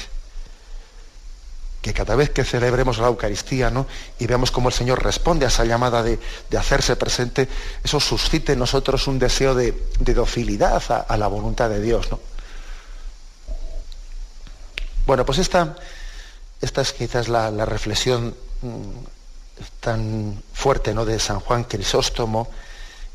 que 1.83 1.93
cada 1.93 2.17
vez 2.17 2.31
que 2.31 2.43
celebremos 2.43 2.97
la 2.97 3.09
Eucaristía 3.09 3.69
¿no? 3.69 3.87
y 4.19 4.27
veamos 4.27 4.51
cómo 4.51 4.71
el 4.71 4.75
Señor 4.75 5.05
responde 5.05 5.45
a 5.45 5.49
esa 5.49 5.67
llamada 5.67 6.03
de, 6.03 6.19
hacerse 6.57 6.97
presente, 6.97 7.51
eso 7.85 8.01
suscite 8.01 8.55
en 8.55 8.61
nosotros 8.61 9.09
un 9.09 9.19
deseo 9.19 9.55
de, 9.55 9.75
docilidad 10.01 11.05
a, 11.07 11.17
la 11.19 11.27
voluntad 11.27 11.69
de 11.69 11.83
Dios. 11.83 12.11
¿no? 12.11 12.34
Bueno, 15.07 15.27
pues 15.27 15.39
esta, 15.39 15.77
esta 16.61 16.81
es 16.81 16.93
quizás 16.93 17.29
la, 17.29 17.51
reflexión 17.67 18.35
mm, 18.63 19.79
tan 19.81 20.43
fuerte 20.53 20.95
¿no? 20.95 21.05
de 21.05 21.19
San 21.19 21.41
Juan 21.41 21.65
Crisóstomo 21.65 22.49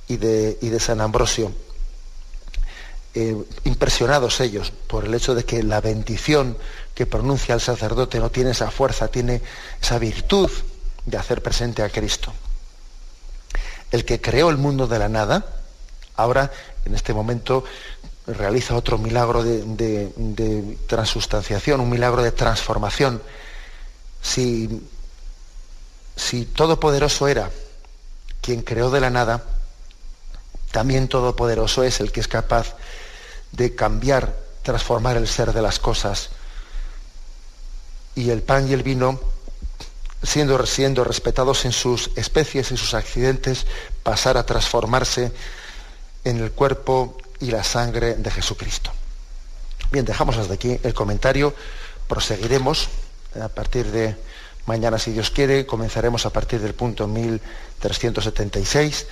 y 0.07 0.17
de, 0.17 0.57
y 0.61 0.69
de 0.69 0.79
San 0.79 1.01
Ambrosio. 1.01 1.51
Eh, 3.15 3.35
impresionados 3.63 4.39
ellos 4.39 4.71
por 4.85 5.05
el 5.05 5.15
hecho 5.15 5.33
de 5.33 5.43
que 5.43 5.63
la 5.63 5.81
bendición 5.81 6.55
que 6.93 7.07
pronuncia 7.07 7.55
el 7.55 7.61
sacerdote 7.61 8.19
no 8.19 8.29
tiene 8.29 8.51
esa 8.51 8.69
fuerza, 8.69 9.07
tiene 9.07 9.41
esa 9.81 9.97
virtud 9.97 10.51
de 11.07 11.17
hacer 11.17 11.41
presente 11.41 11.81
a 11.81 11.89
Cristo. 11.89 12.31
El 13.89 14.05
que 14.05 14.21
creó 14.21 14.51
el 14.51 14.57
mundo 14.57 14.85
de 14.85 14.99
la 14.99 15.09
nada, 15.09 15.43
ahora, 16.17 16.51
en 16.85 16.93
este 16.93 17.15
momento, 17.15 17.63
realiza 18.33 18.75
otro 18.75 18.97
milagro 18.97 19.43
de, 19.43 20.77
transustanciación, 20.87 21.79
un 21.79 21.89
milagro 21.89 22.21
de 22.21 22.31
transformación. 22.31 23.21
Si, 24.21 24.81
si 26.15 26.45
Todopoderoso 26.45 27.27
era 27.27 27.49
quien 28.41 28.61
creó 28.61 28.89
de 28.89 29.01
la 29.01 29.09
nada, 29.09 29.43
también 30.71 31.07
Todopoderoso 31.07 31.83
es 31.83 31.99
el 31.99 32.11
que 32.11 32.19
es 32.19 32.27
capaz 32.27 32.75
de 33.51 33.75
cambiar, 33.75 34.35
transformar 34.63 35.17
el 35.17 35.27
ser 35.27 35.53
de 35.53 35.61
las 35.61 35.79
cosas, 35.79 36.29
y 38.15 38.29
el 38.29 38.43
pan 38.43 38.67
y 38.67 38.73
el 38.73 38.83
vino, 38.83 39.19
siendo, 40.21 40.65
siendo 40.65 41.03
respetados 41.03 41.65
en 41.65 41.71
sus 41.71 42.11
especies, 42.15 42.71
y 42.71 42.77
sus 42.77 42.93
accidentes, 42.93 43.65
pasar 44.03 44.37
a 44.37 44.45
transformarse 44.45 45.31
en 46.25 46.37
el 46.37 46.51
cuerpo 46.51 47.17
y 47.39 47.51
la 47.51 47.63
sangre 47.63 48.15
de 48.15 48.31
Jesucristo. 48.31 48.91
Bien, 49.91 50.05
dejamos 50.05 50.37
hasta 50.37 50.53
aquí 50.53 50.79
el 50.83 50.93
comentario, 50.93 51.53
proseguiremos 52.07 52.89
a 53.39 53.47
partir 53.47 53.91
de 53.91 54.15
mañana, 54.65 54.99
si 54.99 55.11
Dios 55.11 55.31
quiere, 55.31 55.65
comenzaremos 55.65 56.25
a 56.25 56.31
partir 56.31 56.59
del 56.59 56.73
punto 56.73 57.07
1376 57.07 59.07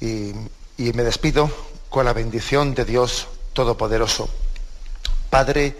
y, 0.00 0.32
y 0.76 0.92
me 0.92 1.02
despido 1.02 1.50
con 1.88 2.04
la 2.04 2.12
bendición 2.12 2.74
de 2.74 2.84
Dios 2.84 3.28
Todopoderoso, 3.52 4.28
Padre, 5.28 5.76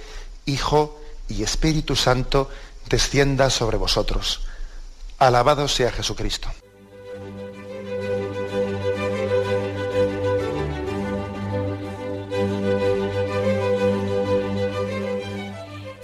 Hijo 0.46 1.00
y 1.28 1.42
Espíritu 1.42 1.96
Santo 1.96 2.50
descienda 2.88 3.48
sobre 3.48 3.76
vosotros. 3.76 4.42
Alabado 5.18 5.68
sea 5.68 5.92
Jesucristo. 5.92 6.50